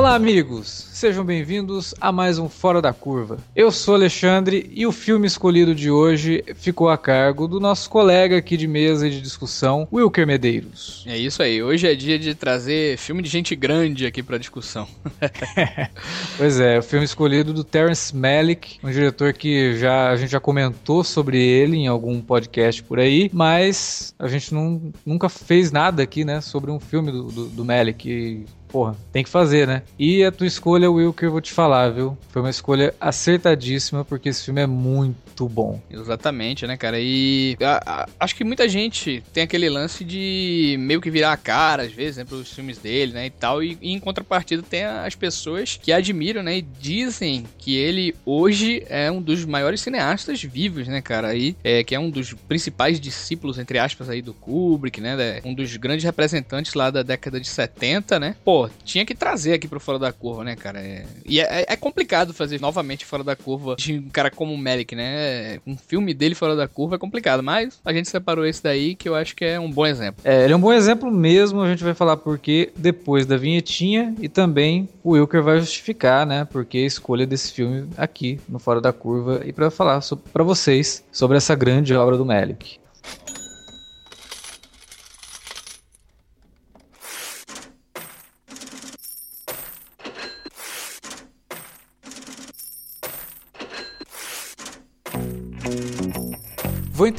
Olá, 0.00 0.14
amigos! 0.14 0.88
Sejam 0.94 1.22
bem-vindos 1.22 1.94
a 2.00 2.10
mais 2.10 2.38
um 2.38 2.48
Fora 2.48 2.80
da 2.80 2.90
Curva. 2.90 3.36
Eu 3.54 3.70
sou 3.70 3.94
Alexandre 3.94 4.70
e 4.74 4.86
o 4.86 4.92
filme 4.92 5.26
escolhido 5.26 5.74
de 5.74 5.90
hoje 5.90 6.42
ficou 6.54 6.88
a 6.88 6.96
cargo 6.96 7.46
do 7.46 7.60
nosso 7.60 7.90
colega 7.90 8.38
aqui 8.38 8.56
de 8.56 8.66
mesa 8.66 9.06
e 9.06 9.10
de 9.10 9.20
discussão, 9.20 9.86
Wilker 9.92 10.26
Medeiros. 10.26 11.04
É 11.06 11.18
isso 11.18 11.42
aí, 11.42 11.62
hoje 11.62 11.86
é 11.86 11.94
dia 11.94 12.18
de 12.18 12.34
trazer 12.34 12.96
filme 12.96 13.22
de 13.22 13.28
gente 13.28 13.54
grande 13.54 14.06
aqui 14.06 14.22
pra 14.22 14.38
discussão. 14.38 14.88
pois 16.38 16.58
é, 16.58 16.78
o 16.78 16.82
filme 16.82 17.04
escolhido 17.04 17.52
do 17.52 17.62
Terence 17.62 18.16
Malick, 18.16 18.78
um 18.82 18.90
diretor 18.90 19.34
que 19.34 19.76
já, 19.76 20.08
a 20.08 20.16
gente 20.16 20.30
já 20.30 20.40
comentou 20.40 21.04
sobre 21.04 21.38
ele 21.38 21.76
em 21.76 21.88
algum 21.88 22.22
podcast 22.22 22.82
por 22.82 22.98
aí, 22.98 23.30
mas 23.34 24.14
a 24.18 24.28
gente 24.28 24.54
não, 24.54 24.90
nunca 25.04 25.28
fez 25.28 25.70
nada 25.70 26.02
aqui, 26.02 26.24
né, 26.24 26.40
sobre 26.40 26.70
um 26.70 26.80
filme 26.80 27.12
do, 27.12 27.24
do, 27.24 27.44
do 27.48 27.64
Malick 27.66 28.46
porra, 28.70 28.96
tem 29.12 29.22
que 29.22 29.30
fazer, 29.30 29.66
né? 29.66 29.82
E 29.98 30.24
a 30.24 30.32
tua 30.32 30.46
escolha, 30.46 30.90
Will, 30.90 31.12
que 31.12 31.26
eu 31.26 31.30
vou 31.30 31.40
te 31.40 31.52
falar, 31.52 31.90
viu? 31.90 32.16
Foi 32.28 32.42
uma 32.42 32.50
escolha 32.50 32.94
acertadíssima, 33.00 34.04
porque 34.04 34.28
esse 34.28 34.44
filme 34.44 34.60
é 34.60 34.66
muito 34.66 35.48
bom. 35.48 35.80
Exatamente, 35.90 36.66
né, 36.66 36.76
cara? 36.76 36.98
E 37.00 37.56
a, 37.60 38.02
a, 38.02 38.08
acho 38.18 38.34
que 38.34 38.44
muita 38.44 38.68
gente 38.68 39.22
tem 39.32 39.42
aquele 39.42 39.68
lance 39.68 40.04
de 40.04 40.76
meio 40.78 41.00
que 41.00 41.10
virar 41.10 41.32
a 41.32 41.36
cara, 41.36 41.82
às 41.82 41.92
vezes, 41.92 42.18
né, 42.18 42.24
pros 42.24 42.52
filmes 42.52 42.78
dele, 42.78 43.12
né, 43.12 43.26
e 43.26 43.30
tal. 43.30 43.62
E, 43.62 43.78
e 43.80 43.92
em 43.92 43.98
contrapartida 43.98 44.62
tem 44.62 44.84
as 44.84 45.14
pessoas 45.14 45.78
que 45.80 45.92
admiram, 45.92 46.42
né, 46.42 46.58
e 46.58 46.62
dizem 46.62 47.44
que 47.58 47.76
ele 47.76 48.14
hoje 48.24 48.84
é 48.88 49.10
um 49.10 49.20
dos 49.20 49.44
maiores 49.44 49.80
cineastas 49.80 50.42
vivos, 50.42 50.86
né, 50.86 51.00
cara? 51.00 51.28
Aí, 51.28 51.56
é, 51.64 51.82
que 51.82 51.94
é 51.94 52.00
um 52.00 52.10
dos 52.10 52.34
principais 52.34 53.00
discípulos, 53.00 53.58
entre 53.58 53.78
aspas, 53.78 54.08
aí 54.08 54.22
do 54.22 54.34
Kubrick, 54.34 55.00
né? 55.00 55.40
Um 55.44 55.54
dos 55.54 55.76
grandes 55.76 56.04
representantes 56.04 56.74
lá 56.74 56.90
da 56.90 57.02
década 57.02 57.40
de 57.40 57.48
70, 57.48 58.18
né? 58.18 58.36
Pô, 58.44 58.59
tinha 58.84 59.04
que 59.04 59.14
trazer 59.14 59.54
aqui 59.54 59.68
pro 59.68 59.80
Fora 59.80 59.98
da 59.98 60.12
Curva, 60.12 60.44
né, 60.44 60.56
cara? 60.56 60.80
É... 60.80 61.04
E 61.24 61.40
é, 61.40 61.66
é, 61.68 61.76
complicado 61.76 62.34
fazer 62.34 62.60
novamente 62.60 63.04
Fora 63.04 63.22
da 63.22 63.36
Curva 63.36 63.76
de 63.76 63.98
um 63.98 64.08
cara 64.08 64.30
como 64.30 64.52
o 64.52 64.58
Melick, 64.58 64.94
né? 64.94 65.58
Um 65.66 65.76
filme 65.76 66.12
dele 66.12 66.34
Fora 66.34 66.56
da 66.56 66.66
Curva 66.66 66.96
é 66.96 66.98
complicado, 66.98 67.42
mas 67.42 67.80
a 67.84 67.92
gente 67.92 68.08
separou 68.08 68.46
esse 68.46 68.62
daí 68.62 68.94
que 68.94 69.08
eu 69.08 69.14
acho 69.14 69.36
que 69.36 69.44
é 69.44 69.60
um 69.60 69.70
bom 69.70 69.86
exemplo. 69.86 70.20
É, 70.24 70.44
ele 70.44 70.52
é 70.52 70.56
um 70.56 70.60
bom 70.60 70.72
exemplo 70.72 71.10
mesmo, 71.10 71.60
a 71.60 71.68
gente 71.68 71.84
vai 71.84 71.94
falar 71.94 72.16
porque 72.16 72.72
depois 72.76 73.26
da 73.26 73.36
vinhetinha 73.36 74.14
e 74.20 74.28
também 74.28 74.88
o 75.02 75.10
Wilker 75.10 75.42
vai 75.42 75.60
justificar, 75.60 76.26
né, 76.26 76.46
porque 76.50 76.78
a 76.78 76.86
escolha 76.86 77.26
desse 77.26 77.52
filme 77.52 77.88
aqui 77.96 78.40
no 78.48 78.58
Fora 78.58 78.80
da 78.80 78.92
Curva 78.92 79.42
e 79.44 79.52
para 79.52 79.70
falar 79.70 80.00
para 80.32 80.44
vocês 80.44 81.04
sobre 81.12 81.36
essa 81.36 81.54
grande 81.54 81.94
obra 81.94 82.16
do 82.16 82.24
Melick. 82.24 82.79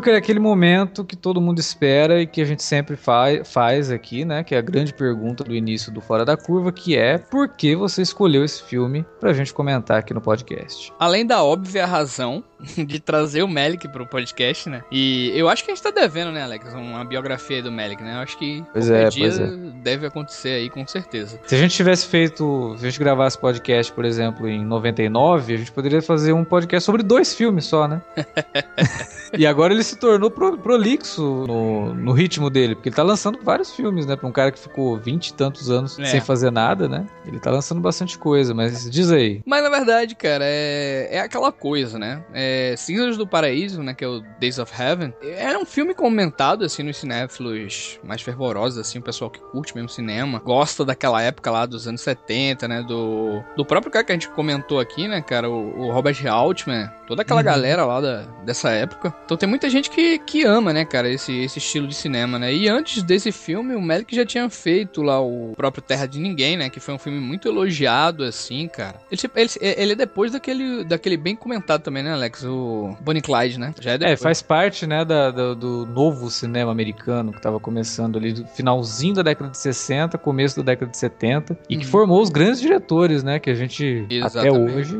Wilker 0.00 0.14
é 0.14 0.16
aquele 0.16 0.40
momento 0.40 1.04
que 1.04 1.14
todo 1.14 1.42
mundo 1.42 1.58
espera 1.58 2.22
e 2.22 2.26
que 2.26 2.40
a 2.40 2.44
gente 2.46 2.62
sempre 2.62 2.96
fa 2.96 3.44
faz 3.44 3.90
aqui, 3.90 4.24
né? 4.24 4.42
Que 4.42 4.54
é 4.54 4.58
a 4.58 4.62
grande 4.62 4.94
pergunta 4.94 5.44
do 5.44 5.54
início 5.54 5.92
do 5.92 6.00
Fora 6.00 6.24
da 6.24 6.38
Curva, 6.38 6.72
que 6.72 6.96
é 6.96 7.18
por 7.18 7.50
que 7.50 7.76
você 7.76 8.00
escolheu 8.00 8.42
esse 8.42 8.62
filme 8.62 9.04
pra 9.20 9.34
gente 9.34 9.52
comentar 9.52 9.98
aqui 9.98 10.14
no 10.14 10.20
podcast? 10.20 10.90
Além 10.98 11.26
da 11.26 11.44
óbvia 11.44 11.84
razão 11.84 12.42
de 12.86 13.00
trazer 13.00 13.42
o 13.42 13.48
Melick 13.48 13.88
pro 13.88 14.06
podcast, 14.06 14.68
né? 14.68 14.82
E 14.90 15.32
eu 15.34 15.48
acho 15.48 15.64
que 15.64 15.70
a 15.70 15.74
gente 15.74 15.82
tá 15.82 15.90
devendo, 15.90 16.32
né, 16.32 16.42
Alex? 16.42 16.72
Uma 16.74 17.04
biografia 17.04 17.62
do 17.62 17.70
Melick, 17.70 18.02
né? 18.02 18.14
Eu 18.14 18.18
acho 18.18 18.38
que 18.38 18.64
pois 18.72 18.90
é, 18.90 19.08
dia 19.08 19.28
pois 19.28 19.40
é. 19.40 19.46
deve 19.82 20.06
acontecer 20.06 20.50
aí, 20.50 20.70
com 20.70 20.86
certeza. 20.86 21.40
Se 21.46 21.54
a 21.54 21.58
gente 21.58 21.74
tivesse 21.74 22.06
feito, 22.06 22.74
se 22.78 22.86
a 22.86 22.90
gente 22.90 22.98
gravasse 22.98 23.38
podcast, 23.38 23.92
por 23.92 24.04
exemplo, 24.04 24.48
em 24.48 24.64
99, 24.64 25.54
a 25.54 25.56
gente 25.56 25.72
poderia 25.72 26.02
fazer 26.02 26.32
um 26.32 26.44
podcast 26.44 26.84
sobre 26.84 27.02
dois 27.02 27.34
filmes 27.34 27.64
só, 27.64 27.88
né? 27.88 28.02
e 29.36 29.46
agora 29.46 29.72
ele 29.72 29.82
se 29.82 29.96
tornou 29.96 30.30
pro, 30.30 30.58
prolixo 30.58 31.22
no, 31.46 31.94
no 31.94 32.12
ritmo 32.12 32.50
dele, 32.50 32.74
porque 32.74 32.88
ele 32.88 32.96
tá 32.96 33.02
lançando 33.02 33.38
vários 33.42 33.74
filmes, 33.74 34.06
né? 34.06 34.16
Pra 34.16 34.28
um 34.28 34.32
cara 34.32 34.50
que 34.50 34.58
ficou 34.58 34.96
vinte 34.98 35.28
e 35.28 35.34
tantos 35.34 35.70
anos 35.70 35.98
é. 35.98 36.04
sem 36.04 36.20
fazer 36.20 36.50
nada, 36.50 36.88
né? 36.88 37.06
Ele 37.26 37.38
tá 37.38 37.50
lançando 37.50 37.80
bastante 37.80 38.18
coisa, 38.18 38.54
mas 38.54 38.90
diz 38.90 39.10
aí. 39.10 39.40
Mas 39.46 39.62
na 39.62 39.70
verdade, 39.70 40.14
cara, 40.14 40.44
é, 40.44 41.08
é 41.10 41.20
aquela 41.20 41.52
coisa, 41.52 41.98
né? 41.98 42.22
É 42.32 42.49
Cinzas 42.76 43.16
do 43.16 43.26
Paraíso, 43.26 43.82
né? 43.82 43.94
Que 43.94 44.04
é 44.04 44.08
o 44.08 44.20
Days 44.38 44.58
of 44.58 44.72
Heaven. 44.80 45.14
Era 45.22 45.58
um 45.58 45.64
filme 45.64 45.94
comentado, 45.94 46.64
assim, 46.64 46.82
nos 46.82 46.96
cinéfilos 46.98 47.98
mais 48.04 48.22
fervorosos, 48.22 48.78
assim, 48.78 48.98
o 48.98 49.02
pessoal 49.02 49.30
que 49.30 49.40
curte 49.40 49.74
mesmo 49.74 49.88
cinema, 49.88 50.38
gosta 50.38 50.84
daquela 50.84 51.20
época 51.22 51.50
lá 51.50 51.66
dos 51.66 51.86
anos 51.86 52.00
70, 52.00 52.68
né? 52.68 52.82
Do, 52.82 53.42
do 53.56 53.64
próprio 53.64 53.92
cara 53.92 54.04
que 54.04 54.12
a 54.12 54.14
gente 54.14 54.28
comentou 54.30 54.80
aqui, 54.80 55.08
né, 55.08 55.20
cara? 55.20 55.48
O, 55.48 55.80
o 55.80 55.92
Robert 55.92 56.16
Altman, 56.26 56.90
toda 57.10 57.22
aquela 57.22 57.40
uhum. 57.40 57.44
galera 57.44 57.84
lá 57.84 58.00
da, 58.00 58.22
dessa 58.44 58.70
época. 58.70 59.12
Então 59.24 59.36
tem 59.36 59.48
muita 59.48 59.68
gente 59.68 59.90
que, 59.90 60.20
que 60.20 60.44
ama, 60.44 60.72
né, 60.72 60.84
cara, 60.84 61.10
esse, 61.10 61.36
esse 61.42 61.58
estilo 61.58 61.88
de 61.88 61.94
cinema, 61.94 62.38
né? 62.38 62.54
E 62.54 62.68
antes 62.68 63.02
desse 63.02 63.32
filme, 63.32 63.74
o 63.74 63.82
Melick 63.82 64.14
já 64.14 64.24
tinha 64.24 64.48
feito 64.48 65.02
lá 65.02 65.20
o 65.20 65.52
próprio 65.56 65.82
Terra 65.82 66.06
de 66.06 66.20
Ninguém, 66.20 66.56
né? 66.56 66.70
Que 66.70 66.78
foi 66.78 66.94
um 66.94 66.98
filme 66.98 67.18
muito 67.18 67.48
elogiado, 67.48 68.22
assim, 68.22 68.68
cara. 68.68 69.00
Ele, 69.10 69.20
ele, 69.34 69.50
ele 69.60 69.92
é 69.92 69.96
depois 69.96 70.30
daquele, 70.30 70.84
daquele 70.84 71.16
bem 71.16 71.34
comentado 71.34 71.82
também, 71.82 72.04
né, 72.04 72.12
Alex? 72.12 72.44
O 72.44 72.96
Bonnie 73.00 73.20
Clyde, 73.20 73.58
né? 73.58 73.74
Já 73.80 73.94
é, 73.94 74.12
é 74.12 74.16
faz 74.16 74.40
parte, 74.40 74.86
né, 74.86 75.04
da, 75.04 75.32
do, 75.32 75.56
do, 75.56 75.86
novo 75.86 76.30
cinema 76.30 76.70
americano 76.70 77.32
que 77.32 77.42
tava 77.42 77.58
começando 77.58 78.18
ali, 78.18 78.34
do 78.34 78.46
finalzinho 78.46 79.14
da 79.14 79.22
década 79.22 79.50
de 79.50 79.58
60, 79.58 80.16
começo 80.16 80.58
da 80.58 80.62
década 80.62 80.92
de 80.92 80.96
70, 80.96 81.58
e 81.68 81.76
que 81.76 81.84
uhum. 81.84 81.90
formou 81.90 82.22
os 82.22 82.30
grandes 82.30 82.60
diretores, 82.60 83.24
né? 83.24 83.40
Que 83.40 83.50
a 83.50 83.54
gente 83.54 84.06
Exatamente. 84.08 84.48
até 84.48 84.52
hoje 84.52 84.96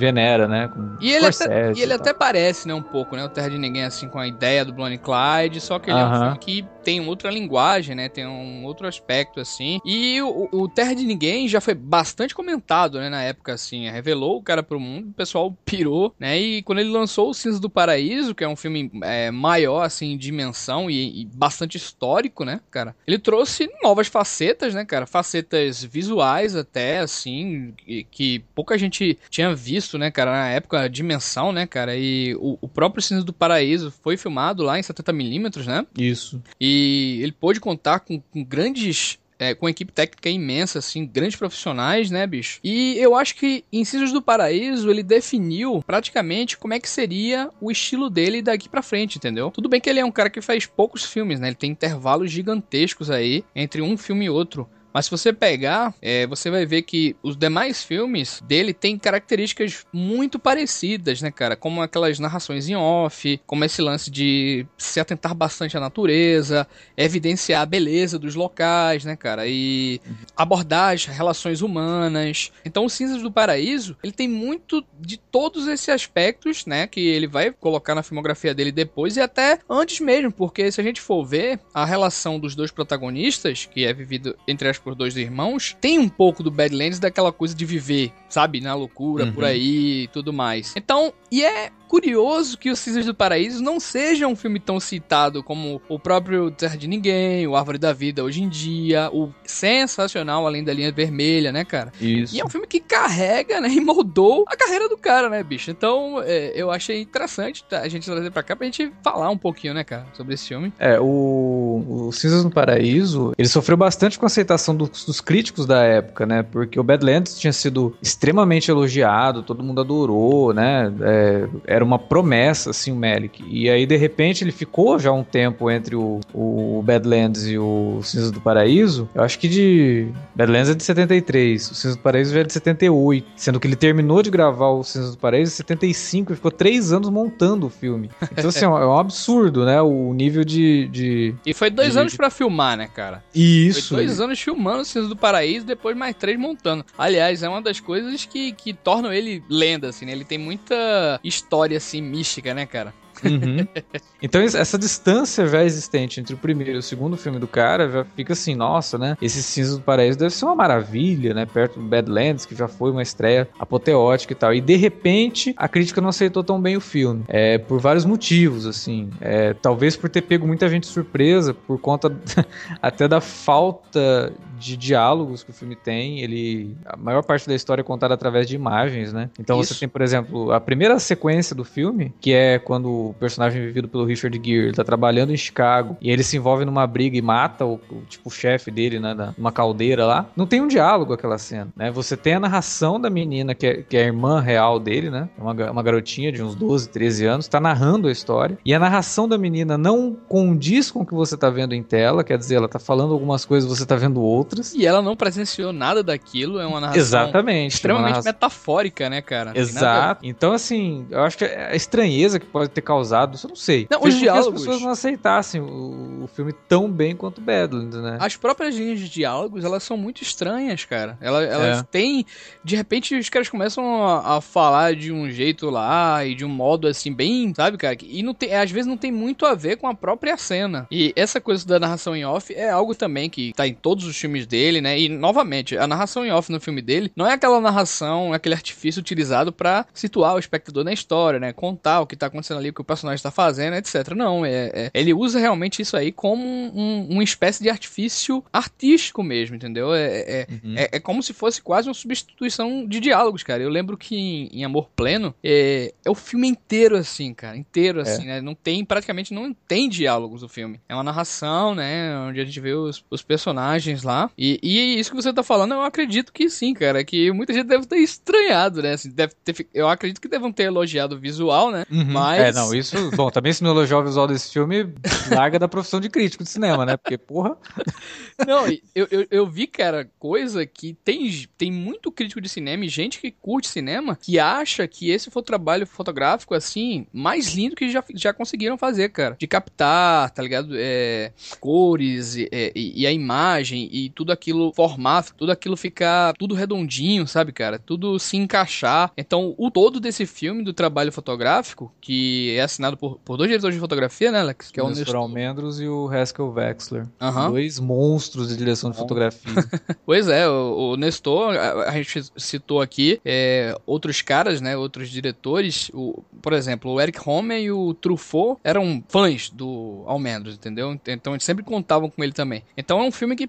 venera, 0.00 0.48
né? 0.48 0.70
E 1.00 1.12
ele, 1.12 1.26
até, 1.26 1.72
e 1.72 1.82
ele 1.82 1.92
até 1.92 2.12
parece, 2.12 2.66
né, 2.66 2.74
um 2.74 2.82
pouco, 2.82 3.14
né? 3.14 3.24
O 3.24 3.28
Terra 3.28 3.50
de 3.50 3.58
Ninguém, 3.58 3.84
assim, 3.84 4.08
com 4.08 4.18
a 4.18 4.26
ideia 4.26 4.64
do 4.64 4.72
Blonde 4.72 4.98
Clyde, 4.98 5.60
só 5.60 5.78
que 5.78 5.90
ele 5.90 5.98
uh 5.98 6.02
-huh. 6.02 6.12
é 6.12 6.16
um 6.16 6.20
filme 6.20 6.38
que 6.38 6.64
tem 6.82 7.06
outra 7.06 7.30
linguagem, 7.30 7.94
né? 7.94 8.08
Tem 8.08 8.26
um 8.26 8.64
outro 8.64 8.86
aspecto, 8.86 9.40
assim. 9.40 9.80
E 9.84 10.20
o, 10.22 10.48
o 10.52 10.68
Terra 10.68 10.94
de 10.94 11.04
Ninguém 11.04 11.48
já 11.48 11.60
foi 11.60 11.74
bastante 11.74 12.34
comentado, 12.34 12.98
né? 12.98 13.08
Na 13.08 13.22
época, 13.22 13.52
assim. 13.52 13.88
Revelou 13.90 14.38
o 14.38 14.42
cara 14.42 14.62
pro 14.62 14.80
mundo, 14.80 15.10
o 15.10 15.14
pessoal 15.14 15.56
pirou, 15.64 16.14
né? 16.18 16.38
E 16.38 16.62
quando 16.62 16.78
ele 16.78 16.90
lançou 16.90 17.30
o 17.30 17.34
Cinza 17.34 17.60
do 17.60 17.70
Paraíso, 17.70 18.34
que 18.34 18.44
é 18.44 18.48
um 18.48 18.56
filme 18.56 18.90
é, 19.02 19.30
maior, 19.30 19.82
assim, 19.82 20.12
em 20.12 20.18
dimensão 20.18 20.90
e, 20.90 21.22
e, 21.22 21.24
bastante 21.24 21.76
histórico, 21.76 22.44
né, 22.44 22.60
cara? 22.70 22.94
Ele 23.06 23.18
trouxe 23.18 23.70
novas 23.82 24.06
facetas, 24.06 24.74
né, 24.74 24.84
cara? 24.84 25.06
Facetas 25.06 25.82
visuais 25.82 26.56
até, 26.56 26.98
assim, 26.98 27.72
que, 27.76 28.06
que 28.10 28.38
pouca 28.54 28.78
gente 28.78 29.18
tinha 29.28 29.54
visto, 29.54 29.98
né, 29.98 30.10
cara? 30.10 30.30
Na 30.32 30.48
época, 30.48 30.80
a 30.80 30.88
dimensão, 30.88 31.52
né, 31.52 31.66
cara? 31.66 31.96
E 31.96 32.34
o, 32.36 32.58
o 32.60 32.68
próprio 32.68 33.02
Cinza 33.02 33.24
do 33.24 33.32
Paraíso 33.32 33.92
foi 34.02 34.16
filmado 34.16 34.62
lá 34.62 34.78
em 34.78 34.82
70mm, 34.82 35.66
né? 35.66 35.86
Isso. 35.96 36.42
E 36.60 36.69
e 36.70 37.22
ele 37.22 37.32
pôde 37.32 37.60
contar 37.60 38.00
com, 38.00 38.20
com 38.20 38.44
grandes 38.44 39.18
é, 39.40 39.54
com 39.54 39.64
uma 39.64 39.70
equipe 39.70 39.90
técnica 39.90 40.28
imensa, 40.28 40.80
assim, 40.80 41.06
grandes 41.06 41.34
profissionais, 41.34 42.10
né, 42.10 42.26
bicho? 42.26 42.60
E 42.62 42.98
eu 42.98 43.16
acho 43.16 43.34
que 43.34 43.64
Incisos 43.72 44.12
do 44.12 44.20
Paraíso, 44.20 44.90
ele 44.90 45.02
definiu 45.02 45.82
praticamente 45.84 46.58
como 46.58 46.74
é 46.74 46.78
que 46.78 46.88
seria 46.88 47.48
o 47.58 47.70
estilo 47.70 48.10
dele 48.10 48.42
daqui 48.42 48.68
para 48.68 48.82
frente, 48.82 49.16
entendeu? 49.16 49.50
Tudo 49.50 49.68
bem 49.68 49.80
que 49.80 49.88
ele 49.88 49.98
é 49.98 50.04
um 50.04 50.12
cara 50.12 50.28
que 50.28 50.42
faz 50.42 50.66
poucos 50.66 51.06
filmes, 51.06 51.40
né? 51.40 51.48
Ele 51.48 51.54
tem 51.54 51.70
intervalos 51.70 52.30
gigantescos 52.30 53.10
aí 53.10 53.42
entre 53.56 53.80
um 53.80 53.96
filme 53.96 54.26
e 54.26 54.30
outro. 54.30 54.68
Mas 54.92 55.06
se 55.06 55.10
você 55.10 55.32
pegar, 55.32 55.94
é, 56.02 56.26
você 56.26 56.50
vai 56.50 56.66
ver 56.66 56.82
que 56.82 57.16
os 57.22 57.36
demais 57.36 57.82
filmes 57.82 58.42
dele 58.46 58.72
têm 58.72 58.98
características 58.98 59.86
muito 59.92 60.38
parecidas, 60.38 61.22
né, 61.22 61.30
cara? 61.30 61.56
Como 61.56 61.80
aquelas 61.82 62.18
narrações 62.18 62.68
em 62.68 62.76
off, 62.76 63.40
como 63.46 63.64
esse 63.64 63.80
lance 63.80 64.10
de 64.10 64.66
se 64.76 64.98
atentar 64.98 65.34
bastante 65.34 65.76
à 65.76 65.80
natureza, 65.80 66.66
evidenciar 66.96 67.62
a 67.62 67.66
beleza 67.66 68.18
dos 68.18 68.34
locais, 68.34 69.04
né, 69.04 69.16
cara? 69.16 69.46
E 69.46 70.00
abordar 70.36 70.94
as 70.94 71.04
relações 71.04 71.62
humanas. 71.62 72.50
Então, 72.64 72.84
o 72.84 72.90
Cinzas 72.90 73.22
do 73.22 73.30
Paraíso, 73.30 73.96
ele 74.02 74.12
tem 74.12 74.28
muito 74.28 74.84
de 74.98 75.16
todos 75.16 75.68
esses 75.68 75.88
aspectos, 75.88 76.66
né, 76.66 76.86
que 76.86 77.00
ele 77.00 77.26
vai 77.26 77.52
colocar 77.52 77.94
na 77.94 78.02
filmografia 78.02 78.54
dele 78.54 78.72
depois 78.72 79.16
e 79.16 79.20
até 79.20 79.58
antes 79.68 80.00
mesmo, 80.00 80.32
porque 80.32 80.70
se 80.72 80.80
a 80.80 80.84
gente 80.84 81.00
for 81.00 81.24
ver 81.24 81.60
a 81.72 81.84
relação 81.84 82.38
dos 82.38 82.54
dois 82.54 82.70
protagonistas, 82.70 83.66
que 83.66 83.84
é 83.84 83.92
vivido 83.92 84.36
entre 84.48 84.68
as 84.68 84.79
por 84.82 84.94
dois 84.94 85.16
irmãos, 85.16 85.76
tem 85.80 85.98
um 85.98 86.08
pouco 86.08 86.42
do 86.42 86.50
Badlands 86.50 86.98
daquela 86.98 87.32
coisa 87.32 87.54
de 87.54 87.64
viver, 87.64 88.12
sabe, 88.30 88.60
na 88.60 88.74
loucura 88.74 89.24
uhum. 89.24 89.32
por 89.32 89.44
aí 89.44 90.04
e 90.04 90.08
tudo 90.08 90.32
mais. 90.32 90.72
Então, 90.76 91.12
e 91.30 91.44
é 91.44 91.70
curioso 91.90 92.56
que 92.56 92.70
o 92.70 92.76
Cisnes 92.76 93.04
do 93.04 93.14
Paraíso 93.14 93.60
não 93.60 93.80
seja 93.80 94.28
um 94.28 94.36
filme 94.36 94.60
tão 94.60 94.78
citado 94.78 95.42
como 95.42 95.82
o 95.88 95.98
próprio 95.98 96.48
Terra 96.52 96.76
de 96.76 96.86
Ninguém, 96.86 97.44
o 97.48 97.56
Árvore 97.56 97.78
da 97.78 97.92
Vida 97.92 98.22
hoje 98.22 98.44
em 98.44 98.48
dia, 98.48 99.10
o 99.12 99.34
sensacional 99.44 100.46
Além 100.46 100.62
da 100.62 100.72
Linha 100.72 100.92
Vermelha, 100.92 101.50
né, 101.50 101.64
cara? 101.64 101.92
Isso. 102.00 102.36
E 102.36 102.40
é 102.40 102.44
um 102.44 102.48
filme 102.48 102.68
que 102.68 102.78
carrega, 102.78 103.60
né, 103.60 103.68
e 103.74 103.80
moldou 103.80 104.44
a 104.46 104.56
carreira 104.56 104.88
do 104.88 104.96
cara, 104.96 105.28
né, 105.28 105.42
bicho? 105.42 105.68
Então, 105.72 106.22
é, 106.24 106.52
eu 106.54 106.70
achei 106.70 107.00
interessante 107.00 107.64
a 107.72 107.88
gente 107.88 108.04
trazer 108.04 108.30
pra 108.30 108.44
cá 108.44 108.54
pra 108.54 108.66
gente 108.66 108.92
falar 109.02 109.28
um 109.28 109.38
pouquinho, 109.38 109.74
né, 109.74 109.82
cara, 109.82 110.06
sobre 110.12 110.34
esse 110.34 110.46
filme. 110.46 110.72
É, 110.78 111.00
o, 111.00 112.06
o 112.06 112.12
Cinzas 112.12 112.44
no 112.44 112.52
Paraíso, 112.52 113.32
ele 113.36 113.48
sofreu 113.48 113.76
bastante 113.76 114.16
com 114.16 114.26
a 114.26 114.28
aceitação 114.28 114.76
dos, 114.76 115.04
dos 115.04 115.20
críticos 115.20 115.66
da 115.66 115.82
época, 115.82 116.24
né, 116.24 116.44
porque 116.44 116.78
o 116.78 116.84
Badlands 116.84 117.36
tinha 117.36 117.52
sido 117.52 117.96
extremamente 118.20 118.70
elogiado, 118.70 119.42
todo 119.42 119.62
mundo 119.62 119.80
adorou, 119.80 120.52
né, 120.52 120.92
é, 121.00 121.48
era 121.66 121.82
uma 121.82 121.98
promessa, 121.98 122.68
assim, 122.68 122.92
o 122.92 122.96
Melick. 122.96 123.42
E 123.48 123.70
aí, 123.70 123.86
de 123.86 123.96
repente, 123.96 124.44
ele 124.44 124.52
ficou 124.52 124.98
já 124.98 125.10
um 125.10 125.24
tempo 125.24 125.70
entre 125.70 125.96
o, 125.96 126.20
o 126.34 126.82
Badlands 126.84 127.46
e 127.46 127.56
o 127.56 128.00
Cinza 128.02 128.30
do 128.30 128.38
Paraíso. 128.38 129.08
Eu 129.14 129.22
acho 129.22 129.38
que 129.38 129.48
de. 129.48 130.08
Badlands 130.34 130.68
é 130.68 130.74
de 130.74 130.82
73, 130.82 131.70
o 131.70 131.74
Cinza 131.74 131.96
do 131.96 132.02
Paraíso 132.02 132.34
já 132.34 132.40
é 132.40 132.44
de 132.44 132.52
78. 132.52 133.26
Sendo 133.36 133.58
que 133.58 133.66
ele 133.66 133.76
terminou 133.76 134.22
de 134.22 134.30
gravar 134.30 134.68
o 134.68 134.84
Cinza 134.84 135.12
do 135.12 135.16
Paraíso 135.16 135.52
em 135.52 135.56
75 135.56 136.32
e 136.32 136.36
ficou 136.36 136.50
três 136.50 136.92
anos 136.92 137.08
montando 137.08 137.68
o 137.68 137.70
filme. 137.70 138.10
Então, 138.32 138.50
assim, 138.50 138.66
é 138.66 138.68
um 138.68 138.96
é 138.96 139.00
absurdo, 139.00 139.64
né? 139.64 139.80
O 139.80 140.12
nível 140.12 140.44
de. 140.44 140.88
de 140.88 141.34
e 141.46 141.54
foi 141.54 141.70
dois 141.70 141.92
de, 141.92 141.98
anos 141.98 142.14
para 142.14 142.28
filmar, 142.28 142.76
né, 142.76 142.86
cara? 142.86 143.24
Isso. 143.34 143.94
Foi 143.94 144.04
dois 144.04 144.20
anos 144.20 144.38
filmando 144.38 144.82
o 144.82 144.84
Cinza 144.84 145.08
do 145.08 145.16
Paraíso, 145.16 145.64
depois 145.64 145.96
mais 145.96 146.14
três 146.14 146.38
montando. 146.38 146.84
Aliás, 146.98 147.42
é 147.42 147.48
uma 147.48 147.62
das 147.62 147.80
coisas 147.80 148.09
que, 148.16 148.52
que 148.52 148.72
tornam 148.72 149.12
ele 149.12 149.42
lenda, 149.48 149.88
assim, 149.88 150.06
né? 150.06 150.12
Ele 150.12 150.24
tem 150.24 150.38
muita 150.38 151.20
história, 151.22 151.76
assim, 151.76 152.00
mística, 152.00 152.54
né, 152.54 152.66
cara? 152.66 152.94
Uhum. 153.24 153.66
Então 154.22 154.42
essa 154.42 154.78
distância 154.78 155.48
já 155.48 155.64
existente 155.64 156.20
entre 156.20 156.34
o 156.34 156.36
primeiro 156.36 156.74
e 156.74 156.76
o 156.76 156.82
segundo 156.82 157.16
filme 157.16 157.38
do 157.38 157.48
cara 157.48 157.90
já 157.90 158.04
fica 158.04 158.34
assim, 158.34 158.54
nossa, 158.54 158.98
né? 158.98 159.16
Esse 159.20 159.42
Cinza 159.42 159.76
do 159.76 159.82
Paraíso 159.82 160.18
deve 160.18 160.34
ser 160.34 160.44
uma 160.44 160.54
maravilha, 160.54 161.32
né? 161.32 161.46
Perto 161.46 161.80
do 161.80 161.86
Badlands, 161.86 162.44
que 162.44 162.54
já 162.54 162.68
foi 162.68 162.90
uma 162.90 163.02
estreia 163.02 163.48
apoteótica 163.58 164.34
e 164.34 164.36
tal. 164.36 164.52
E 164.52 164.60
de 164.60 164.76
repente 164.76 165.54
a 165.56 165.66
crítica 165.66 166.02
não 166.02 166.10
aceitou 166.10 166.44
tão 166.44 166.60
bem 166.60 166.76
o 166.76 166.82
filme. 166.82 167.24
É, 167.28 167.56
por 167.56 167.80
vários 167.80 168.04
motivos, 168.04 168.66
assim. 168.66 169.08
É, 169.22 169.54
talvez 169.54 169.96
por 169.96 170.10
ter 170.10 170.20
pego 170.20 170.46
muita 170.46 170.68
gente 170.68 170.86
surpresa, 170.86 171.54
por 171.54 171.78
conta 171.78 172.14
até 172.82 173.08
da 173.08 173.22
falta 173.22 174.34
de 174.60 174.76
diálogos 174.76 175.42
que 175.42 175.50
o 175.50 175.52
filme 175.52 175.74
tem. 175.74 176.20
Ele. 176.20 176.76
A 176.84 176.96
maior 176.96 177.22
parte 177.22 177.48
da 177.48 177.54
história 177.54 177.80
é 177.80 177.84
contada 177.84 178.14
através 178.14 178.46
de 178.46 178.54
imagens, 178.54 179.12
né? 179.12 179.30
Então 179.38 179.60
Isso. 179.60 179.74
você 179.74 179.80
tem, 179.80 179.88
por 179.88 180.02
exemplo, 180.02 180.52
a 180.52 180.60
primeira 180.60 180.98
sequência 180.98 181.56
do 181.56 181.64
filme, 181.64 182.12
que 182.20 182.32
é 182.32 182.58
quando 182.58 183.10
o 183.10 183.14
personagem 183.18 183.60
vivido 183.60 183.88
pelo 183.88 184.04
Richard 184.04 184.40
Gere 184.42 184.72
tá 184.72 184.84
trabalhando 184.84 185.32
em 185.32 185.36
Chicago 185.36 185.96
e 186.00 186.10
ele 186.10 186.22
se 186.22 186.36
envolve 186.36 186.64
numa 186.64 186.86
briga 186.86 187.16
e 187.16 187.22
mata 187.22 187.64
o, 187.64 187.80
o 187.90 188.02
tipo 188.08 188.28
o 188.28 188.30
chefe 188.30 188.70
dele, 188.70 189.00
né, 189.00 189.32
numa 189.36 189.50
caldeira 189.50 190.04
lá. 190.04 190.26
Não 190.36 190.46
tem 190.46 190.60
um 190.60 190.68
diálogo 190.68 191.12
aquela 191.12 191.38
cena, 191.38 191.68
né? 191.74 191.90
Você 191.90 192.16
tem 192.16 192.34
a 192.34 192.40
narração 192.40 193.00
da 193.00 193.08
menina 193.08 193.54
que 193.54 193.66
é, 193.66 193.82
que 193.82 193.96
é 193.96 194.02
a 194.02 194.06
irmã 194.06 194.40
real 194.40 194.78
dele, 194.78 195.10
né? 195.10 195.28
Uma, 195.38 195.52
uma 195.70 195.82
garotinha 195.82 196.30
de 196.30 196.42
uns 196.42 196.54
12, 196.54 196.88
13 196.90 197.26
anos, 197.26 197.48
tá 197.48 197.60
narrando 197.60 198.08
a 198.08 198.12
história 198.12 198.58
e 198.64 198.74
a 198.74 198.78
narração 198.78 199.28
da 199.28 199.38
menina 199.38 199.78
não 199.78 200.16
condiz 200.28 200.90
com 200.90 201.00
o 201.00 201.06
que 201.06 201.14
você 201.14 201.36
tá 201.36 201.48
vendo 201.48 201.74
em 201.74 201.82
tela, 201.82 202.22
quer 202.22 202.38
dizer, 202.38 202.56
ela 202.56 202.68
tá 202.68 202.78
falando 202.78 203.12
algumas 203.12 203.44
coisas, 203.44 203.68
você 203.68 203.86
tá 203.86 203.96
vendo 203.96 204.20
outras. 204.20 204.49
E 204.74 204.86
ela 204.86 205.02
não 205.02 205.16
presenciou 205.16 205.72
nada 205.72 206.02
daquilo, 206.02 206.58
é 206.58 206.66
uma 206.66 206.80
narração 206.80 207.00
Exatamente, 207.00 207.74
extremamente 207.74 208.10
narração... 208.10 208.32
metafórica, 208.32 209.10
né, 209.10 209.20
cara? 209.20 209.52
Exato. 209.54 210.24
Então, 210.24 210.52
assim, 210.52 211.06
eu 211.10 211.22
acho 211.22 211.38
que 211.38 211.44
a 211.44 211.74
estranheza 211.74 212.38
que 212.38 212.46
pode 212.46 212.70
ter 212.70 212.80
causado, 212.80 213.34
isso 213.36 213.46
eu 213.46 213.50
não 213.50 213.56
sei. 213.56 213.86
Não, 213.90 214.02
os 214.02 214.14
diálogos... 214.14 214.60
as 214.60 214.60
pessoas 214.60 214.82
não 214.82 214.90
aceitassem 214.90 215.60
o, 215.60 216.24
o, 216.24 216.26
filme 216.28 216.52
tão 216.68 216.90
bem 216.90 217.14
quanto 217.14 217.40
Badlands, 217.40 218.00
né? 218.00 218.18
As 218.20 218.36
próprias 218.36 218.74
linhas 218.74 218.98
de 218.98 219.08
diálogos, 219.08 219.64
elas 219.64 219.82
são 219.82 219.96
muito 219.96 220.22
estranhas, 220.22 220.84
cara. 220.84 221.16
Elas, 221.20 221.50
elas 221.50 221.78
é. 221.80 221.82
têm... 221.82 222.26
De 222.62 222.76
repente, 222.76 223.14
os 223.16 223.28
caras 223.28 223.48
começam 223.48 224.04
a, 224.04 224.36
a, 224.36 224.40
falar 224.40 224.94
de 224.94 225.12
um 225.12 225.30
jeito 225.30 225.70
lá 225.70 226.24
e 226.24 226.34
de 226.34 226.44
um 226.44 226.48
modo, 226.48 226.86
assim, 226.86 227.12
bem... 227.12 227.52
Sabe, 227.54 227.76
cara? 227.76 227.96
E 228.02 228.22
não 228.22 228.34
tem, 228.34 228.54
às 228.54 228.70
vezes 228.70 228.86
não 228.86 228.96
tem 228.96 229.12
muito 229.12 229.46
a 229.46 229.54
ver 229.54 229.76
com 229.76 229.86
a 229.86 229.94
própria 229.94 230.36
cena. 230.36 230.86
E 230.90 231.12
essa 231.16 231.40
coisa 231.40 231.66
da 231.66 231.78
narração 231.78 232.14
em 232.14 232.24
off 232.24 232.54
é 232.54 232.70
algo 232.70 232.94
também 232.94 233.28
que 233.28 233.52
tá 233.54 233.66
em 233.66 233.74
todos 233.74 234.04
os 234.04 234.16
filmes 234.16 234.39
dele, 234.46 234.80
né? 234.80 234.98
E, 234.98 235.08
novamente, 235.08 235.76
a 235.76 235.86
narração 235.86 236.24
em 236.24 236.30
off 236.30 236.50
no 236.50 236.60
filme 236.60 236.82
dele 236.82 237.12
não 237.14 237.26
é 237.26 237.34
aquela 237.34 237.60
narração, 237.60 238.32
aquele 238.32 238.54
artifício 238.54 239.00
utilizado 239.00 239.52
para 239.52 239.86
situar 239.92 240.34
o 240.34 240.38
espectador 240.38 240.84
na 240.84 240.92
história, 240.92 241.40
né? 241.40 241.52
Contar 241.52 242.00
o 242.00 242.06
que 242.06 242.16
tá 242.16 242.26
acontecendo 242.26 242.58
ali, 242.58 242.70
o 242.70 242.74
que 242.74 242.80
o 242.80 242.84
personagem 242.84 243.16
está 243.16 243.30
fazendo, 243.30 243.74
etc. 243.76 244.14
Não, 244.14 244.44
é, 244.44 244.70
é, 244.72 244.90
ele 244.94 245.12
usa 245.12 245.38
realmente 245.38 245.82
isso 245.82 245.96
aí 245.96 246.12
como 246.12 246.44
um, 246.44 247.06
uma 247.10 247.24
espécie 247.24 247.62
de 247.62 247.70
artifício 247.70 248.44
artístico 248.52 249.22
mesmo, 249.22 249.56
entendeu? 249.56 249.94
É, 249.94 250.06
é, 250.06 250.46
uhum. 250.50 250.74
é, 250.76 250.88
é, 250.92 251.00
como 251.00 251.22
se 251.22 251.32
fosse 251.32 251.62
quase 251.62 251.88
uma 251.88 251.94
substituição 251.94 252.86
de 252.86 253.00
diálogos, 253.00 253.42
cara. 253.42 253.62
Eu 253.62 253.70
lembro 253.70 253.96
que 253.96 254.16
em, 254.16 254.48
em 254.52 254.64
Amor 254.64 254.88
Pleno 254.94 255.34
é, 255.42 255.92
é 256.04 256.10
o 256.10 256.14
filme 256.14 256.48
inteiro 256.48 256.96
assim, 256.96 257.32
cara, 257.34 257.56
inteiro 257.56 258.00
assim, 258.00 258.26
né? 258.26 258.40
Não 258.40 258.54
tem, 258.54 258.84
praticamente 258.84 259.32
não 259.32 259.54
tem 259.66 259.88
diálogos 259.88 260.42
o 260.42 260.48
filme. 260.48 260.80
É 260.88 260.94
uma 260.94 261.02
narração, 261.02 261.74
né? 261.74 262.16
Onde 262.18 262.40
a 262.40 262.44
gente 262.44 262.60
vê 262.60 262.72
os, 262.72 263.04
os 263.10 263.22
personagens 263.22 264.02
lá. 264.02 264.29
E, 264.36 264.58
e 264.62 264.98
isso 264.98 265.10
que 265.10 265.16
você 265.16 265.32
tá 265.32 265.42
falando, 265.42 265.74
eu 265.74 265.82
acredito 265.82 266.32
que 266.32 266.48
sim, 266.48 266.74
cara. 266.74 267.04
Que 267.04 267.30
muita 267.32 267.52
gente 267.52 267.66
deve 267.66 267.86
ter 267.86 267.98
estranhado, 267.98 268.82
né? 268.82 268.92
Assim, 268.92 269.10
deve 269.10 269.34
ter, 269.44 269.66
eu 269.74 269.88
acredito 269.88 270.20
que 270.20 270.28
devem 270.28 270.52
ter 270.52 270.64
elogiado 270.64 271.16
o 271.16 271.18
visual, 271.18 271.70
né? 271.70 271.84
Uhum. 271.90 272.12
Mas. 272.12 272.40
É, 272.40 272.52
não, 272.52 272.74
isso. 272.74 273.10
Bom, 273.12 273.30
também 273.30 273.52
se 273.52 273.62
não 273.62 273.70
elogiar 273.70 273.98
o 273.98 274.04
visual 274.04 274.26
desse 274.26 274.52
filme, 274.52 274.92
larga 275.30 275.58
da 275.58 275.68
profissão 275.68 276.00
de 276.00 276.08
crítico 276.08 276.44
de 276.44 276.50
cinema, 276.50 276.84
né? 276.84 276.96
Porque, 276.96 277.18
porra. 277.18 277.56
Não, 278.46 278.66
eu, 278.94 279.06
eu, 279.10 279.26
eu, 279.30 279.46
vi, 279.46 279.66
cara, 279.66 280.10
coisa 280.18 280.64
que 280.64 280.94
tem, 281.04 281.46
tem 281.58 281.70
muito 281.70 282.10
crítico 282.10 282.40
de 282.40 282.48
cinema 282.48 282.86
e 282.86 282.88
gente 282.88 283.20
que 283.20 283.30
curte 283.30 283.68
cinema 283.68 284.16
que 284.16 284.38
acha 284.38 284.88
que 284.88 285.10
esse 285.10 285.30
foi 285.30 285.40
o 285.40 285.44
trabalho 285.44 285.86
fotográfico, 285.86 286.54
assim, 286.54 287.06
mais 287.12 287.52
lindo 287.54 287.76
que 287.76 287.90
já, 287.90 288.02
já 288.14 288.32
conseguiram 288.32 288.78
fazer, 288.78 289.10
cara. 289.10 289.36
De 289.38 289.46
captar, 289.46 290.30
tá 290.30 290.42
ligado? 290.42 290.72
É, 290.74 291.32
cores 291.60 292.36
e, 292.36 292.48
é, 292.50 292.72
e, 292.74 293.02
e 293.02 293.06
a 293.06 293.12
imagem 293.12 293.88
e 293.92 294.09
tudo 294.10 294.32
aquilo 294.32 294.72
formar, 294.74 295.24
tudo 295.36 295.52
aquilo 295.52 295.76
ficar 295.76 296.34
tudo 296.34 296.54
redondinho, 296.54 297.26
sabe, 297.26 297.52
cara? 297.52 297.78
Tudo 297.78 298.18
se 298.18 298.36
encaixar. 298.36 299.12
Então, 299.16 299.54
o 299.56 299.70
todo 299.70 300.00
desse 300.00 300.26
filme, 300.26 300.62
do 300.62 300.72
trabalho 300.72 301.12
fotográfico, 301.12 301.92
que 302.00 302.54
é 302.56 302.62
assinado 302.62 302.96
por, 302.96 303.18
por 303.24 303.36
dois 303.36 303.48
diretores 303.48 303.74
de 303.74 303.80
fotografia, 303.80 304.30
né, 304.30 304.40
Alex? 304.40 304.70
Que 304.70 304.80
é 304.80 304.82
o 304.82 304.88
Nestor 304.90 305.16
Almendros 305.16 305.80
e 305.80 305.86
o 305.86 306.08
Haskell 306.08 306.52
Wexler. 306.52 307.06
Uhum. 307.20 307.50
Dois 307.50 307.78
monstros 307.78 308.48
de 308.48 308.56
direção 308.56 308.90
de 308.90 308.96
fotografia. 308.96 309.52
pois 310.04 310.28
é, 310.28 310.48
o, 310.48 310.92
o 310.92 310.96
Nestor, 310.96 311.56
a, 311.56 311.90
a, 311.90 311.92
gente 311.92 312.30
citou 312.36 312.80
aqui 312.80 313.20
é, 313.24 313.76
outros 313.86 314.22
caras, 314.22 314.60
né, 314.60 314.76
outros 314.76 315.10
diretores. 315.10 315.90
O, 315.92 316.22
por 316.42 316.52
exemplo, 316.52 316.92
o 316.92 317.00
Eric 317.00 317.20
Homer 317.24 317.60
e 317.60 317.70
o 317.70 317.94
Truffaut 317.94 318.60
eram 318.64 319.02
fãs 319.08 319.50
do 319.50 320.02
Almendros, 320.06 320.54
entendeu? 320.54 320.98
Então 321.06 321.34
eles 321.34 321.44
sempre 321.44 321.64
contavam 321.64 322.10
com 322.10 322.22
ele 322.22 322.32
também. 322.32 322.62
Então 322.76 323.00
é 323.00 323.02
um 323.02 323.12
filme 323.12 323.36
que 323.36 323.46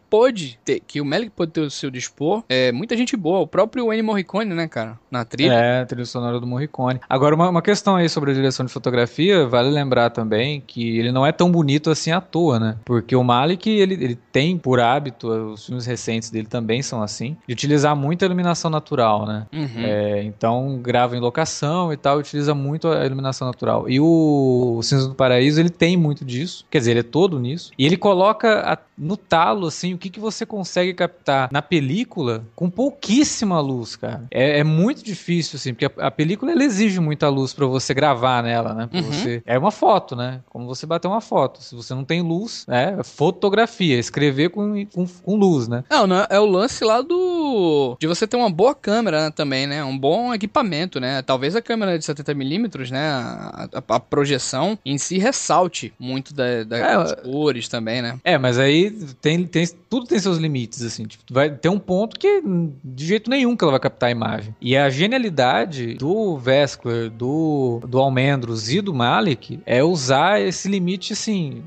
pode 0.52 0.58
ter, 0.64 0.80
que 0.82 1.02
o 1.02 1.06
Melick 1.06 1.32
pode 1.32 1.52
ter 1.52 1.62
o 1.62 1.70
seu 1.70 1.90
dispor. 1.90 2.44
É, 2.50 2.72
muita 2.72 2.96
gente 2.98 3.16
boa. 3.16 3.40
O 3.40 3.48
próprio 3.48 3.92
Ennio 3.92 4.06
Morricone, 4.06 4.54
né, 4.54 4.68
cara? 4.68 4.98
Na 5.10 5.24
trilha. 5.24 5.54
É, 5.54 5.86
trilha 5.86 6.06
sonora 6.06 6.40
do 6.40 6.48
Morricone. 6.48 7.00
Agora, 7.10 7.36
uma, 7.36 7.50
uma 7.50 7.62
questão 7.62 7.96
aí 7.96 8.10
sobre 8.10 8.32
a 8.32 8.34
direção 8.34 8.66
de 8.66 8.72
fotografia, 8.72 9.48
vale 9.48 9.70
lembrar 9.70 10.10
também 10.10 10.62
que 10.66 10.98
ele 10.98 11.12
não 11.12 11.26
é 11.26 11.32
tão 11.32 11.52
bonito 11.52 11.90
assim 11.90 12.12
à 12.12 12.22
toa, 12.22 12.60
né? 12.60 12.78
Porque 12.86 13.16
o 13.16 13.24
Malik, 13.24 13.70
ele, 13.70 13.94
ele 13.94 14.18
tem 14.32 14.58
por 14.58 14.80
hábito, 14.80 15.28
os 15.28 15.66
filmes 15.66 15.86
recentes 15.86 16.30
dele 16.30 16.48
também 16.48 16.82
são 16.82 17.02
assim, 17.02 17.38
de 17.48 17.54
utilizar 17.54 17.96
muito 17.96 18.24
a 18.24 18.26
iluminação 18.26 18.70
natural, 18.70 19.26
né? 19.26 19.48
Uhum. 19.54 19.84
É, 19.84 20.24
então, 20.24 20.80
grava 20.82 21.16
em 21.16 21.20
locação 21.20 21.92
e 21.94 21.98
tal, 21.98 22.18
utiliza 22.18 22.54
muito 22.54 22.88
a 22.88 23.06
iluminação 23.06 23.48
natural. 23.48 23.90
E 23.90 24.00
o, 24.00 24.76
o 24.78 24.84
Cinza 24.84 25.08
do 25.08 25.16
Paraíso, 25.16 25.60
ele 25.60 25.70
tem 25.70 25.96
muito 25.98 26.26
disso, 26.26 26.66
quer 26.70 26.80
dizer, 26.80 26.92
ele 26.92 27.00
é 27.02 27.04
todo 27.04 27.40
nisso. 27.40 27.72
E 27.78 27.86
ele 27.86 27.98
coloca 27.98 28.74
a, 28.74 28.78
no 28.98 29.18
talo, 29.18 29.68
assim, 29.68 29.94
o 29.94 29.98
que, 29.98 30.10
que 30.10 30.20
você 30.20 30.41
consegue 30.46 30.94
captar 30.94 31.50
na 31.52 31.62
película 31.62 32.46
com 32.56 32.70
pouquíssima 32.70 33.60
luz, 33.60 33.96
cara. 33.96 34.26
É, 34.32 34.60
é 34.60 34.64
muito 34.64 35.04
difícil, 35.04 35.58
assim, 35.58 35.74
porque 35.74 35.86
a, 35.86 36.08
a 36.08 36.12
película, 36.12 36.52
ela 36.52 36.64
exige 36.64 37.00
muita 37.00 37.30
luz 37.30 37.54
para 37.54 37.66
você 37.66 37.94
gravar 37.94 38.44
nela, 38.44 38.74
né? 38.74 38.90
Uhum. 38.94 39.04
Você, 39.04 39.44
é 39.46 39.58
uma 39.58 39.72
foto, 39.72 40.16
né? 40.16 40.42
Como 40.50 40.66
você 40.66 40.86
bater 40.86 41.08
uma 41.08 41.22
foto. 41.22 41.62
Se 41.62 41.76
você 41.76 41.94
não 41.94 42.04
tem 42.04 42.22
luz, 42.22 42.66
é 42.68 43.04
fotografia, 43.04 43.98
escrever 43.98 44.50
com, 44.50 44.86
com, 44.88 45.06
com 45.06 45.36
luz, 45.36 45.68
né? 45.68 45.84
Não, 45.90 46.08
não, 46.08 46.26
é 46.30 46.40
o 46.40 46.46
lance 46.46 46.84
lá 46.84 47.02
do... 47.02 47.98
de 48.00 48.08
você 48.08 48.28
ter 48.28 48.38
uma 48.38 48.50
boa 48.50 48.76
câmera 48.76 49.26
né, 49.26 49.32
também, 49.32 49.68
né? 49.68 49.84
Um 49.84 49.98
bom 49.98 50.34
equipamento, 50.34 51.00
né? 51.00 51.22
Talvez 51.22 51.56
a 51.56 51.62
câmera 51.62 51.98
de 51.98 52.06
70mm, 52.06 52.92
né? 52.92 53.10
A, 53.10 53.70
a, 53.74 53.96
a, 53.96 54.00
projeção 54.00 54.78
em 54.86 54.98
si 54.98 55.18
ressalte 55.18 55.94
muito 56.00 56.34
da, 56.34 56.64
da 56.64 56.78
é, 56.78 56.98
das 56.98 57.14
cores 57.22 57.68
também, 57.68 58.02
né? 58.02 58.20
É, 58.24 58.38
mas 58.38 58.58
aí 58.58 58.92
tem, 59.22 59.46
tem, 59.46 59.68
tudo 59.90 60.06
tem 60.06 60.20
seus 60.32 60.38
limites, 60.38 60.82
assim. 60.82 61.06
Tipo, 61.06 61.24
vai 61.30 61.50
ter 61.50 61.70
um 61.70 61.80
ponto 61.80 62.18
que 62.18 62.42
de 62.84 63.06
jeito 63.06 63.30
nenhum 63.30 63.56
que 63.56 63.64
ela 63.64 63.72
vai 63.72 63.80
captar 63.80 64.10
a 64.10 64.12
imagem. 64.12 64.56
E 64.62 64.76
a 64.76 64.90
genialidade 64.90 65.96
do 65.96 66.38
Vescler, 66.38 67.10
do, 67.10 67.82
do 67.88 68.00
Almendros 68.00 68.70
e 68.70 68.82
do 68.82 68.94
Malik 68.94 69.60
é 69.66 69.84
usar 69.84 70.42
esse 70.42 70.68
limite, 70.68 71.14
assim, 71.14 71.64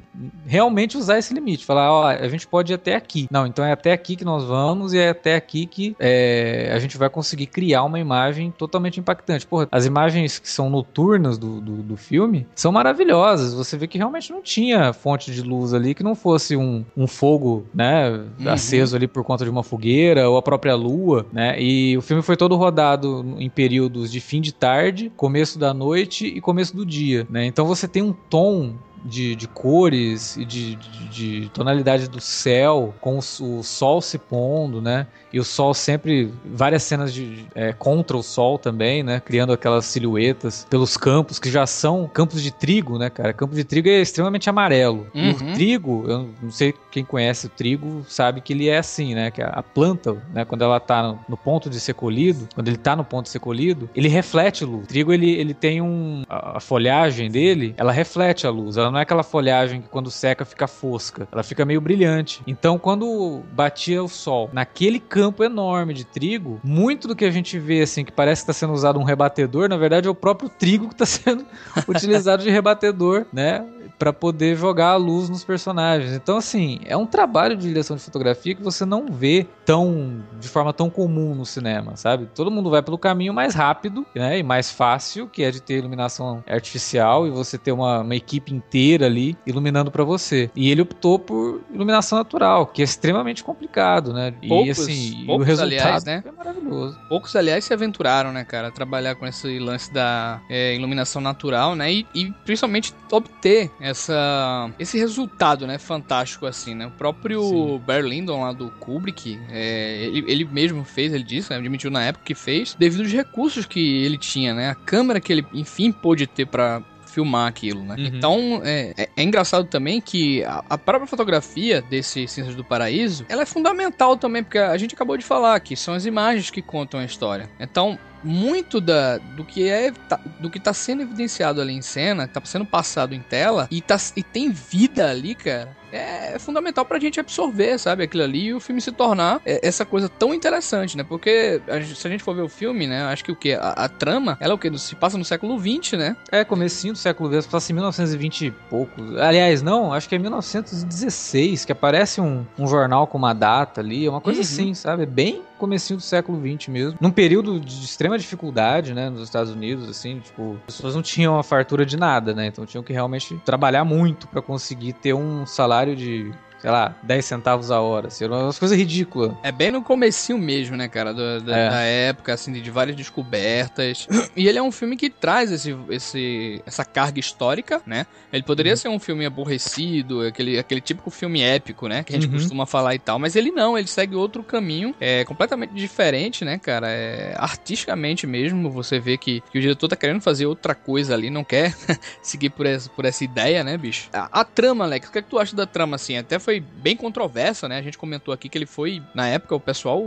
realmente 0.47 0.97
usar 0.97 1.19
esse 1.19 1.35
limite. 1.35 1.65
Falar, 1.65 1.93
ó, 1.93 2.07
a 2.07 2.29
gente 2.29 2.47
pode 2.47 2.73
ir 2.73 2.75
até 2.75 2.95
aqui. 2.95 3.29
Não, 3.31 3.47
então 3.47 3.65
é 3.65 3.73
até 3.73 3.93
aqui 3.93 4.17
que 4.17 4.25
nós 4.25 4.45
vamos 4.45 4.93
e 4.93 4.99
é 4.99 5.11
até 5.11 5.37
aqui 5.37 5.67
que 5.67 5.97
é, 5.99 6.71
a 6.75 6.79
gente 6.79 6.97
vai 6.97 7.11
conseguir 7.11 7.47
criar 7.47 7.85
uma 7.85 7.99
imagem 7.99 8.51
totalmente 8.51 9.01
impactante. 9.01 9.47
Porra, 9.47 9.69
as 9.71 9.87
imagens 9.87 10.39
que 10.39 10.49
são 10.49 10.71
noturnas 10.71 11.39
do, 11.39 11.61
do, 11.61 11.83
do 11.83 11.97
filme 11.97 12.47
são 12.55 12.73
maravilhosas. 12.73 13.55
Você 13.55 13.77
vê 13.77 13.87
que 13.87 13.99
realmente 13.99 14.33
não 14.33 14.43
tinha 14.43 14.93
fonte 14.93 15.33
de 15.33 15.43
luz 15.43 15.75
ali 15.75 15.95
que 15.95 16.03
não 16.03 16.15
fosse 16.15 16.57
um, 16.57 16.85
um 16.97 17.07
fogo, 17.07 17.67
né, 17.75 18.11
uhum. 18.11 18.49
Aceso 18.55 18.97
ali 18.97 19.07
por 19.07 19.23
conta 19.23 19.45
de 19.45 19.51
uma 19.51 19.63
fogueira 19.63 20.29
ou 20.29 20.37
a 20.37 20.43
própria 20.43 20.75
lua, 20.75 21.27
né? 21.33 21.61
E 21.61 21.97
o 21.97 22.03
filme 22.03 22.23
foi 22.23 22.37
todo 22.37 22.57
rodado 22.57 23.35
em 23.39 23.51
períodos 23.51 24.11
de 24.11 24.21
fim 24.21 24.41
de 24.41 24.53
tarde, 24.53 25.13
começo 25.17 25.59
da 25.59 25.75
noite 25.75 26.27
e 26.27 26.41
começo 26.41 26.77
do 26.77 26.85
dia, 26.85 27.27
né? 27.31 27.45
Então 27.47 27.67
você 27.67 27.87
tem 27.87 28.03
um 28.03 28.13
tom 28.13 28.75
de, 29.05 29.37
de 29.37 29.47
cores 29.47 30.37
e 30.37 30.45
de, 30.45 30.77
de, 30.77 31.09
de, 31.09 31.49
tonalidade 31.51 32.09
do 32.09 32.21
céu, 32.21 32.95
com 33.01 33.17
o, 33.17 33.19
o, 33.59 33.63
sol 33.63 34.01
se 34.01 34.19
pondo, 34.19 34.81
né? 34.81 35.07
E 35.33 35.39
o 35.39 35.45
sol 35.45 35.75
sempre, 35.75 36.33
várias 36.45 36.85
cenas 36.85 37.13
de, 37.13 37.47
é, 37.55 37.73
contra 37.73 38.17
o 38.17 38.23
sol 38.23 38.59
também, 38.59 39.03
né? 39.03 39.21
Criando 39.21 39.53
aquelas 39.53 39.85
silhuetas 39.85 40.67
pelos 40.71 40.97
campos, 40.97 41.39
que 41.39 41.51
já 41.51 41.67
são 41.67 42.09
campos 42.09 42.43
de 42.43 42.51
trigo, 42.51 42.99
né, 42.99 43.11
cara? 43.11 43.33
Campo 43.33 43.55
de 43.55 43.65
trigo 43.65 43.89
é 43.89 44.01
extremamente 44.01 44.49
amarelo. 44.49 45.07
Uhum. 45.15 45.31
O 45.31 45.55
trigo, 45.55 46.05
eu 46.09 46.31
não 46.41 46.51
sei 46.51 46.73
quem 46.91 47.05
conhece 47.05 47.47
o 47.47 47.51
trigo, 47.51 48.05
sabe 48.09 48.41
que 48.41 48.53
ele 48.53 48.69
é 48.69 48.79
assim, 48.79 49.15
né? 49.15 49.31
Que 49.31 49.43
a 49.43 49.63
planta, 49.63 50.17
né, 50.33 50.45
quando 50.45 50.63
ela 50.63 50.81
tá 50.81 51.03
no, 51.03 51.19
no 51.29 51.37
ponto 51.37 51.69
de 51.69 51.79
ser 51.79 51.95
colhido, 51.95 52.49
quando 52.55 52.69
ele 52.69 52.79
tá 52.79 52.97
no 52.97 53.05
ponto 53.05 53.25
de 53.25 53.31
ser 53.31 53.41
colhido, 53.41 53.91
ele 53.95 54.09
reflete 54.09 54.65
luz. 54.65 54.85
O 54.85 54.87
trigo, 54.87 55.13
ele, 55.13 55.31
ele 55.31 55.53
tem 55.53 55.83
um... 55.83 56.23
A, 56.29 56.57
a 56.59 56.61
folhagem 56.61 57.31
dele, 57.31 57.75
ela 57.77 57.93
reflete 57.93 58.47
a 58.47 58.51
luz. 58.51 58.77
Ela 58.77 58.94
não 58.95 59.01
é 59.01 59.03
aquela 59.03 59.25
folhagem 59.25 59.83
que 59.83 59.89
quando 59.89 60.09
seca 60.09 60.45
fica 60.45 60.69
fosca. 60.69 61.27
Ela 61.33 61.43
fica 61.43 61.65
meio 61.65 61.81
brilhante. 61.81 62.41
Então, 62.47 62.79
quando 62.79 63.43
batia 63.53 64.03
o 64.03 64.09
sol 64.09 64.49
naquele 64.53 65.01
campo 65.01 65.43
enorme 65.43 65.93
de 65.93 66.05
trigo, 66.05 66.61
muito 66.63 67.09
do 67.09 67.17
que 67.17 67.25
a 67.25 67.31
gente 67.31 67.59
vê, 67.59 67.83
assim, 67.83 68.05
que 68.05 68.13
parece 68.13 68.43
que 68.43 68.51
está 68.51 68.53
sendo 68.53 68.73
usado 68.73 68.99
um 69.01 69.03
rebatedor, 69.03 69.69
na 69.69 69.77
verdade 69.77 70.07
é 70.07 70.11
o 70.11 70.15
próprio 70.15 70.49
trigo 70.49 70.89
que 70.89 70.95
está 70.95 71.07
sendo 71.07 71.45
utilizado 71.89 72.45
de 72.45 72.51
rebatedor, 72.51 73.27
né? 73.33 73.67
Para 73.99 74.13
poder 74.13 74.57
jogar 74.57 74.91
a 74.91 74.97
luz 74.97 75.29
nos 75.29 75.45
personagens. 75.45 76.13
Então, 76.13 76.37
assim, 76.37 76.81
é 76.85 76.97
um 76.97 77.07
trabalho 77.07 77.57
de 77.57 77.67
direção 77.67 77.97
de 77.97 78.03
fotografia 78.03 78.55
que 78.55 78.63
você 78.63 78.85
não 78.85 79.07
vê 79.07 79.47
tão 79.65 80.23
de 80.39 80.49
forma 80.49 80.73
tão 80.73 80.91
comum 80.91 81.35
no 81.35 81.47
cinema, 81.47 81.97
sabe? 81.97 82.29
Todo 82.35 82.51
mundo 82.51 82.71
vai 82.71 82.83
pelo 82.83 82.99
caminho 82.99 83.33
mais 83.33 83.55
rápido, 83.55 84.05
né, 84.15 84.39
e 84.39 84.43
mais 84.43 84.71
fácil, 84.71 85.27
que 85.27 85.43
é 85.43 85.51
de 85.51 85.61
ter 85.61 85.79
iluminação 85.79 86.43
artificial 86.49 87.27
e 87.27 87.31
você 87.31 87.57
ter 87.57 87.73
uma, 87.73 88.01
uma 88.01 88.15
equipe 88.15 88.55
inteira 88.55 89.07
ali 89.07 89.37
iluminando 89.47 89.91
para 89.91 90.05
você. 90.05 90.51
E 90.55 90.71
ele 90.71 90.83
optou 90.83 91.19
por 91.19 91.61
iluminação 91.73 92.19
natural, 92.19 92.67
que 92.67 92.83
é 92.83 92.85
extremamente 92.85 93.43
complicado, 93.43 94.13
né? 94.13 94.35
Poucos, 94.47 94.67
e 94.67 94.71
assim, 94.71 95.27
poucos, 95.27 95.45
o 95.45 95.47
resultado 95.47 95.73
aliás, 95.73 96.05
né? 96.05 96.23
é 96.27 96.33
maravilhoso. 96.33 96.99
Poucos, 97.09 97.37
aliás, 97.37 97.65
se 97.65 97.73
aventuraram, 97.73 98.33
né, 98.33 98.45
cara, 98.45 98.69
a 98.69 98.71
trabalhar 98.71 99.15
com 99.15 99.27
esse 99.27 99.59
lance 99.59 99.93
da 99.93 100.41
é, 100.49 100.75
iluminação 100.75 101.23
natural, 101.23 101.75
né? 101.75 101.93
E, 101.93 102.07
e 102.15 102.31
principalmente 102.45 102.93
obter 103.11 103.71
essa 103.85 104.71
esse 104.79 104.99
resultado, 104.99 105.67
né, 105.67 105.77
fantástico 105.77 106.47
assim, 106.47 106.75
né? 106.75 106.87
O 106.87 106.91
próprio 106.91 107.43
Sim. 107.43 107.83
Barry 107.87 108.09
Lyndon 108.09 108.41
lá 108.41 108.53
do 108.53 108.71
Kubrick, 108.71 109.39
é, 109.51 110.05
ele, 110.05 110.25
ele 110.27 110.45
mesmo 110.47 110.83
fez, 110.85 111.13
ele 111.13 111.23
disse, 111.23 111.51
né, 111.51 111.59
admitiu 111.59 111.91
na 111.91 112.03
época 112.03 112.25
que 112.25 112.35
fez, 112.35 112.75
devido 112.79 113.03
aos 113.03 113.13
recursos 113.13 113.67
que 113.67 114.03
ele 114.05 114.17
tinha, 114.17 114.55
né? 114.55 114.71
A 114.71 114.75
câmera 114.75 115.21
que 115.21 115.31
ele 115.31 115.47
enfim 115.53 115.93
pôde 115.93 116.27
ter 116.27 116.47
para 116.47 116.83
filmar 117.15 117.47
aquilo, 117.47 117.83
né? 117.83 117.95
Uhum. 117.97 118.07
Então, 118.07 118.63
é, 118.65 118.95
é, 118.97 119.09
é, 119.17 119.23
engraçado 119.23 119.67
também 119.67 120.01
que 120.01 120.43
a, 120.45 120.65
a, 120.71 120.79
própria 120.79 121.07
fotografia 121.07 121.81
desse 121.83 122.27
Ciências 122.27 122.57
do 122.57 122.65
Paraíso, 122.65 123.25
ela 123.29 123.43
é 123.43 123.47
fundamental 123.47 124.17
também, 124.17 124.43
porque 124.43 124.59
a 124.59 124.77
gente 124.77 124.95
acabou 124.95 125.17
de 125.17 125.25
falar 125.25 125.61
que 125.61 125.77
são 125.77 125.95
as 125.95 126.07
imagens 126.07 126.51
que 126.51 126.61
contam 126.61 126.99
a 126.99 127.05
história. 127.05 127.49
Então, 127.61 127.99
muito 128.25 128.81
da, 128.81 129.19
do 129.19 129.45
que 129.45 129.69
é 129.69 129.93
tá, 129.93 130.19
do 130.41 130.51
que 130.51 130.59
tá 130.59 130.73
sendo 130.73 131.03
evidenciado 131.03 131.61
ali 131.61 131.75
em 131.75 131.83
cena, 131.83 132.27
tá 132.27 132.41
sendo 132.45 132.65
passado 132.65 133.15
em 133.15 133.21
tela 133.21 133.69
e, 133.71 133.81
tá, 133.81 133.97
e 134.17 134.23
tem 134.23 134.51
vida 134.51 135.09
ali, 135.09 135.35
cara 135.35 135.84
é, 135.95 136.39
fundamental 136.39 136.85
pra 136.85 136.99
gente 136.99 137.21
absorver, 137.21 137.79
sabe, 137.79 138.03
aquilo 138.03 138.25
ali 138.25 138.47
e 138.47 138.55
o 138.55 138.61
filme 138.61 138.81
se 138.81 138.91
tornar 138.91 139.41
é, 139.47 139.67
essa 139.67 139.85
coisa 139.85 140.09
tão 140.09 140.35
interessante, 140.35 140.97
né? 140.97 141.05
Porque 141.05 141.61
se 141.95 142.07
a 142.07 142.11
gente 142.11 142.23
for 142.23 142.35
ver 142.35 142.43
o 142.43 142.49
filme, 142.49 142.87
né, 142.87 143.05
acho 143.05 143.25
que 143.25 143.33
o 143.33 143.37
que? 143.37 143.53
A, 143.53 143.71
a, 143.71 143.89
trama, 143.89 144.37
ela 144.41 144.53
é 144.53 144.55
o 144.55 144.59
que? 144.59 144.77
Se 144.79 144.97
passa 144.97 145.17
no 145.17 145.25
século 145.25 145.59
XX, 145.59 145.93
né? 145.93 146.17
É, 146.31 146.45
comecinho 146.45 146.95
do 146.95 146.99
século 146.99 147.33
XX, 147.33 147.47
passa 147.47 147.71
em 147.71 147.75
1920 147.75 148.47
e 148.47 148.51
pouco. 148.51 149.01
Aliás, 149.21 149.63
não, 149.63 149.93
acho 149.93 150.09
que 150.09 150.15
é 150.15 150.19
1916, 150.19 151.65
que 151.65 151.73
aparece 151.73 152.21
um, 152.21 152.45
um 152.59 152.67
jornal 152.67 153.07
com 153.07 153.17
uma 153.17 153.33
data 153.33 153.81
ali, 153.81 154.07
é 154.07 154.11
uma 154.11 154.21
coisa 154.21 154.41
uhum. 154.41 154.45
assim, 154.45 154.75
sabe? 154.75 155.05
É 155.05 155.07
bem 155.07 155.43
comecinho 155.59 155.99
do 155.99 156.03
século 156.03 156.39
XX 156.39 156.69
mesmo. 156.69 156.99
Num 157.01 157.11
período 157.11 157.59
de 157.59 157.85
extrema 157.85 158.19
dificuldade, 158.19 158.93
né, 158.93 159.09
nos 159.09 159.23
Estados 159.23 159.53
Unidos, 159.53 159.89
assim, 159.89 160.21
tipo, 160.21 160.59
as 160.69 160.77
pessoas 160.77 160.95
não 160.95 161.03
tinham 161.03 161.39
a 161.39 161.43
fartura 161.43 161.87
de 161.87 161.97
nada, 161.97 162.35
né? 162.35 162.47
Então 162.47 162.67
tinham 162.67 162.83
que 162.83 162.93
realmente 162.93 163.41
trabalhar 163.45 163.85
muito 163.85 164.27
para 164.29 164.43
conseguir 164.43 164.93
ter 164.95 165.15
um 165.15 165.47
salário 165.47 165.84
de 165.87 166.33
sei 166.65 166.71
lá, 166.71 166.97
10 167.03 167.25
centavos 167.27 167.71
a 167.71 167.79
hora. 167.79 168.09
Assim, 168.09 168.25
umas 168.25 168.59
coisas 168.59 168.79
ridículas. 168.79 169.33
É 169.43 169.53
bem 169.53 169.71
no 169.71 169.83
comecinho 169.83 170.39
mesmo, 170.39 170.75
né, 170.79 170.89
cara? 170.89 171.13
Do, 171.13 171.43
da, 171.43 171.55
é. 171.55 171.69
da, 171.69 171.81
época, 171.83 172.33
assim, 172.33 172.51
de 172.55 172.71
várias 172.71 172.97
descobertas. 172.97 174.09
E 174.37 174.49
ele 174.49 174.59
é 174.59 174.63
um 174.63 174.73
filme 174.73 174.97
que 174.97 175.11
traz 175.11 175.53
esse, 175.53 175.77
esse, 175.91 176.61
essa 176.67 176.85
carga 176.85 177.21
histórica, 177.21 177.81
né? 177.87 178.05
Ele 178.33 178.43
poderia 178.43 178.73
uhum. 178.73 178.77
ser 178.77 178.89
um 178.89 178.99
filme 178.99 179.25
aborrecido, 179.25 180.23
aquele, 180.23 180.59
aquele 180.59 180.81
típico 180.81 181.09
filme 181.09 181.41
épico, 181.41 181.87
né? 181.87 182.03
Que 182.03 182.13
a 182.13 182.17
gente 182.17 182.27
uhum. 182.27 182.39
costuma 182.39 182.67
falar 182.67 182.95
e 182.95 182.99
tal. 182.99 183.19
Mas 183.19 183.37
ele 183.37 183.53
não, 183.53 183.79
ele 183.79 183.87
segue 183.87 184.17
outro 184.17 184.43
caminho, 184.43 184.95
é 184.99 185.25
completamente 185.25 185.73
diferente, 185.75 186.45
né, 186.45 186.59
cara? 186.59 186.89
É, 186.91 187.35
artisticamente 187.37 188.27
mesmo, 188.27 188.71
você 188.71 188.99
vê 188.99 189.17
que, 189.17 189.41
que 189.53 189.59
o 189.59 189.61
diretor 189.61 189.89
tá 189.89 189.95
querendo 189.95 190.21
fazer 190.21 190.47
outra 190.47 190.75
coisa 190.75 191.15
ali, 191.15 191.31
não 191.31 191.45
quer 191.45 191.77
seguir 192.21 192.51
por 192.51 192.67
essa, 192.67 192.91
por 192.91 193.05
essa 193.05 193.23
ideia, 193.23 193.63
né, 193.63 193.77
bicho? 193.77 194.09
A, 194.13 194.41
a 194.41 194.45
trama, 194.45 194.85
Alex, 194.85 195.09
o 195.09 195.13
que, 195.13 195.19
é 195.19 195.23
que 195.23 195.31
tu 195.31 195.39
acha 195.39 195.55
da 195.55 195.67
trama, 195.67 195.95
assim? 195.95 196.17
Até 196.17 196.39
foi 196.39 196.54
foi 196.55 196.65
bem 196.83 196.97
controversa, 196.97 197.69
né? 197.69 197.79
A 197.79 197.83
gente 197.83 197.99
comentou 197.99 198.33
aqui 198.33 198.49
que 198.49 198.57
ele 198.57 198.67
foi, 198.67 199.03
na 199.15 199.27
época, 199.27 199.57
o 199.57 199.61
pessoal 199.61 200.03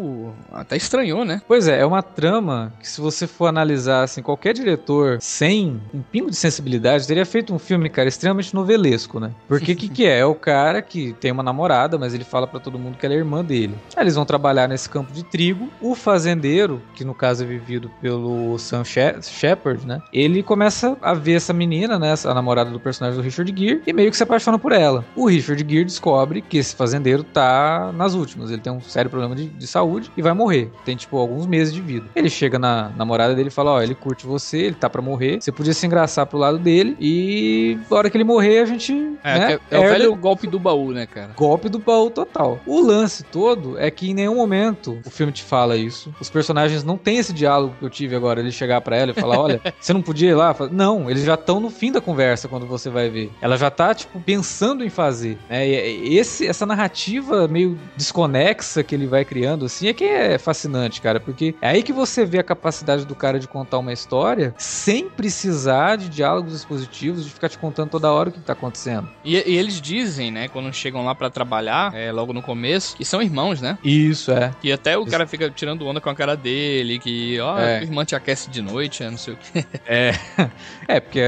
até 0.52 0.78
estranhou, 0.78 1.26
né? 1.26 1.42
Pois 1.48 1.68
é, 1.68 1.80
é 1.80 1.86
uma 1.86 2.02
trama 2.02 2.72
que 2.80 2.88
se 2.88 3.02
você 3.02 3.28
for 3.28 3.48
analisar, 3.48 4.04
assim, 4.04 4.22
qualquer 4.22 4.54
diretor 4.54 5.18
sem 5.20 5.82
um 5.94 6.02
pingo 6.02 6.30
de 6.30 6.36
sensibilidade 6.36 7.08
teria 7.08 7.26
feito 7.26 7.54
um 7.54 7.60
filme, 7.60 7.90
cara, 7.90 8.08
extremamente 8.08 8.54
novelesco, 8.54 9.20
né? 9.20 9.32
Porque 9.48 9.74
o 9.74 9.76
que, 9.76 9.90
que 9.90 10.06
é? 10.06 10.20
É 10.20 10.26
o 10.26 10.36
cara 10.36 10.82
que 10.82 11.14
tem 11.14 11.32
uma 11.32 11.44
namorada, 11.44 11.98
mas 11.98 12.14
ele 12.14 12.24
fala 12.24 12.48
para 12.48 12.60
todo 12.60 12.80
mundo 12.80 12.98
que 12.98 13.06
ela 13.06 13.16
é 13.16 13.18
irmã 13.18 13.44
dele. 13.44 13.76
Aí 13.96 14.04
eles 14.04 14.16
vão 14.16 14.26
trabalhar 14.26 14.68
nesse 14.68 14.90
campo 14.90 15.12
de 15.12 15.24
trigo. 15.24 15.70
O 15.82 15.96
fazendeiro, 15.96 16.82
que 16.96 17.04
no 17.04 17.14
caso 17.14 17.44
é 17.44 17.48
vivido 17.48 17.92
pelo 18.02 18.58
Sam 18.58 18.84
Shepard, 18.86 19.86
né? 19.86 20.02
Ele 20.14 20.42
começa 20.42 20.98
a 21.02 21.14
ver 21.14 21.34
essa 21.34 21.54
menina, 21.54 22.00
né? 22.00 22.14
A 22.26 22.34
namorada 22.34 22.70
do 22.70 22.80
personagem 22.80 23.20
do 23.20 23.24
Richard 23.24 23.54
Gere, 23.58 23.82
e 23.86 23.94
meio 23.94 24.10
que 24.10 24.18
se 24.18 24.24
apaixona 24.24 24.58
por 24.58 24.72
ela. 24.72 25.04
O 25.16 25.28
Richard 25.28 25.64
Gere 25.68 25.86
descobre 25.86 26.37
descobre 26.38 26.42
que 26.42 26.58
esse 26.58 26.76
fazendeiro 26.76 27.24
tá 27.24 27.92
nas 27.94 28.14
últimas. 28.14 28.52
Ele 28.52 28.62
tem 28.62 28.72
um 28.72 28.82
sério 28.82 29.10
problema 29.10 29.36
de, 29.36 29.48
de 29.48 29.68
saúde 29.68 30.12
e 30.16 30.22
vai 30.22 30.34
morrer. 30.34 30.72
Tem, 30.86 30.96
tipo, 30.96 31.18
alguns 31.18 31.46
meses 31.46 31.74
de 31.74 31.82
vida. 31.82 32.08
Ele 32.16 32.30
chega 32.30 32.60
na 32.60 32.90
namorada 32.96 33.36
dele 33.36 33.50
e 33.50 33.52
fala: 33.52 33.72
Ó, 33.72 33.82
ele 33.82 33.96
curte 33.96 34.26
você, 34.26 34.58
ele 34.58 34.76
tá 34.76 34.90
para 34.90 35.02
morrer. 35.02 35.42
Você 35.42 35.52
podia 35.52 35.74
se 35.74 35.86
engraçar 35.86 36.26
pro 36.26 36.38
lado 36.38 36.58
dele 36.58 36.96
e 37.00 37.78
na 37.90 37.98
hora 37.98 38.10
que 38.10 38.18
ele 38.18 38.24
morrer, 38.24 38.60
a 38.60 38.66
gente. 38.66 38.94
É, 39.24 39.40
né, 39.40 39.60
é, 39.72 39.76
é 39.76 39.80
o 39.80 39.84
velho 39.84 40.16
golpe 40.16 40.48
do 40.48 40.60
baú, 40.60 40.92
né, 40.92 41.06
cara? 41.06 41.32
Golpe 41.36 41.70
do 41.70 41.80
baú 41.80 42.10
total. 42.10 42.60
O 42.66 42.82
lance 42.82 43.24
todo 43.24 43.78
é 43.78 43.90
que 43.90 44.10
em 44.10 44.14
nenhum 44.14 44.36
momento 44.36 45.00
o 45.06 45.10
filme 45.10 45.32
te 45.32 45.44
fala 45.44 45.76
isso. 45.76 46.14
Os 46.20 46.30
personagens 46.30 46.84
não 46.84 46.98
têm 46.98 47.18
esse 47.18 47.34
diálogo 47.34 47.76
que 47.80 47.86
eu 47.86 47.90
tive 47.90 48.16
agora, 48.16 48.40
ele 48.40 48.52
chegar 48.52 48.82
para 48.82 48.96
ela 48.96 49.12
e 49.12 49.14
falar: 49.14 49.40
Olha, 49.40 49.62
você 49.80 49.94
não 49.94 50.02
podia 50.02 50.30
ir 50.30 50.36
lá? 50.36 50.56
Não, 50.72 51.10
eles 51.10 51.24
já 51.24 51.34
estão 51.34 51.60
no 51.60 51.70
fim 51.70 51.92
da 51.92 52.02
conversa 52.02 52.48
quando 52.48 52.66
você 52.66 52.90
vai 52.90 53.10
ver. 53.10 53.32
Ela 53.42 53.58
já 53.58 53.70
tá, 53.70 53.94
tipo, 53.94 54.20
pensando 54.20 54.84
em 54.84 54.90
fazer. 54.90 55.38
Né? 55.50 55.68
E 55.68 56.18
esse, 56.28 56.46
essa 56.46 56.66
narrativa 56.66 57.48
meio 57.48 57.78
desconexa 57.96 58.84
que 58.84 58.94
ele 58.94 59.08
vai 59.08 59.24
criando, 59.24 59.66
assim, 59.66 59.88
é 59.88 59.94
que 59.94 60.04
é 60.04 60.38
fascinante, 60.38 61.02
cara. 61.02 61.20
Porque 61.20 61.56
é 61.62 61.70
aí 61.70 61.82
que 61.82 61.94
você 61.94 62.26
vê 62.26 62.40
a 62.40 62.44
capacidade 62.44 63.06
do 63.06 63.16
cara 63.16 63.40
de 63.40 63.48
contar 63.48 63.80
uma 63.80 63.94
história 63.94 64.54
sem 64.58 65.10
precisar 65.10 65.96
de 65.96 66.10
diálogos 66.10 66.54
expositivos, 66.54 67.26
de 67.26 67.32
ficar 67.32 67.50
te 67.50 67.58
contando 67.58 67.90
toda 67.90 68.12
hora 68.12 68.30
o 68.30 68.32
que 68.32 68.40
tá 68.40 68.54
acontecendo. 68.54 69.10
E, 69.24 69.36
e 69.36 69.58
eles 69.58 69.82
dizem, 69.82 70.30
né, 70.32 70.48
quando 70.48 70.72
chegam 70.74 71.06
lá 71.06 71.16
para 71.16 71.30
trabalhar, 71.30 71.94
é, 71.96 72.12
logo 72.12 72.34
no 72.34 72.42
começo, 72.42 72.96
que 72.96 73.06
são 73.06 73.22
irmãos, 73.22 73.62
né? 73.62 73.78
Isso, 73.84 74.32
é. 74.32 74.52
E 74.62 74.72
até 74.72 74.98
o 74.98 75.02
Isso. 75.02 75.12
cara 75.12 75.26
fica 75.26 75.50
tirando 75.50 75.88
onda 75.88 76.02
com 76.02 76.10
a 76.10 76.16
cara 76.16 76.36
dele, 76.36 77.00
que, 77.00 77.40
ó, 77.40 77.58
é. 77.58 77.80
a 77.80 77.82
irmã 77.82 78.04
te 78.04 78.16
aquece 78.16 78.50
de 78.50 78.62
noite, 78.62 79.04
não 79.04 79.18
sei 79.18 79.34
o 79.34 79.38
que. 79.38 79.66
É. 79.88 80.12
É, 80.88 81.00
porque 81.02 81.20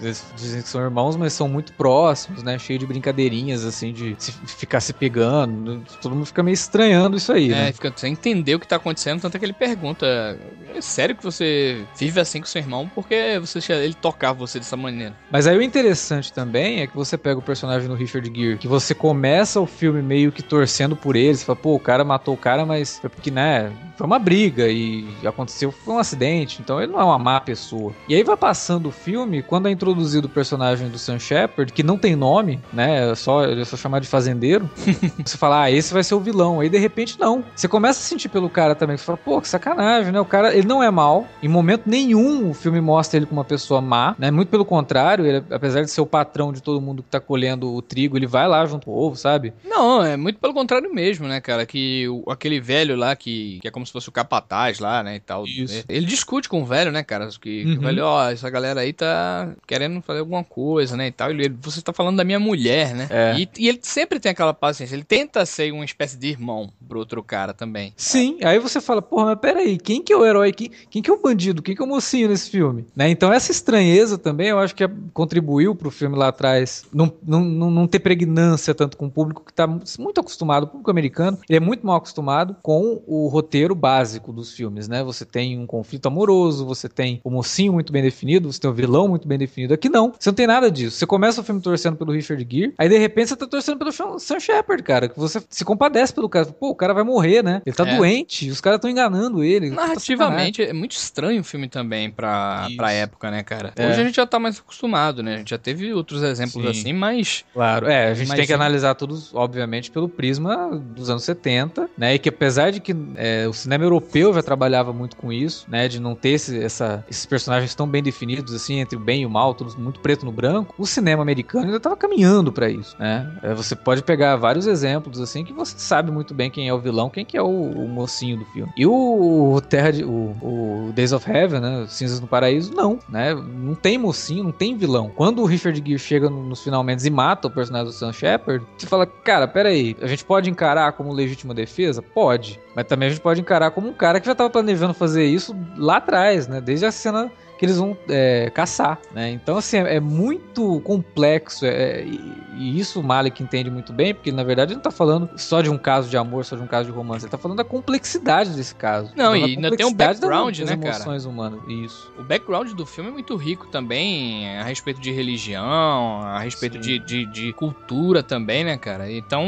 eles 0.00 0.24
dizem 0.34 0.62
que 0.62 0.68
são 0.68 0.80
irmãos, 0.80 1.16
mas 1.16 1.34
são 1.34 1.48
muito 1.48 1.72
próximos, 1.74 2.42
né? 2.42 2.58
Cheio 2.58 2.78
de 2.78 2.86
brincadeirinhas, 2.86 3.64
assim, 3.64 3.92
de 3.92 4.15
se 4.18 4.32
ficar 4.32 4.80
se 4.80 4.92
pegando. 4.92 5.82
Todo 6.00 6.14
mundo 6.14 6.26
fica 6.26 6.42
meio 6.42 6.54
estranhando 6.54 7.16
isso 7.16 7.32
aí, 7.32 7.52
é, 7.52 7.54
né? 7.54 7.72
fica 7.72 7.92
sem 7.96 8.12
entender 8.12 8.54
o 8.54 8.60
que 8.60 8.66
tá 8.66 8.76
acontecendo, 8.76 9.20
tanto 9.20 9.36
é 9.36 9.38
que 9.38 9.44
ele 9.44 9.52
pergunta: 9.52 10.38
é 10.74 10.80
sério 10.80 11.16
que 11.16 11.24
você 11.24 11.84
vive 11.98 12.20
assim 12.20 12.40
com 12.40 12.46
seu 12.46 12.60
irmão? 12.60 12.90
Porque 12.94 13.38
você 13.40 13.60
ele 13.72 13.94
tocava 13.94 14.38
você 14.38 14.58
dessa 14.58 14.76
maneira. 14.76 15.14
Mas 15.30 15.46
aí 15.46 15.56
o 15.56 15.62
interessante 15.62 16.32
também 16.32 16.80
é 16.80 16.86
que 16.86 16.94
você 16.94 17.16
pega 17.18 17.38
o 17.38 17.42
personagem 17.42 17.88
do 17.88 17.94
Richard 17.94 18.30
Gere, 18.34 18.58
que 18.58 18.68
você 18.68 18.94
começa 18.94 19.60
o 19.60 19.66
filme 19.66 20.02
meio 20.02 20.32
que 20.32 20.42
torcendo 20.42 20.96
por 20.96 21.16
ele, 21.16 21.36
você 21.36 21.44
fala, 21.44 21.56
pô, 21.56 21.74
o 21.74 21.80
cara 21.80 22.04
matou 22.04 22.34
o 22.34 22.36
cara, 22.36 22.64
mas 22.64 22.98
foi 22.98 23.10
porque, 23.10 23.30
né, 23.30 23.72
foi 23.96 24.06
uma 24.06 24.18
briga 24.18 24.68
e 24.68 25.06
aconteceu, 25.24 25.72
foi 25.72 25.94
um 25.94 25.98
acidente, 25.98 26.60
então 26.60 26.80
ele 26.80 26.92
não 26.92 27.00
é 27.00 27.04
uma 27.04 27.18
má 27.18 27.40
pessoa. 27.40 27.92
E 28.08 28.14
aí 28.14 28.22
vai 28.22 28.36
passando 28.36 28.86
o 28.86 28.92
filme, 28.92 29.42
quando 29.42 29.68
é 29.68 29.70
introduzido 29.70 30.26
o 30.26 30.30
personagem 30.30 30.88
do 30.88 30.98
Sam 30.98 31.18
Shepard, 31.18 31.72
que 31.72 31.82
não 31.82 31.98
tem 31.98 32.14
nome, 32.14 32.60
né, 32.72 33.10
é 33.10 33.14
só, 33.14 33.44
ele 33.44 33.62
é 33.62 33.64
só 33.64 33.76
chamado 33.76 34.05
de 34.06 34.10
fazendeiro, 34.10 34.70
você 35.24 35.36
fala, 35.36 35.64
ah, 35.64 35.70
esse 35.70 35.92
vai 35.92 36.02
ser 36.02 36.14
o 36.14 36.20
vilão. 36.20 36.60
Aí 36.60 36.68
de 36.68 36.78
repente 36.78 37.18
não. 37.18 37.44
Você 37.54 37.68
começa 37.68 38.00
a 38.00 38.02
sentir 38.02 38.28
pelo 38.28 38.48
cara 38.48 38.74
também, 38.74 38.96
você 38.96 39.04
fala, 39.04 39.18
pô, 39.18 39.40
que 39.40 39.48
sacanagem, 39.48 40.12
né? 40.12 40.20
O 40.20 40.24
cara, 40.24 40.56
ele 40.56 40.66
não 40.66 40.82
é 40.82 40.90
mal, 40.90 41.26
em 41.42 41.48
momento 41.48 41.82
nenhum 41.86 42.50
o 42.50 42.54
filme 42.54 42.80
mostra 42.80 43.18
ele 43.18 43.26
como 43.26 43.40
uma 43.40 43.44
pessoa 43.44 43.80
má, 43.80 44.14
né? 44.18 44.30
Muito 44.30 44.48
pelo 44.48 44.64
contrário, 44.64 45.26
ele, 45.26 45.44
apesar 45.50 45.82
de 45.82 45.90
ser 45.90 46.00
o 46.00 46.06
patrão 46.06 46.52
de 46.52 46.62
todo 46.62 46.80
mundo 46.80 47.02
que 47.02 47.08
tá 47.08 47.20
colhendo 47.20 47.74
o 47.74 47.82
trigo, 47.82 48.16
ele 48.16 48.26
vai 48.26 48.48
lá 48.48 48.64
junto 48.64 48.86
com 48.86 48.92
o 48.92 48.98
ovo, 48.98 49.16
sabe? 49.16 49.52
Não, 49.64 50.04
é 50.04 50.16
muito 50.16 50.38
pelo 50.38 50.54
contrário 50.54 50.92
mesmo, 50.94 51.26
né, 51.26 51.40
cara? 51.40 51.66
Que 51.66 52.08
o, 52.08 52.30
aquele 52.30 52.60
velho 52.60 52.96
lá, 52.96 53.14
que, 53.16 53.58
que 53.60 53.68
é 53.68 53.70
como 53.70 53.84
se 53.84 53.92
fosse 53.92 54.08
o 54.08 54.12
capataz 54.12 54.78
lá, 54.78 55.02
né, 55.02 55.16
e 55.16 55.20
tal. 55.20 55.44
Isso. 55.44 55.84
Ele 55.88 56.06
discute 56.06 56.48
com 56.48 56.62
o 56.62 56.66
velho, 56.66 56.92
né, 56.92 57.02
cara? 57.02 57.28
Que, 57.40 57.64
uhum. 57.64 57.72
que 57.72 57.78
o 57.78 57.82
velho, 57.82 58.04
ó, 58.04 58.30
essa 58.30 58.48
galera 58.48 58.80
aí 58.80 58.92
tá 58.92 59.50
querendo 59.66 60.00
fazer 60.02 60.20
alguma 60.20 60.44
coisa, 60.44 60.96
né, 60.96 61.08
e 61.08 61.12
tal. 61.12 61.30
Ele, 61.30 61.48
você 61.60 61.82
tá 61.82 61.92
falando 61.92 62.16
da 62.16 62.24
minha 62.24 62.38
mulher, 62.38 62.94
né? 62.94 63.08
É. 63.10 63.34
E, 63.38 63.48
e, 63.58 63.68
ele 63.68 63.78
sempre 63.96 64.20
tem 64.20 64.30
aquela 64.30 64.52
paciência. 64.52 64.94
Ele 64.94 65.04
tenta 65.04 65.46
ser 65.46 65.72
uma 65.72 65.84
espécie 65.84 66.18
de 66.18 66.26
irmão 66.28 66.70
pro 66.86 66.98
outro 66.98 67.22
cara 67.22 67.54
também. 67.54 67.94
Sim, 67.96 68.36
aí 68.44 68.58
você 68.58 68.78
fala, 68.78 69.00
porra, 69.00 69.24
mas 69.24 69.38
peraí, 69.38 69.78
quem 69.78 70.02
que 70.02 70.12
é 70.12 70.16
o 70.16 70.26
herói? 70.26 70.52
Quem, 70.52 70.70
quem 70.90 71.00
que 71.00 71.10
é 71.10 71.14
o 71.14 71.18
bandido? 71.18 71.62
Quem 71.62 71.74
que 71.74 71.80
é 71.80 71.84
o 71.84 71.88
mocinho 71.88 72.28
nesse 72.28 72.50
filme? 72.50 72.84
Né? 72.94 73.08
Então 73.08 73.32
essa 73.32 73.50
estranheza 73.50 74.18
também, 74.18 74.48
eu 74.48 74.58
acho 74.58 74.74
que 74.74 74.86
contribuiu 75.14 75.74
pro 75.74 75.90
filme 75.90 76.14
lá 76.14 76.28
atrás 76.28 76.84
não, 76.92 77.10
não, 77.26 77.40
não 77.40 77.86
ter 77.86 78.00
pregnância 78.00 78.74
tanto 78.74 78.98
com 78.98 79.06
o 79.06 79.10
público 79.10 79.42
que 79.42 79.52
tá 79.52 79.66
muito 79.66 80.20
acostumado, 80.20 80.64
o 80.64 80.66
público 80.66 80.90
americano, 80.90 81.38
ele 81.48 81.56
é 81.56 81.60
muito 81.60 81.86
mal 81.86 81.96
acostumado 81.96 82.54
com 82.62 83.02
o 83.06 83.28
roteiro 83.28 83.74
básico 83.74 84.30
dos 84.30 84.52
filmes, 84.52 84.88
né? 84.88 85.02
Você 85.04 85.24
tem 85.24 85.58
um 85.58 85.66
conflito 85.66 86.06
amoroso, 86.06 86.66
você 86.66 86.86
tem 86.86 87.18
o 87.24 87.30
mocinho 87.30 87.72
muito 87.72 87.94
bem 87.94 88.02
definido, 88.02 88.52
você 88.52 88.60
tem 88.60 88.70
o 88.70 88.74
vilão 88.74 89.08
muito 89.08 89.26
bem 89.26 89.38
definido. 89.38 89.72
Aqui 89.72 89.88
não, 89.88 90.12
você 90.18 90.28
não 90.28 90.34
tem 90.34 90.46
nada 90.46 90.70
disso. 90.70 90.98
Você 90.98 91.06
começa 91.06 91.40
o 91.40 91.44
filme 91.44 91.62
torcendo 91.62 91.96
pelo 91.96 92.12
Richard 92.12 92.46
Gere, 92.46 92.74
aí 92.76 92.90
de 92.90 92.98
repente 92.98 93.30
você 93.30 93.36
tá 93.36 93.46
torcendo 93.46 93.78
pelo 93.78 93.85
Sam 93.92 94.40
Shepard, 94.40 94.82
cara, 94.82 95.08
que 95.08 95.18
você 95.18 95.42
se 95.48 95.64
compadece 95.64 96.12
pelo 96.12 96.28
cara. 96.28 96.46
Pô, 96.46 96.70
o 96.70 96.74
cara 96.74 96.94
vai 96.94 97.04
morrer, 97.04 97.42
né? 97.42 97.62
Ele 97.64 97.74
tá 97.74 97.86
é. 97.86 97.96
doente, 97.96 98.50
os 98.50 98.60
caras 98.60 98.78
estão 98.78 98.90
enganando 98.90 99.42
ele. 99.42 99.70
Tá 99.70 99.76
Narrativamente, 99.76 100.62
é 100.62 100.72
muito 100.72 100.92
estranho 100.92 101.40
o 101.40 101.44
filme 101.44 101.68
também 101.68 102.10
pra, 102.10 102.68
pra 102.76 102.92
época, 102.92 103.30
né, 103.30 103.42
cara? 103.42 103.72
É. 103.76 103.88
Hoje 103.88 104.00
a 104.00 104.04
gente 104.04 104.16
já 104.16 104.26
tá 104.26 104.38
mais 104.38 104.58
acostumado, 104.58 105.22
né? 105.22 105.34
A 105.34 105.38
gente 105.38 105.50
já 105.50 105.58
teve 105.58 105.92
outros 105.92 106.22
exemplos 106.22 106.64
Sim. 106.64 106.70
assim, 106.70 106.92
mas. 106.92 107.44
Claro, 107.52 107.86
é, 107.86 108.10
a 108.10 108.14
gente 108.14 108.34
tem 108.34 108.46
que 108.46 108.52
analisar 108.52 108.94
todos, 108.94 109.34
obviamente, 109.34 109.90
pelo 109.90 110.08
prisma 110.08 110.70
dos 110.70 111.10
anos 111.10 111.24
70, 111.24 111.88
né? 111.96 112.14
E 112.14 112.18
que 112.18 112.28
apesar 112.28 112.70
de 112.70 112.80
que 112.80 112.94
é, 113.16 113.46
o 113.48 113.52
cinema 113.52 113.84
europeu 113.84 114.32
já 114.34 114.42
trabalhava 114.42 114.92
muito 114.92 115.16
com 115.16 115.32
isso, 115.32 115.66
né? 115.68 115.88
De 115.88 116.00
não 116.00 116.14
ter 116.14 116.30
esse, 116.30 116.62
essa, 116.62 117.04
esses 117.08 117.26
personagens 117.26 117.74
tão 117.74 117.86
bem 117.86 118.02
definidos, 118.02 118.54
assim, 118.54 118.80
entre 118.80 118.96
o 118.96 119.00
bem 119.00 119.22
e 119.22 119.26
o 119.26 119.30
mal, 119.30 119.54
todos 119.54 119.76
muito 119.76 120.00
preto 120.00 120.24
no 120.24 120.32
branco, 120.32 120.74
o 120.78 120.86
cinema 120.86 121.22
americano 121.22 121.66
ainda 121.66 121.80
tava 121.80 121.96
caminhando 121.96 122.52
para 122.52 122.68
isso, 122.68 122.96
né? 122.98 123.32
É, 123.42 123.54
você 123.76 123.82
pode 123.82 124.02
pegar 124.02 124.36
vários 124.36 124.66
exemplos, 124.66 125.20
assim, 125.20 125.44
que 125.44 125.52
você 125.52 125.74
sabe 125.78 126.10
muito 126.10 126.32
bem 126.34 126.50
quem 126.50 126.68
é 126.68 126.72
o 126.72 126.78
vilão, 126.78 127.10
quem 127.10 127.24
que 127.24 127.36
é 127.36 127.42
o, 127.42 127.46
o 127.46 127.88
mocinho 127.88 128.38
do 128.38 128.44
filme. 128.46 128.72
E 128.76 128.86
o, 128.86 129.54
o 129.54 129.60
Terra 129.60 129.90
de, 129.90 130.04
o, 130.04 130.08
o, 130.40 130.92
Days 130.94 131.12
of 131.12 131.30
Heaven, 131.30 131.60
né? 131.60 131.86
Cinzas 131.88 132.20
no 132.20 132.26
Paraíso, 132.26 132.74
não, 132.74 132.98
né? 133.08 133.34
Não 133.34 133.74
tem 133.74 133.98
mocinho, 133.98 134.44
não 134.44 134.52
tem 134.52 134.76
vilão. 134.76 135.10
Quando 135.14 135.42
o 135.42 135.46
Richard 135.46 135.78
Gere 135.78 135.98
chega 135.98 136.30
nos 136.30 136.62
finalmente 136.62 137.06
e 137.06 137.10
mata 137.10 137.48
o 137.48 137.50
personagem 137.50 137.86
do 137.86 137.92
Sam 137.92 138.12
Shepard, 138.12 138.64
você 138.76 138.86
fala, 138.86 139.06
cara, 139.06 139.46
peraí, 139.46 139.96
a 140.00 140.06
gente 140.06 140.24
pode 140.24 140.50
encarar 140.50 140.92
como 140.92 141.12
legítima 141.12 141.54
defesa? 141.54 142.00
Pode. 142.00 142.60
Mas 142.74 142.86
também 142.86 143.08
a 143.08 143.10
gente 143.10 143.20
pode 143.20 143.40
encarar 143.40 143.70
como 143.70 143.88
um 143.88 143.92
cara 143.92 144.20
que 144.20 144.26
já 144.26 144.32
estava 144.32 144.50
planejando 144.50 144.94
fazer 144.94 145.24
isso 145.26 145.54
lá 145.76 145.96
atrás, 145.96 146.46
né? 146.46 146.60
Desde 146.60 146.86
a 146.86 146.92
cena 146.92 147.30
que 147.58 147.64
eles 147.64 147.78
vão 147.78 147.96
é, 148.08 148.50
caçar, 148.50 148.98
né? 149.12 149.30
Então, 149.30 149.56
assim, 149.56 149.78
é, 149.78 149.96
é 149.96 150.00
muito 150.00 150.80
complexo 150.80 151.64
é, 151.64 152.02
e, 152.04 152.32
e, 152.56 152.78
isso 152.78 153.00
o 153.00 153.02
Malik 153.02 153.42
entende 153.42 153.70
muito 153.70 153.92
bem, 153.92 154.14
porque 154.14 154.30
na 154.30 154.44
verdade 154.44 154.72
ele 154.72 154.76
não 154.76 154.82
tá 154.82 154.90
falando 154.90 155.30
só 155.36 155.60
de 155.62 155.70
um 155.70 155.78
caso 155.78 156.08
de 156.08 156.16
amor, 156.16 156.44
só 156.44 156.56
de 156.56 156.62
um 156.62 156.66
caso 156.66 156.90
de 156.90 156.94
romance, 156.94 157.24
ele 157.24 157.30
tá 157.30 157.38
falando 157.38 157.58
da 157.58 157.64
complexidade 157.64 158.50
desse 158.50 158.74
caso. 158.74 159.12
Não, 159.16 159.34
e 159.34 159.44
ainda 159.44 159.74
tem 159.76 159.86
um 159.86 159.92
background, 159.92 160.58
das, 160.58 160.70
né, 160.70 160.76
das 160.76 160.96
emoções 160.96 161.24
humanas, 161.24 161.60
isso. 161.68 162.12
O 162.18 162.22
background 162.22 162.72
do 162.72 162.84
filme 162.84 163.10
é 163.10 163.12
muito 163.12 163.36
rico 163.36 163.66
também, 163.68 164.58
a 164.58 164.64
respeito 164.64 165.00
de 165.00 165.10
religião, 165.10 166.20
a 166.22 166.40
respeito 166.40 166.78
de, 166.78 166.98
de, 166.98 167.26
de, 167.26 167.52
cultura 167.52 168.22
também, 168.22 168.64
né, 168.64 168.76
cara? 168.76 169.10
Então, 169.10 169.44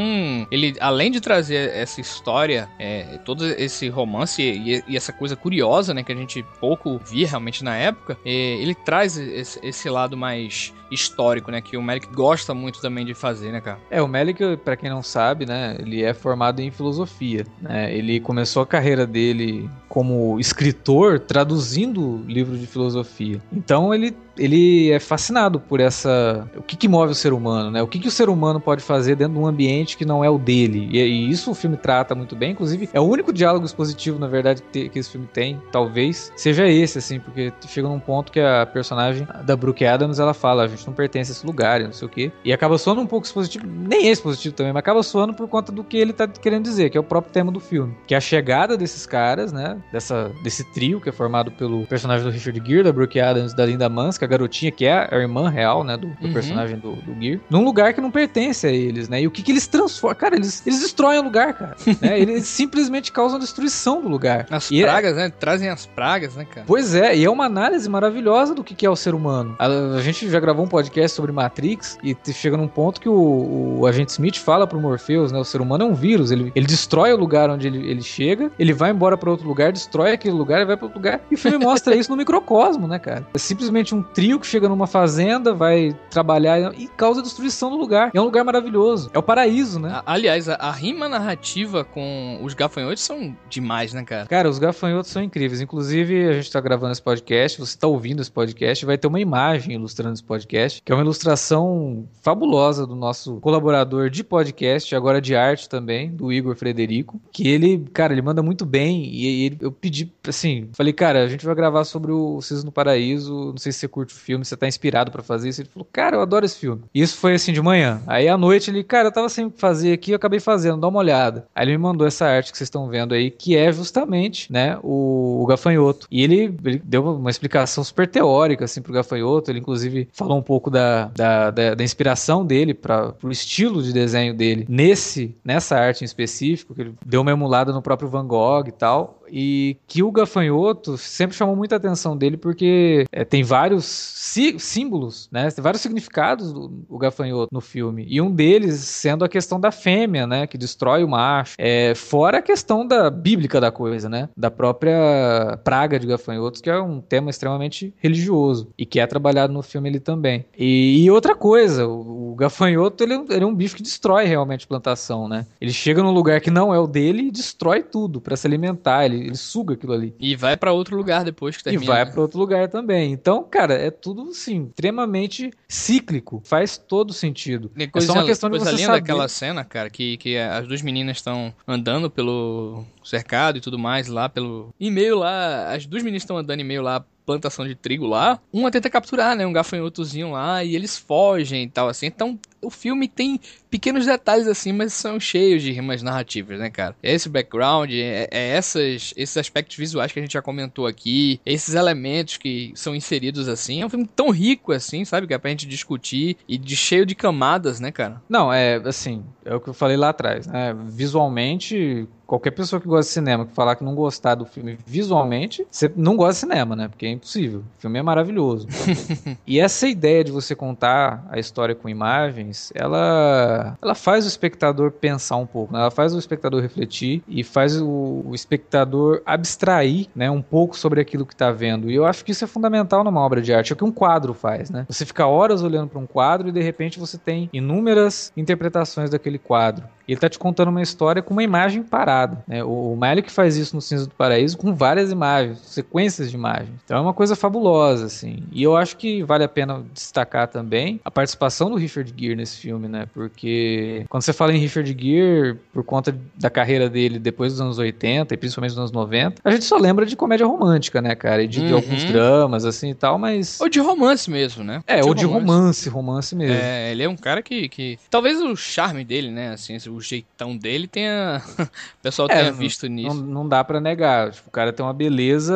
ele, 0.49 0.75
além 0.79 1.11
de 1.11 1.21
trazer 1.21 1.69
essa 1.75 2.01
história, 2.01 2.69
é, 2.79 3.19
todo 3.23 3.45
esse 3.45 3.87
romance 3.89 4.41
e, 4.41 4.83
e 4.87 4.97
essa 4.97 5.13
coisa 5.13 5.35
curiosa, 5.35 5.93
né, 5.93 6.03
que 6.03 6.11
a 6.11 6.15
gente 6.15 6.43
pouco 6.59 6.99
via 7.05 7.27
realmente 7.27 7.63
na 7.63 7.75
época, 7.75 7.98
época, 7.99 8.17
ele 8.25 8.73
traz 8.73 9.17
esse, 9.17 9.59
esse, 9.61 9.89
lado 9.89 10.15
mais 10.15 10.73
histórico, 10.89 11.51
né? 11.51 11.61
Que 11.61 11.77
o 11.77 11.81
Melick 11.81 12.07
gosta 12.13 12.53
muito 12.53 12.81
também 12.81 13.05
de 13.05 13.13
fazer, 13.13 13.51
né, 13.51 13.61
cara? 13.61 13.79
É, 13.91 14.01
o 14.01 14.07
Melick, 14.07 14.57
para 14.57 14.75
quem 14.75 14.89
não 14.89 15.03
sabe, 15.03 15.45
né? 15.45 15.75
Ele 15.79 16.03
é 16.03 16.13
formado 16.13 16.61
em 16.61 16.71
filosofia, 16.71 17.45
né? 17.61 17.93
Ele 17.93 18.19
começou 18.19 18.63
a 18.63 18.65
carreira 18.65 19.05
dele 19.05 19.69
como 19.87 20.39
escritor 20.39 21.19
traduzindo 21.19 22.23
livros 22.27 22.59
de 22.59 22.67
filosofia. 22.67 23.41
Então 23.51 23.93
ele 23.93 24.15
ele 24.39 24.91
é 24.91 24.99
fascinado 24.99 25.59
por 25.59 25.79
essa. 25.79 26.49
O 26.55 26.63
que, 26.63 26.75
que 26.75 26.87
move 26.87 27.11
o 27.11 27.15
ser 27.15 27.33
humano, 27.33 27.69
né? 27.69 27.83
O 27.83 27.87
que, 27.87 27.99
que 27.99 28.07
o 28.07 28.11
ser 28.11 28.29
humano 28.29 28.59
pode 28.59 28.81
fazer 28.81 29.15
dentro 29.15 29.33
de 29.33 29.39
um 29.39 29.45
ambiente 29.45 29.97
que 29.97 30.05
não 30.05 30.23
é 30.23 30.29
o 30.29 30.37
dele. 30.37 30.89
E, 30.91 30.97
e 30.97 31.29
isso 31.29 31.51
o 31.51 31.55
filme 31.55 31.75
trata 31.75 32.15
muito 32.15 32.35
bem. 32.35 32.51
Inclusive, 32.51 32.89
é 32.93 32.99
o 32.99 33.03
único 33.03 33.33
diálogo 33.33 33.65
expositivo, 33.65 34.17
na 34.17 34.27
verdade, 34.27 34.63
que, 34.71 34.89
que, 34.89 34.99
esse 34.99 35.11
filme 35.11 35.27
tem. 35.31 35.61
Talvez 35.71 36.31
seja 36.35 36.67
esse, 36.67 36.97
assim, 36.97 37.19
porque 37.19 37.51
chega 37.67 37.87
num 37.87 37.99
ponto 37.99 38.31
que 38.31 38.39
a 38.39 38.65
personagem 38.65 39.27
da 39.43 39.55
Brooke 39.55 39.85
Adams 39.85 40.19
ela 40.19 40.33
fala: 40.33 40.63
a 40.63 40.67
gente 40.67 40.87
não 40.87 40.93
pertence 40.93 41.31
a 41.31 41.33
esse 41.33 41.45
lugar, 41.45 41.81
não 41.81 41.91
sei 41.91 42.07
o 42.07 42.09
quê. 42.09 42.31
E 42.43 42.53
acaba 42.53 42.77
soando 42.77 43.01
um 43.01 43.07
pouco 43.07 43.25
expositivo, 43.25 43.67
nem 43.67 44.07
é 44.07 44.11
expositivo 44.11 44.55
também, 44.55 44.71
mas 44.71 44.79
acaba 44.79 45.03
soando 45.03 45.33
por 45.33 45.47
conta 45.47 45.71
do 45.71 45.83
que 45.83 45.97
ele 45.97 46.13
tá 46.13 46.27
querendo 46.27 46.63
dizer, 46.63 46.89
que 46.89 46.97
é 46.97 47.01
o 47.01 47.03
próprio 47.03 47.33
tema 47.33 47.51
do 47.51 47.59
filme. 47.59 47.95
Que 48.07 48.13
é 48.13 48.17
a 48.17 48.21
chegada 48.21 48.77
desses 48.77 49.05
caras, 49.05 49.51
né? 49.51 49.77
Dessa, 49.91 50.31
desse 50.43 50.63
trio 50.73 51.01
que 51.01 51.09
é 51.09 51.11
formado 51.11 51.51
pelo 51.51 51.85
personagem 51.87 52.25
do 52.25 52.31
Richard 52.31 52.61
Gere, 52.65 52.83
da 52.83 52.93
Brooke 52.93 53.19
Adams 53.19 53.53
da 53.53 53.65
Linda 53.65 53.89
Manska 53.89 54.28
garotinha, 54.29 54.71
que 54.71 54.85
é 54.85 55.07
a 55.11 55.17
irmã 55.17 55.49
real, 55.49 55.83
né, 55.83 55.97
do, 55.97 56.07
do 56.07 56.27
uhum. 56.27 56.33
personagem 56.33 56.77
do, 56.77 56.93
do 56.93 57.21
Gear, 57.21 57.39
num 57.49 57.63
lugar 57.63 57.93
que 57.93 58.01
não 58.01 58.11
pertence 58.11 58.65
a 58.67 58.71
eles, 58.71 59.09
né? 59.09 59.21
E 59.21 59.27
o 59.27 59.31
que 59.31 59.41
que 59.41 59.51
eles 59.51 59.67
transformam? 59.67 60.17
Cara, 60.17 60.35
eles, 60.35 60.65
eles 60.65 60.79
destroem 60.79 61.19
o 61.19 61.23
lugar, 61.23 61.53
cara. 61.53 61.75
né? 62.01 62.19
Eles 62.19 62.47
simplesmente 62.47 63.11
causam 63.11 63.39
destruição 63.39 64.01
do 64.01 64.07
lugar. 64.07 64.45
As 64.49 64.71
e 64.71 64.81
é 64.81 64.85
pragas, 64.85 65.13
é... 65.13 65.15
né? 65.15 65.33
Trazem 65.39 65.69
as 65.69 65.85
pragas, 65.85 66.35
né, 66.35 66.45
cara? 66.45 66.65
Pois 66.65 66.95
é, 66.95 67.15
e 67.15 67.25
é 67.25 67.29
uma 67.29 67.45
análise 67.45 67.89
maravilhosa 67.89 68.53
do 68.53 68.63
que, 68.63 68.75
que 68.75 68.85
é 68.85 68.89
o 68.89 68.95
ser 68.95 69.13
humano. 69.13 69.55
A, 69.59 69.67
a 69.67 70.01
gente 70.01 70.29
já 70.29 70.39
gravou 70.39 70.65
um 70.65 70.69
podcast 70.69 71.15
sobre 71.15 71.31
Matrix 71.31 71.97
e 72.03 72.15
chega 72.31 72.57
num 72.57 72.67
ponto 72.67 73.01
que 73.01 73.09
o, 73.09 73.79
o 73.79 73.85
agente 73.87 74.11
Smith 74.11 74.37
fala 74.37 74.67
pro 74.67 74.79
Morpheus, 74.79 75.31
né? 75.31 75.39
O 75.39 75.43
ser 75.43 75.61
humano 75.61 75.83
é 75.83 75.87
um 75.87 75.93
vírus, 75.93 76.31
ele, 76.31 76.51
ele 76.55 76.65
destrói 76.65 77.11
o 77.13 77.17
lugar 77.17 77.49
onde 77.49 77.67
ele, 77.67 77.89
ele 77.89 78.01
chega, 78.01 78.51
ele 78.59 78.73
vai 78.73 78.91
embora 78.91 79.17
para 79.17 79.29
outro 79.29 79.47
lugar, 79.47 79.71
destrói 79.71 80.13
aquele 80.13 80.35
lugar 80.35 80.61
e 80.61 80.65
vai 80.65 80.77
para 80.77 80.85
outro 80.85 80.99
lugar. 80.99 81.21
E 81.29 81.35
o 81.35 81.37
filme 81.37 81.57
mostra 81.57 81.95
isso 81.95 82.11
no 82.11 82.17
microcosmo, 82.17 82.87
né, 82.87 82.99
cara? 82.99 83.25
É 83.33 83.37
simplesmente 83.37 83.93
um 83.93 84.01
trio 84.19 84.39
que 84.39 84.47
chega 84.47 84.67
numa 84.67 84.85
fazenda, 84.85 85.53
vai 85.53 85.95
trabalhar 86.09 86.73
e 86.77 86.87
causa 86.87 87.21
destruição 87.21 87.69
do 87.69 87.77
lugar. 87.77 88.11
é 88.13 88.19
um 88.19 88.25
lugar 88.25 88.43
maravilhoso. 88.43 89.09
É 89.13 89.17
o 89.17 89.23
paraíso, 89.23 89.79
né? 89.79 90.01
Aliás, 90.05 90.49
a, 90.49 90.55
a 90.55 90.71
rima 90.71 91.07
narrativa 91.07 91.85
com 91.85 92.37
os 92.43 92.53
gafanhotos 92.53 93.01
são 93.01 93.35
demais, 93.49 93.93
né, 93.93 94.03
cara? 94.03 94.25
Cara, 94.25 94.49
os 94.49 94.59
gafanhotos 94.59 95.09
são 95.09 95.23
incríveis. 95.23 95.61
Inclusive, 95.61 96.27
a 96.27 96.33
gente 96.33 96.51
tá 96.51 96.59
gravando 96.59 96.91
esse 96.91 97.01
podcast, 97.01 97.59
você 97.59 97.77
tá 97.77 97.87
ouvindo 97.87 98.21
esse 98.21 98.31
podcast, 98.31 98.85
vai 98.85 98.97
ter 98.97 99.07
uma 99.07 99.21
imagem 99.21 99.75
ilustrando 99.75 100.13
esse 100.13 100.23
podcast, 100.23 100.81
que 100.83 100.91
é 100.91 100.95
uma 100.95 101.03
ilustração 101.03 102.05
fabulosa 102.21 102.85
do 102.85 102.95
nosso 102.95 103.39
colaborador 103.39 104.09
de 104.09 104.23
podcast, 104.23 104.93
agora 104.95 105.21
de 105.21 105.33
arte 105.33 105.69
também, 105.69 106.11
do 106.11 106.33
Igor 106.33 106.55
Frederico, 106.55 107.21
que 107.31 107.47
ele, 107.47 107.85
cara, 107.93 108.11
ele 108.11 108.21
manda 108.21 108.43
muito 108.43 108.65
bem 108.65 109.05
e 109.05 109.45
ele, 109.45 109.57
eu 109.61 109.71
pedi, 109.71 110.11
assim, 110.27 110.69
falei, 110.73 110.91
cara, 110.91 111.23
a 111.23 111.27
gente 111.27 111.45
vai 111.45 111.55
gravar 111.55 111.85
sobre 111.85 112.11
o 112.11 112.41
Cisne 112.41 112.65
no 112.65 112.71
Paraíso, 112.71 113.51
não 113.51 113.57
sei 113.57 113.71
se 113.71 113.79
você 113.79 113.87
curte 113.99 114.13
filme, 114.13 114.45
você 114.45 114.55
tá 114.55 114.67
inspirado 114.67 115.11
para 115.11 115.21
fazer 115.21 115.49
isso. 115.49 115.61
Ele 115.61 115.69
falou, 115.69 115.87
cara, 115.91 116.15
eu 116.15 116.21
adoro 116.21 116.45
esse 116.45 116.57
filme. 116.57 116.83
Isso 116.93 117.17
foi 117.17 117.33
assim 117.33 117.51
de 117.51 117.61
manhã. 117.61 118.01
Aí 118.07 118.27
à 118.29 118.37
noite 118.37 118.71
ele, 118.71 118.83
cara, 118.83 119.09
eu 119.09 119.11
tava 119.11 119.27
sem 119.27 119.49
fazer 119.49 119.91
aqui, 119.91 120.11
eu 120.11 120.15
acabei 120.15 120.39
fazendo, 120.39 120.79
dá 120.79 120.87
uma 120.87 120.99
olhada. 120.99 121.45
Aí 121.53 121.65
ele 121.65 121.73
me 121.73 121.83
mandou 121.83 122.07
essa 122.07 122.25
arte 122.25 122.51
que 122.51 122.57
vocês 122.57 122.67
estão 122.67 122.87
vendo 122.87 123.13
aí, 123.13 123.29
que 123.29 123.57
é 123.57 123.71
justamente, 123.71 124.51
né, 124.51 124.77
o, 124.81 125.41
o 125.43 125.45
gafanhoto. 125.45 126.07
E 126.09 126.23
ele, 126.23 126.55
ele, 126.63 126.81
deu 126.83 127.03
uma 127.03 127.29
explicação 127.29 127.83
super 127.83 128.07
teórica, 128.07 128.65
assim, 128.65 128.81
pro 128.81 128.93
gafanhoto. 128.93 129.51
Ele, 129.51 129.59
inclusive, 129.59 130.07
falou 130.13 130.37
um 130.37 130.43
pouco 130.43 130.69
da, 130.69 131.05
da, 131.05 131.51
da, 131.51 131.75
da 131.75 131.83
inspiração 131.83 132.45
dele 132.45 132.73
para 132.73 133.09
pro 133.11 133.31
estilo 133.31 133.83
de 133.83 133.91
desenho 133.91 134.33
dele 134.33 134.65
nesse, 134.69 135.35
nessa 135.43 135.77
arte 135.77 136.03
em 136.03 136.05
específico, 136.05 136.73
que 136.73 136.81
ele 136.81 136.93
deu 137.05 137.21
uma 137.21 137.31
emulada 137.31 137.73
no 137.73 137.81
próprio 137.81 138.09
Van 138.09 138.25
Gogh 138.25 138.67
e 138.67 138.71
tal 138.71 139.18
e 139.31 139.77
que 139.87 140.03
o 140.03 140.11
gafanhoto 140.11 140.97
sempre 140.97 141.35
chamou 141.35 141.55
muita 141.55 141.75
atenção 141.75 142.17
dele 142.17 142.37
porque 142.37 143.05
é, 143.11 143.23
tem 143.23 143.43
vários 143.43 143.85
sí 143.85 144.59
símbolos, 144.59 145.29
né? 145.31 145.49
Tem 145.51 145.63
vários 145.63 145.81
significados 145.81 146.53
do, 146.53 146.67
do, 146.67 146.97
gafanhoto 146.97 147.49
no 147.51 147.61
filme 147.61 148.05
e 148.07 148.21
um 148.21 148.31
deles 148.31 148.79
sendo 148.79 149.23
a 149.23 149.29
questão 149.29 149.59
da 149.59 149.71
fêmea, 149.71 150.27
né? 150.27 150.47
Que 150.47 150.57
destrói 150.57 151.03
o 151.03 151.07
macho. 151.07 151.55
É, 151.57 151.93
fora 151.95 152.39
a 152.39 152.41
questão 152.41 152.85
da 152.85 153.09
bíblica 153.09 153.59
da 153.59 153.71
coisa, 153.71 154.09
né? 154.09 154.29
Da 154.35 154.51
própria 154.51 155.59
praga 155.63 155.99
de 155.99 156.07
gafanhotos, 156.07 156.61
que 156.61 156.69
é 156.69 156.79
um 156.79 157.01
tema 157.01 157.29
extremamente 157.29 157.93
religioso 157.97 158.69
e 158.77 158.85
que 158.85 158.99
é 158.99 159.07
trabalhado 159.07 159.53
no 159.53 159.61
filme 159.61 159.89
ele 159.89 159.99
também. 159.99 160.45
E, 160.57 161.03
e 161.03 161.11
outra 161.11 161.35
coisa, 161.35 161.87
o, 161.87 162.31
o 162.31 162.35
gafanhoto 162.35 163.03
ele, 163.03 163.13
é 163.13 163.23
ele, 163.29 163.43
é 163.43 163.47
um 163.47 163.55
bicho 163.55 163.75
que 163.75 163.83
destrói 163.83 164.25
realmente 164.25 164.67
plantação, 164.67 165.27
né? 165.27 165.45
Ele 165.59 165.71
chega 165.71 166.03
num 166.03 166.11
lugar 166.11 166.41
que 166.41 166.51
não 166.51 166.73
é 166.73 166.79
o 166.79 166.87
dele 166.87 167.23
e 167.23 167.31
destrói 167.31 167.83
tudo 167.83 168.21
para 168.21 168.35
se 168.35 168.47
alimentar. 168.47 169.05
Ele 169.05 169.18
ele, 169.19 169.35
suga 169.35 169.73
aquilo 169.73 169.93
ali. 169.93 170.15
E 170.19 170.35
vai 170.35 170.55
para 170.57 170.71
outro 170.71 170.95
lugar 170.95 171.23
depois 171.23 171.57
que 171.57 171.63
termina. 171.63 171.83
E 171.83 171.87
vai 171.87 172.05
para 172.05 172.21
outro 172.21 172.39
lugar 172.39 172.67
também. 172.67 173.11
Então, 173.11 173.43
cara, 173.43 173.73
é 173.73 173.91
tudo 173.91 174.29
assim, 174.29 174.67
extremamente 174.67 175.51
cíclico. 175.67 176.41
Faz 176.45 176.77
todo 176.77 177.13
sentido. 177.13 177.71
E 177.75 177.87
coisa, 177.87 178.11
é 178.11 178.13
só 178.13 178.19
uma 178.19 178.25
questão 178.25 178.49
coisa 178.49 178.65
de 178.65 178.71
você 178.71 178.77
linda 178.77 178.93
saber. 178.93 179.03
aquela 179.03 179.27
cena, 179.27 179.63
cara, 179.63 179.89
que, 179.89 180.17
que 180.17 180.37
as 180.37 180.67
duas 180.67 180.81
meninas 180.81 181.17
estão 181.17 181.53
andando 181.67 182.09
pelo 182.09 182.85
cercado 183.03 183.57
e 183.57 183.61
tudo 183.61 183.79
mais 183.79 184.07
lá 184.07 184.29
pelo 184.29 184.73
e 184.79 184.91
meio 184.91 185.17
lá, 185.17 185.73
as 185.73 185.85
duas 185.85 186.03
meninas 186.03 186.23
estão 186.23 186.37
andando 186.37 186.59
e 186.59 186.63
meio 186.63 186.81
lá 186.81 187.03
plantação 187.29 187.67
de 187.67 187.75
trigo 187.75 188.07
lá, 188.07 188.39
uma 188.51 188.71
tenta 188.71 188.89
capturar, 188.89 189.35
né, 189.35 189.45
um 189.45 189.53
gafanhotozinho 189.53 190.31
lá 190.31 190.63
e 190.63 190.75
eles 190.75 190.97
fogem 190.97 191.63
e 191.63 191.69
tal 191.69 191.87
assim. 191.87 192.07
Então, 192.07 192.39
o 192.59 192.71
filme 192.71 193.07
tem 193.07 193.39
pequenos 193.69 194.05
detalhes 194.05 194.47
assim, 194.47 194.71
mas 194.71 194.93
são 194.93 195.19
cheios 195.19 195.61
de 195.61 195.71
rimas 195.71 196.01
narrativas, 196.01 196.57
né, 196.57 196.71
cara? 196.71 196.95
Esse 197.03 197.29
background, 197.29 197.91
é, 197.91 198.27
é 198.31 198.49
essas, 198.49 199.13
esses 199.15 199.37
aspectos 199.37 199.77
visuais 199.77 200.11
que 200.11 200.19
a 200.19 200.21
gente 200.23 200.33
já 200.33 200.41
comentou 200.41 200.87
aqui, 200.87 201.39
esses 201.45 201.75
elementos 201.75 202.37
que 202.37 202.71
são 202.73 202.95
inseridos 202.95 203.47
assim. 203.47 203.81
É 203.81 203.85
um 203.85 203.89
filme 203.89 204.07
tão 204.07 204.31
rico 204.31 204.71
assim, 204.71 205.05
sabe? 205.05 205.27
Que 205.27 205.33
é 205.35 205.37
pra 205.37 205.51
gente 205.51 205.67
discutir 205.67 206.35
e 206.47 206.57
de 206.57 206.75
cheio 206.75 207.05
de 207.05 207.13
camadas, 207.13 207.79
né, 207.79 207.91
cara? 207.91 208.21
Não, 208.27 208.51
é 208.51 208.75
assim, 208.85 209.23
é 209.45 209.53
o 209.53 209.59
que 209.59 209.69
eu 209.69 209.73
falei 209.73 209.97
lá 209.97 210.09
atrás, 210.09 210.47
né? 210.47 210.75
Visualmente, 210.87 212.07
qualquer 212.29 212.51
pessoa 212.51 212.79
que 212.79 212.87
gosta 212.87 213.09
de 213.09 213.13
cinema 213.13 213.43
que 213.43 213.53
falar 213.53 213.75
que 213.75 213.83
não 213.83 213.95
gostar 213.95 214.35
do 214.35 214.45
filme 214.45 214.77
visualmente, 214.85 215.65
você 215.69 215.91
não 215.95 216.15
gosta 216.15 216.33
de 216.33 216.39
cinema, 216.51 216.75
né? 216.75 216.87
Porque 216.87 217.07
é 217.07 217.09
impossível. 217.09 217.61
O 217.61 217.81
filme 217.81 217.97
é 217.97 218.03
maravilhoso. 218.03 218.67
e 219.47 219.59
essa 219.59 219.87
ideia 219.87 220.23
de 220.23 220.31
você 220.31 220.53
contar 220.53 221.25
a 221.31 221.39
história 221.39 221.73
com 221.73 221.89
imagens, 221.89 222.71
ela, 222.75 223.75
ela 223.81 223.95
faz 223.95 224.25
o 224.25 224.27
espectador 224.27 224.91
pensar 224.91 225.37
um 225.37 225.45
pouco, 225.47 225.73
né? 225.73 225.79
ela 225.79 225.89
faz 225.89 226.13
o 226.13 226.19
espectador 226.19 226.61
refletir 226.61 227.23
e 227.27 227.43
faz 227.43 227.81
o, 227.81 228.23
o 228.23 228.35
espectador 228.35 229.23
abstrair, 229.25 230.07
né, 230.15 230.29
um 230.29 230.41
pouco 230.41 230.77
sobre 230.77 231.01
aquilo 231.01 231.25
que 231.25 231.33
está 231.33 231.51
vendo. 231.51 231.89
E 231.89 231.95
eu 231.95 232.05
acho 232.05 232.23
que 232.23 232.31
isso 232.31 232.43
é 232.43 232.47
fundamental 232.47 233.03
numa 233.03 233.21
obra 233.21 233.41
de 233.41 233.51
arte, 233.51 233.71
é 233.71 233.73
o 233.73 233.77
que 233.77 233.83
um 233.83 233.91
quadro 233.91 234.35
faz, 234.35 234.69
né? 234.69 234.85
Você 234.87 235.03
fica 235.03 235.25
horas 235.25 235.63
olhando 235.63 235.87
para 235.87 235.99
um 235.99 236.05
quadro 236.05 236.49
e 236.49 236.51
de 236.51 236.61
repente 236.61 236.99
você 236.99 237.17
tem 237.17 237.49
inúmeras 237.51 238.31
interpretações 238.37 239.09
daquele 239.09 239.39
quadro. 239.39 239.85
E 240.09 240.11
ele 240.11 240.17
está 240.17 240.27
te 240.27 240.39
contando 240.39 240.69
uma 240.69 240.81
história 240.81 241.21
com 241.21 241.35
uma 241.35 241.43
imagem 241.43 241.83
parada. 241.83 242.43
Né? 242.47 242.63
O, 242.63 242.93
o 242.93 242.97
Malik 242.97 243.31
faz 243.31 243.55
isso 243.55 243.75
no 243.75 243.81
Cinza 243.81 244.07
do 244.07 244.15
Paraíso 244.15 244.57
com 244.57 244.73
várias 244.73 245.11
imagens, 245.11 245.59
sequências 245.59 246.31
de 246.31 246.35
imagens. 246.35 246.71
Então 246.83 246.97
é 246.97 246.99
uma 246.99 247.13
coisa 247.13 247.35
fabulosa, 247.35 248.07
assim. 248.07 248.41
E 248.51 248.63
eu 248.63 248.75
acho 248.75 248.97
que 248.97 249.21
vale 249.21 249.43
a 249.43 249.47
pena 249.47 249.85
destacar 249.93 250.47
também 250.47 250.99
a 251.05 251.11
participação 251.11 251.69
do 251.69 251.75
Richard 251.75 252.11
Gere 252.17 252.35
nesse 252.35 252.57
filme, 252.57 252.87
né? 252.87 253.05
Porque 253.13 254.03
quando 254.09 254.23
você 254.23 254.33
fala 254.33 254.51
em 254.51 254.57
Richard 254.57 254.89
Gere, 254.99 255.59
por 255.71 255.83
conta 255.83 256.17
da 256.35 256.49
carreira 256.49 256.89
dele 256.89 257.19
depois 257.19 257.53
dos 257.53 257.61
anos 257.61 257.77
80 257.77 258.33
e 258.33 258.37
principalmente 258.37 258.71
dos 258.71 258.79
anos 258.79 258.91
90, 258.91 259.43
a 259.43 259.51
gente 259.51 259.65
só 259.65 259.77
lembra 259.77 260.07
de 260.07 260.15
comédia 260.15 260.47
romântica, 260.47 261.03
né, 261.03 261.13
cara? 261.13 261.43
E 261.43 261.47
de, 261.47 261.59
uhum. 261.59 261.67
de 261.67 261.73
alguns 261.73 262.03
dramas, 262.05 262.65
assim 262.65 262.89
e 262.89 262.95
tal, 262.95 263.19
mas. 263.19 263.61
Ou 263.61 263.69
de 263.69 263.79
romance 263.79 264.27
mesmo, 264.31 264.63
né? 264.63 264.81
É, 264.87 265.03
ou 265.03 265.13
de 265.13 265.25
romance, 265.25 265.87
romance 265.87 266.35
mesmo. 266.35 266.55
É, 266.55 266.91
ele 266.93 267.03
é 267.03 267.09
um 267.09 267.15
cara 267.15 267.43
que. 267.43 267.69
que... 267.69 267.99
Talvez 268.09 268.41
o 268.41 268.55
charme 268.55 269.03
dele, 269.03 269.29
né? 269.29 269.53
Assim, 269.53 269.77
o 269.87 269.98
o 269.99 270.01
jeitão 270.01 270.57
dele 270.57 270.87
tenha. 270.87 271.41
o 271.59 272.01
pessoal 272.01 272.27
é, 272.31 272.35
tenha 272.35 272.51
visto 272.51 272.87
nisso. 272.87 273.15
Não, 273.15 273.25
não 273.25 273.47
dá 273.47 273.63
para 273.63 273.79
negar. 273.79 274.31
Tipo, 274.31 274.47
o 274.47 274.51
cara 274.51 274.73
tem 274.73 274.85
uma 274.85 274.93
beleza. 274.93 275.55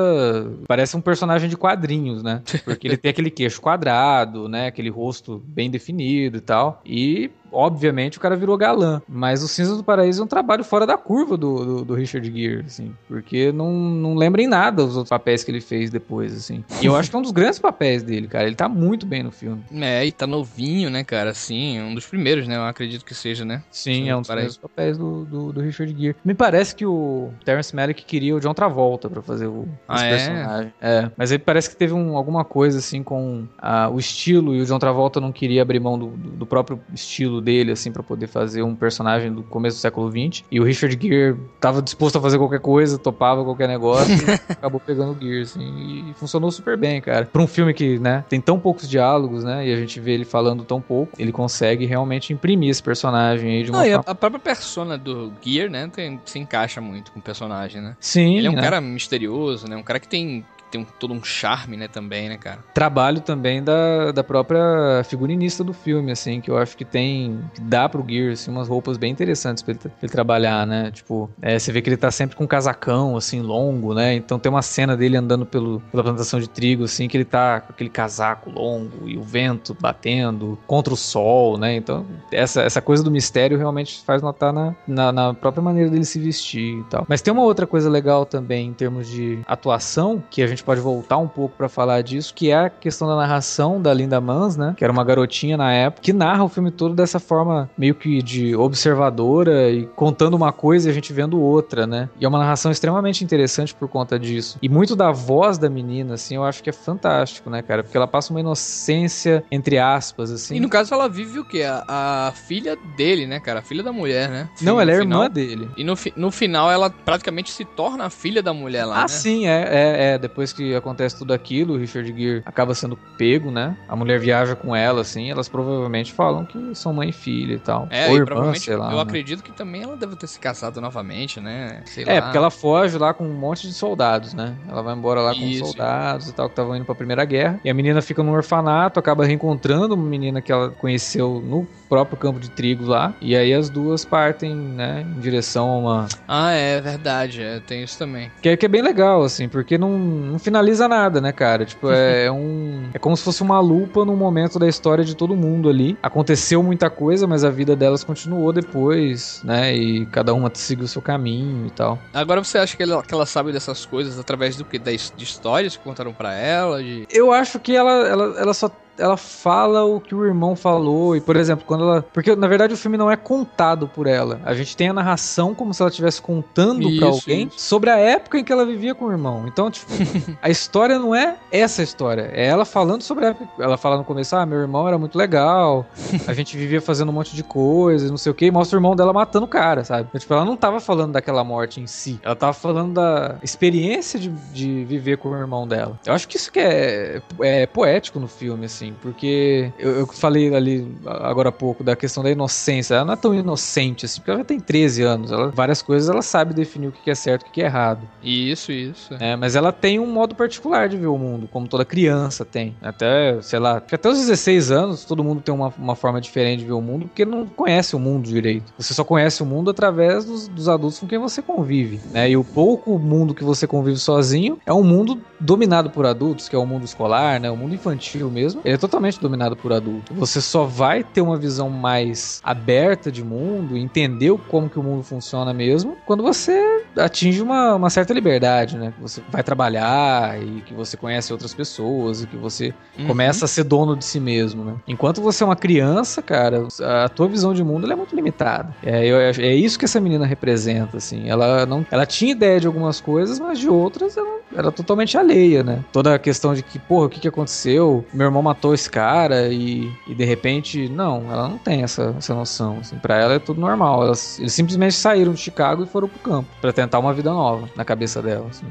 Parece 0.68 0.96
um 0.96 1.02
personagem 1.02 1.50
de 1.50 1.58
quadrinhos, 1.58 2.22
né? 2.22 2.42
Porque 2.64 2.88
ele 2.88 2.98
tem 2.98 3.10
aquele 3.10 3.32
queixo 3.32 3.62
quadrado, 3.62 4.48
né? 4.48 4.68
Aquele 4.68 4.90
rosto 4.90 5.42
bem 5.48 5.70
definido 5.70 6.38
e 6.38 6.42
tal. 6.42 6.82
E 6.86 7.32
obviamente 7.54 8.18
o 8.18 8.22
cara 8.22 8.36
virou 8.36 8.58
galã. 8.58 9.02
Mas 9.08 9.44
o 9.44 9.48
Cinza 9.48 9.76
do 9.76 9.84
Paraíso 9.84 10.22
é 10.22 10.26
um 10.26 10.28
trabalho 10.28 10.64
fora 10.64 10.86
da 10.86 10.98
curva 10.98 11.38
do, 11.38 11.64
do, 11.64 11.86
do, 11.86 11.94
Richard 11.94 12.26
Gere, 12.28 12.64
assim. 12.66 12.94
Porque 13.08 13.52
não, 13.52 13.72
não 13.72 14.16
lembra 14.16 14.42
em 14.42 14.48
nada 14.48 14.84
os 14.84 14.98
outros 14.98 15.10
papéis 15.10 15.44
que 15.44 15.52
ele 15.52 15.62
fez 15.62 15.90
depois, 15.90 16.36
assim. 16.36 16.64
E 16.82 16.86
eu 16.86 16.96
acho 16.96 17.10
que 17.10 17.16
é 17.16 17.20
um 17.20 17.22
dos 17.22 17.32
grandes 17.32 17.60
papéis 17.60 18.02
dele, 18.02 18.28
cara. 18.28 18.48
Ele 18.48 18.56
tá 18.56 18.68
muito 18.68 19.06
bem 19.06 19.24
no 19.24 19.32
filme. 19.32 19.64
É, 19.72 20.06
e 20.06 20.12
tá 20.12 20.26
novinho, 20.26 20.90
né, 20.90 21.04
cara? 21.04 21.30
Assim, 21.30 21.80
um 21.80 21.94
dos 21.94 22.06
primeiros, 22.06 22.48
né? 22.48 22.56
Eu 22.56 22.64
acredito 22.64 23.06
que 23.06 23.14
seja, 23.14 23.46
né? 23.46 23.64
Sim, 23.70 24.10
é 24.10 24.16
um 24.16 24.22
dos 24.22 24.30
primeiros 24.34 24.58
papéis 24.58 24.98
do, 24.98 25.26
do, 25.26 25.54
do, 25.54 25.62
Richard 25.62 25.94
Gere. 25.98 26.16
Me 26.24 26.34
parece 26.34 26.76
que 26.76 26.86
o 26.86 27.32
Terence 27.44 27.76
Malick 27.76 28.04
queria 28.04 28.36
o 28.36 28.40
John 28.40 28.54
Travolta 28.54 29.10
pra 29.10 29.22
fazer 29.22 29.48
o, 29.48 29.68
ah, 29.88 29.96
esse 29.96 30.06
é? 30.06 30.10
personagem. 30.10 30.74
É, 30.82 31.12
mas 31.18 31.32
ele 31.32 31.44
parece 31.44 31.70
que 31.70 31.76
teve 31.76 31.94
um, 31.94 32.18
alguma 32.18 32.44
coisa, 32.44 32.80
assim, 32.80 33.04
com 33.04 33.48
a, 33.58 33.90
o 33.90 34.00
estilo 34.00 34.56
e 34.56 34.62
o 34.62 34.66
John 34.66 34.80
Travolta 34.80 35.20
não 35.20 35.32
queria 35.32 35.62
abrir 35.62 35.80
mão 35.80 35.98
do, 35.98 36.08
do 36.08 36.46
próprio 36.46 36.80
estilo 36.94 37.42
dele, 37.42 37.72
assim, 37.72 37.92
para 37.92 38.04
poder 38.04 38.28
fazer 38.28 38.64
um 38.64 38.76
personagem 38.76 39.32
do 39.32 39.44
começo 39.44 39.78
do 39.78 39.82
século 39.82 40.10
XX. 40.10 40.44
E 40.52 40.60
o 40.60 40.64
Richard 40.64 40.98
Gere 41.02 41.38
tava 41.60 41.82
disposto 41.82 42.18
a 42.18 42.22
fazer 42.22 42.38
qualquer 42.38 42.60
coisa, 42.60 42.98
topava 42.98 43.44
qualquer 43.44 43.68
negócio, 43.68 44.14
acabou 44.50 44.80
pegando 44.80 45.12
o 45.12 45.22
Gere, 45.22 45.42
assim, 45.42 46.10
e 46.10 46.14
funcionou 46.14 46.52
super 46.52 46.78
bem, 46.78 47.02
cara. 47.02 47.26
Pra 47.26 47.42
um 47.42 47.48
filme 47.48 47.74
que, 47.74 48.00
né, 48.00 48.24
tem 48.30 48.40
tão 48.40 48.60
poucos 48.60 48.88
diálogos, 48.90 49.44
né, 49.44 49.68
e 49.68 49.74
a 49.74 49.76
gente 49.76 50.00
vê 50.00 50.14
ele 50.14 50.26
falando 50.26 50.64
tão 50.64 50.82
pouco, 50.82 51.14
ele 51.18 51.32
consegue 51.32 51.86
realmente 51.86 52.34
imprimir 52.34 52.70
esse 52.70 52.82
personagem 52.84 53.58
aí 53.58 53.64
de 53.64 53.72
uma 53.72 53.80
Não, 53.80 53.86
forma... 53.86 54.04
a, 54.08 54.16
própria 54.30 54.40
persona 54.40 54.98
do 54.98 55.34
Gear, 55.42 55.70
né, 55.70 55.90
tem, 55.94 56.20
se 56.24 56.40
encaixa 56.40 56.80
muito 56.80 57.12
com 57.12 57.20
o 57.20 57.22
personagem, 57.22 57.82
né? 57.82 57.98
Sim, 58.00 58.38
Ele 58.38 58.48
é 58.48 58.50
um 58.50 58.56
né? 58.56 58.62
cara 58.62 58.80
misterioso, 58.80 59.68
né, 59.68 59.76
um 59.76 59.84
cara 59.84 60.00
que 60.00 60.08
tem 60.08 60.46
tem 60.74 60.82
um, 60.82 60.86
todo 60.86 61.14
um 61.14 61.24
charme, 61.24 61.78
né, 61.78 61.88
também, 61.88 62.28
né, 62.28 62.38
cara? 62.38 62.60
Trabalho 62.74 63.22
também 63.22 63.64
da, 63.64 64.12
da 64.12 64.24
própria 64.24 65.04
figurinista 65.04 65.64
do 65.64 65.72
filme, 65.72 66.12
assim, 66.12 66.42
que 66.42 66.50
eu 66.50 66.58
acho 66.58 66.76
que 66.76 66.84
tem, 66.84 67.40
que 67.54 67.62
dá 67.62 67.88
pro 67.88 68.04
Gear, 68.08 68.34
assim, 68.34 68.50
umas 68.50 68.68
roupas 68.68 68.98
bem 68.98 69.12
interessantes 69.12 69.62
pra 69.62 69.74
ele, 69.74 69.80
pra 69.80 69.92
ele 70.02 70.12
trabalhar, 70.12 70.66
né? 70.66 70.90
Tipo, 70.90 71.30
é, 71.42 71.60
você 71.60 71.72
vê 71.72 71.80
que 71.80 71.90
ele 71.90 71.98
tá 71.98 72.10
sempre 72.10 72.36
com 72.36 72.46
um 72.46 72.48
casacão, 72.48 73.16
assim, 73.16 73.40
longo, 73.40 73.94
né? 73.94 74.16
Então 74.16 74.40
tem 74.40 74.50
uma 74.50 74.64
cena 74.64 74.98
dele 74.98 75.16
andando 75.16 75.46
pelo, 75.46 75.80
pela 75.92 76.04
plantação 76.04 76.40
de 76.40 76.50
trigo, 76.50 76.86
assim, 76.86 77.08
que 77.08 77.16
ele 77.16 77.26
tá 77.26 77.62
com 77.62 77.72
aquele 77.72 77.90
casaco 77.90 78.50
longo 78.50 79.08
e 79.08 79.16
o 79.16 79.22
vento 79.22 79.78
batendo 79.80 80.58
contra 80.66 80.92
o 80.92 80.98
sol, 80.98 81.56
né? 81.56 81.76
Então, 81.76 82.04
essa, 82.32 82.64
essa 82.64 82.82
coisa 82.82 83.04
do 83.04 83.12
mistério 83.12 83.60
realmente 83.60 84.04
faz 84.04 84.24
notar 84.24 84.52
na, 84.52 84.74
na, 84.88 85.12
na 85.12 85.34
própria 85.36 85.62
maneira 85.62 85.92
dele 85.92 86.06
se 86.06 86.20
vestir 86.20 86.80
e 86.80 86.84
tal. 86.86 87.06
Mas 87.08 87.22
tem 87.22 87.32
uma 87.32 87.44
outra 87.44 87.68
coisa 87.68 87.90
legal 87.90 88.26
também 88.26 88.70
em 88.70 88.74
termos 88.74 89.08
de 89.08 89.40
atuação, 89.46 90.24
que 90.32 90.42
a 90.42 90.48
gente 90.48 90.63
pode 90.64 90.82
voltar 90.82 91.18
um 91.18 91.28
pouco 91.28 91.56
para 91.58 91.70
falar 91.70 92.02
disso, 92.02 92.34
que 92.34 92.50
é 92.50 92.56
a 92.56 92.70
questão 92.70 93.08
da 93.08 93.16
narração 93.16 93.82
da 93.82 93.94
Linda 93.94 94.20
Mans, 94.20 94.58
né? 94.58 94.74
Que 94.78 94.84
era 94.84 94.92
uma 94.92 95.04
garotinha 95.04 95.58
na 95.58 95.72
época, 95.72 96.02
que 96.02 96.14
narra 96.14 96.44
o 96.44 96.50
filme 96.50 96.72
todo 96.72 96.96
dessa 96.96 97.20
forma 97.20 97.70
meio 97.78 97.96
que 97.96 98.22
de 98.22 98.56
observadora 98.56 99.70
e 99.70 99.86
contando 99.88 100.36
uma 100.36 100.52
coisa 100.52 100.90
e 100.90 100.92
a 100.92 100.94
gente 100.94 101.12
vendo 101.12 101.40
outra, 101.40 101.86
né? 101.86 102.10
E 102.20 102.26
é 102.26 102.28
uma 102.28 102.40
narração 102.40 102.72
extremamente 102.72 103.24
interessante 103.24 103.74
por 103.74 103.88
conta 103.88 104.18
disso. 104.18 104.58
E 104.62 104.70
muito 104.70 104.96
da 104.96 105.12
voz 105.12 105.58
da 105.58 105.70
menina, 105.70 106.16
assim, 106.16 106.36
eu 106.36 106.44
acho 106.44 106.64
que 106.64 106.70
é 106.70 106.74
fantástico, 106.74 107.50
né, 107.50 107.62
cara? 107.62 107.84
Porque 107.84 107.98
ela 107.98 108.08
passa 108.08 108.32
uma 108.32 108.40
inocência, 108.40 109.44
entre 109.52 109.78
aspas, 109.78 110.32
assim. 110.32 110.56
E 110.56 110.60
no 110.60 110.70
caso 110.70 110.94
ela 110.94 111.10
vive 111.10 111.40
o 111.40 111.46
quê? 111.46 111.64
A, 111.64 112.28
a 112.28 112.32
filha 112.32 112.78
dele, 112.96 113.28
né, 113.28 113.40
cara? 113.40 113.60
A 113.60 113.64
filha 113.64 113.84
da 113.84 113.92
mulher, 113.92 114.30
né? 114.30 114.50
Não, 114.62 114.80
ela 114.80 114.92
é 114.92 115.00
final. 115.00 115.24
irmã 115.24 115.34
dele. 115.34 115.70
E 115.78 115.84
no, 115.84 115.96
no 116.16 116.32
final 116.32 116.72
ela 116.72 116.90
praticamente 116.90 117.52
se 117.52 117.66
torna 117.66 118.06
a 118.06 118.10
filha 118.10 118.42
da 118.42 118.54
mulher 118.54 118.86
lá, 118.86 119.00
ah, 119.00 119.02
né? 119.02 119.08
sim, 119.08 119.48
é, 119.48 119.62
é, 119.70 120.14
é. 120.14 120.18
Depois 120.18 120.53
que 120.56 120.76
acontece 120.76 121.18
tudo 121.18 121.34
aquilo, 121.34 121.74
o 121.74 121.78
Richard 121.78 122.08
Gere 122.16 122.42
acaba 122.46 122.74
sendo 122.74 122.98
pego, 123.18 123.52
né? 123.52 123.76
A 123.88 123.96
mulher 123.96 124.20
viaja 124.20 124.56
com 124.56 124.76
ela, 124.76 125.02
assim, 125.02 125.30
elas 125.30 125.48
provavelmente 125.48 126.14
falam 126.14 126.46
que 126.46 126.76
são 126.76 126.94
mãe 126.94 127.10
e 127.10 127.14
filha 127.14 127.54
e 127.56 127.60
tal. 127.60 127.88
É, 127.90 128.10
Ou 128.10 128.16
e 128.16 128.20
irmã, 128.20 128.54
sei 128.56 128.76
lá. 128.76 128.92
Eu 128.92 128.98
né? 128.98 129.02
acredito 129.02 129.44
que 129.44 129.52
também 129.52 129.84
ela 129.84 129.96
deve 129.96 130.16
ter 130.16 130.28
se 130.28 130.40
casado 130.40 130.80
novamente, 130.80 131.40
né? 131.40 131.82
Sei 131.86 132.04
é, 132.08 132.16
lá. 132.16 132.22
porque 132.24 132.38
ela 132.38 132.50
foge 132.50 132.98
lá 132.98 133.14
com 133.14 133.26
um 133.26 133.34
monte 133.34 133.68
de 133.68 133.74
soldados, 133.74 134.34
né? 134.34 134.56
Ela 134.68 134.82
vai 134.82 134.96
embora 134.96 135.22
lá 135.22 135.34
com 135.34 135.42
Isso. 135.42 135.66
soldados 135.66 136.30
e 136.30 136.34
tal, 136.34 136.48
que 136.48 136.54
estavam 136.54 136.76
indo 136.76 136.86
pra 136.86 136.96
Primeira 136.96 137.26
Guerra. 137.26 137.60
E 137.64 137.70
a 137.70 137.74
menina 137.74 138.02
fica 138.02 138.22
num 138.24 138.34
orfanato, 138.34 139.00
acaba 139.00 139.26
reencontrando 139.26 139.96
uma 139.96 140.06
menina 140.06 140.42
que 140.42 140.52
ela 140.52 140.70
conheceu 140.70 141.42
no 141.44 141.68
próprio 141.94 142.18
campo 142.18 142.40
de 142.40 142.50
trigo 142.50 142.86
lá. 142.86 143.14
E 143.22 143.36
aí 143.36 143.54
as 143.54 143.70
duas 143.70 144.04
partem, 144.04 144.56
né, 144.56 145.06
em 145.16 145.20
direção 145.20 145.70
a 145.70 145.78
uma. 145.78 146.08
Ah, 146.28 146.52
é 146.52 146.82
verdade. 146.82 147.44
É, 147.44 147.60
tem 147.60 147.84
isso 147.84 148.00
também. 148.00 148.32
Que 148.42 148.50
é, 148.50 148.58
que 148.58 148.66
é 148.66 148.70
bem 148.70 148.82
legal, 148.82 149.22
assim, 149.22 149.48
porque 149.48 149.78
não, 149.78 149.92
não 150.00 150.40
finaliza 150.40 150.88
nada, 150.88 151.22
né, 151.22 151.32
cara? 151.32 151.66
Tipo, 151.66 151.92
é, 151.92 152.26
é 152.26 152.32
um. 152.32 152.90
É 152.96 152.98
como 152.98 153.16
se 153.16 153.24
fosse 153.24 153.44
uma 153.44 153.60
lupa 153.60 154.04
num 154.04 154.16
momento 154.16 154.58
da 154.58 154.68
história 154.68 155.04
de 155.04 155.16
todo 155.16 155.36
mundo 155.36 155.70
ali. 155.70 155.96
Aconteceu 156.02 156.64
muita 156.64 156.90
coisa, 156.90 157.28
mas 157.28 157.44
a 157.44 157.52
vida 157.52 157.76
delas 157.76 158.04
continuou 158.04 158.52
depois, 158.52 159.42
né? 159.44 159.76
E 159.76 160.08
cada 160.08 160.34
uma 160.34 160.50
seguiu 160.56 160.86
o 160.86 160.88
seu 160.88 161.02
caminho 161.02 161.68
e 161.68 161.72
tal. 161.72 162.00
Agora 162.12 162.44
você 162.44 162.58
acha 162.58 162.76
que 162.76 162.82
ela, 162.82 163.04
que 163.04 163.14
ela 163.14 163.28
sabe 163.28 163.52
dessas 163.52 163.86
coisas 163.86 164.18
através 164.18 164.56
do 164.56 164.66
que? 164.66 164.80
De 164.80 165.24
histórias 165.24 165.78
que 165.78 165.84
contaram 165.84 166.12
para 166.12 166.34
ela? 166.34 166.82
De... 166.82 167.06
Eu 167.12 167.32
acho 167.32 167.60
que 167.60 167.76
ela, 167.76 168.08
ela, 168.08 168.40
ela 168.40 168.54
só 168.56 168.68
ela 168.98 169.18
fala 169.18 169.84
o 169.84 170.00
que 170.00 170.14
o 170.14 170.26
irmão 170.26 170.56
falou. 170.56 171.16
E, 171.16 171.22
por 171.22 171.36
exemplo, 171.36 171.66
quando 171.66 171.84
ela. 171.84 172.02
Porque, 172.02 172.36
na 172.36 172.48
verdade, 172.48 172.74
o 172.74 172.78
filme 172.78 172.98
não 172.98 173.10
é 173.10 173.16
contado 173.16 173.88
por 173.88 174.08
ela. 174.08 174.40
A 174.44 174.54
gente 174.54 174.76
tem 174.78 174.90
a 174.90 174.94
narração 174.94 175.54
como 175.54 175.74
se 175.74 175.82
ela 175.82 175.90
estivesse 175.90 176.22
contando 176.22 176.90
para 176.98 177.08
alguém 177.08 177.48
isso. 177.48 177.60
sobre 177.60 177.90
a 177.90 177.98
época 177.98 178.38
em 178.38 178.44
que 178.44 178.52
ela 178.52 178.66
vivia 178.66 178.94
com 178.94 179.06
o 179.06 179.12
irmão. 179.12 179.46
Então, 179.48 179.72
tipo, 179.72 179.92
a 180.42 180.50
história 180.50 181.00
não 181.00 181.16
é 181.16 181.38
essa 181.52 181.82
história. 181.82 182.30
É 182.34 182.46
ela 182.46 182.66
falando 182.66 183.02
sobre 183.02 183.26
a 183.26 183.30
época. 183.30 183.50
Ela 183.60 183.78
fala 183.78 183.98
no 183.98 184.04
começo: 184.04 184.36
ah, 184.36 184.46
meu 184.46 184.60
irmão 184.60 184.88
era 184.88 184.98
muito 184.98 185.18
legal. 185.18 185.86
A 186.28 186.34
gente 186.34 186.56
vivia 186.56 186.82
fazendo 186.82 187.10
um 187.10 187.14
monte 187.14 187.36
de 187.36 187.44
coisas, 187.44 188.10
não 188.10 188.18
sei 188.18 188.32
o 188.32 188.36
que. 188.36 188.50
Mostra 188.50 188.78
o 188.78 188.80
irmão 188.80 188.96
dela 188.96 189.12
matando 189.12 189.46
o 189.46 189.50
cara, 189.50 189.84
sabe? 189.84 190.08
Então, 190.10 190.20
tipo, 190.20 190.34
ela 190.34 190.46
não 190.46 190.56
tava 190.56 190.80
falando 190.80 191.14
daquela 191.14 191.44
morte 191.44 191.82
em 191.82 191.88
si. 191.88 192.20
Ela 192.24 192.36
tava 192.36 192.54
falando 192.54 192.94
da 192.94 193.38
experiência 193.44 194.20
de, 194.20 194.30
de 194.30 194.86
viver 194.86 195.18
com 195.18 195.30
o 195.30 195.36
irmão 195.36 195.68
dela. 195.68 196.00
Eu 196.06 196.14
acho 196.14 196.28
que 196.28 196.38
isso 196.38 196.52
que 196.52 196.60
é, 196.60 197.22
é 197.42 197.66
poético 197.66 198.20
no 198.20 198.28
filme, 198.28 198.66
assim 198.66 198.83
assim, 198.84 198.94
porque 199.02 199.72
eu, 199.80 199.92
eu, 200.00 200.08
falei 200.08 200.54
ali 200.54 200.88
agora 201.06 201.50
há 201.50 201.52
pouco 201.52 201.84
da 201.84 201.96
questão 201.96 202.24
da 202.24 202.30
inocência. 202.30 202.96
Ela 202.96 203.06
não 203.06 203.14
é 203.14 203.16
tão 203.18 203.34
inocente 203.34 204.06
assim, 204.06 204.20
porque 204.20 204.32
ela 204.32 204.44
tem 204.44 204.60
13 204.60 205.04
anos. 205.04 205.32
Ela, 205.32 205.50
várias 205.50 205.82
coisas 205.82 206.10
ela 206.10 206.22
sabe 206.22 206.54
definir 206.54 206.88
o 206.88 206.92
que 206.92 207.10
é 207.10 207.16
certo 207.16 207.46
e 207.46 207.50
o 207.50 207.52
que 207.52 207.62
é 207.62 207.66
errado. 207.66 208.08
Isso, 208.22 208.72
isso. 208.72 209.14
É, 209.20 209.36
mas 209.36 209.56
ela 209.56 209.72
tem 209.72 210.00
um 210.00 210.08
modo 210.08 210.36
particular 210.36 210.90
de 210.90 210.98
ver 210.98 211.08
o 211.08 211.18
mundo, 211.18 211.48
como 211.52 211.68
toda 211.68 211.86
criança 211.86 212.44
tem. 212.44 212.76
Até, 212.82 213.42
sei 213.42 213.60
lá, 213.60 213.78
até 213.78 214.10
os 214.10 214.18
16 214.20 214.72
anos, 214.72 215.06
todo 215.06 215.24
mundo 215.24 215.42
tem 215.42 215.54
uma, 215.54 215.74
uma 215.78 215.96
forma 215.96 216.20
diferente 216.20 216.60
de 216.60 216.66
ver 216.66 216.74
o 216.74 216.82
mundo, 216.82 217.06
porque 217.06 217.26
não 217.26 217.46
conhece 217.46 217.96
o 217.96 218.00
mundo 218.00 218.28
direito. 218.28 218.74
Você 218.78 218.94
só 218.94 219.04
conhece 219.04 219.42
o 219.42 219.46
mundo 219.46 219.70
através 219.70 220.26
dos, 220.26 220.48
dos 220.48 220.68
adultos 220.68 221.00
com 221.00 221.08
quem 221.08 221.20
você 221.20 221.42
convive. 221.42 222.02
Né? 222.12 222.32
E 222.32 222.38
o 222.38 222.44
pouco 222.44 222.98
mundo 223.00 223.34
que 223.34 223.44
você 223.44 223.66
convive 223.66 223.98
sozinho 223.98 224.58
é 224.66 224.74
um 224.74 224.84
mundo 224.84 225.22
dominado 225.40 225.90
por 225.90 226.06
adultos, 226.06 226.48
que 226.48 226.56
é 226.56 226.60
o 226.60 226.66
mundo 226.66 226.86
escolar, 226.86 227.40
né? 227.40 227.52
O 227.52 227.58
mundo 227.58 227.76
infantil 227.76 228.32
mesmo. 228.32 228.62
Ele 228.64 228.73
é 228.74 228.78
totalmente 228.78 229.20
dominado 229.20 229.56
por 229.56 229.72
adulto. 229.74 230.14
Você 230.14 230.42
só 230.42 230.66
vai 230.66 231.04
ter 231.04 231.22
uma 231.22 231.38
visão 231.38 231.70
mais 231.70 232.42
aberta 232.44 233.12
de 233.12 233.24
mundo, 233.24 233.78
entender 233.78 234.34
como 234.50 234.70
que 234.70 234.80
o 234.80 234.84
mundo 234.84 235.04
funciona 235.04 235.54
mesmo, 235.54 235.98
quando 236.06 236.24
você 236.24 236.84
atinge 236.98 237.42
uma, 237.42 237.76
uma 237.76 237.90
certa 237.90 238.14
liberdade, 238.14 238.78
né? 238.78 238.94
Que 238.96 239.02
você 239.02 239.22
vai 239.30 239.44
trabalhar 239.44 240.42
e 240.42 240.62
que 240.62 240.74
você 240.74 240.96
conhece 240.98 241.32
outras 241.32 241.54
pessoas 241.54 242.24
e 242.24 242.28
que 242.28 242.38
você 242.38 242.74
uhum. 242.98 243.08
começa 243.08 243.46
a 243.46 243.48
ser 243.48 243.64
dono 243.64 243.96
de 243.96 244.06
si 244.06 244.20
mesmo, 244.20 244.64
né? 244.64 244.76
Enquanto 244.88 245.22
você 245.22 245.44
é 245.44 245.46
uma 245.46 245.56
criança, 245.56 246.22
cara, 246.22 246.68
a 247.04 247.10
tua 247.10 247.28
visão 247.28 247.54
de 247.54 247.64
mundo 247.64 247.92
é 247.92 247.96
muito 247.96 248.16
limitada. 248.16 248.76
É, 248.84 249.06
eu, 249.06 249.18
é 249.18 249.56
isso 249.56 249.78
que 249.78 249.86
essa 249.86 250.00
menina 250.00 250.26
representa, 250.26 250.98
assim. 250.98 251.30
Ela 251.30 251.66
não, 251.66 251.86
ela 251.90 252.06
tinha 252.06 252.32
ideia 252.32 252.60
de 252.60 252.68
algumas 252.68 253.00
coisas, 253.00 253.40
mas 253.40 253.60
de 253.60 253.70
outras 253.70 254.18
ela 254.18 254.40
era 254.56 254.72
totalmente 254.72 255.18
alheia 255.18 255.64
né? 255.64 255.84
Toda 255.92 256.16
a 256.16 256.20
questão 256.20 256.54
de 256.54 256.62
que, 256.62 256.80
porra, 256.80 257.08
o 257.08 257.10
que, 257.10 257.20
que 257.20 257.28
aconteceu? 257.28 258.06
Meu 258.14 258.26
irmão 258.26 258.42
matou 258.42 258.74
esse 258.74 258.90
cara 258.90 259.50
e, 259.50 259.92
e 260.08 260.16
de 260.16 260.24
repente, 260.24 260.90
não, 260.90 261.32
ela 261.32 261.48
não 261.48 261.58
tem 261.58 261.84
essa, 261.84 262.16
essa 262.18 262.34
noção. 262.34 262.78
Assim, 262.80 262.98
pra 262.98 263.18
ela 263.18 263.34
é 263.34 263.40
tudo 263.40 263.60
normal. 263.60 264.04
Elas, 264.04 264.40
eles 264.40 264.54
simplesmente 264.54 264.96
saíram 264.96 265.34
de 265.34 265.40
Chicago 265.40 265.84
e 265.84 265.88
foram 265.88 266.08
pro 266.08 266.20
campo 266.20 266.50
para 266.62 266.72
tentar 266.72 267.00
uma 267.00 267.14
vida 267.14 267.32
nova 267.32 267.70
na 267.76 267.84
cabeça 267.86 268.22
dela. 268.22 268.48
Assim. 268.50 268.66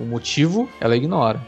O 0.00 0.06
motivo 0.06 0.68
ela 0.80 0.96
ignora. 0.96 1.40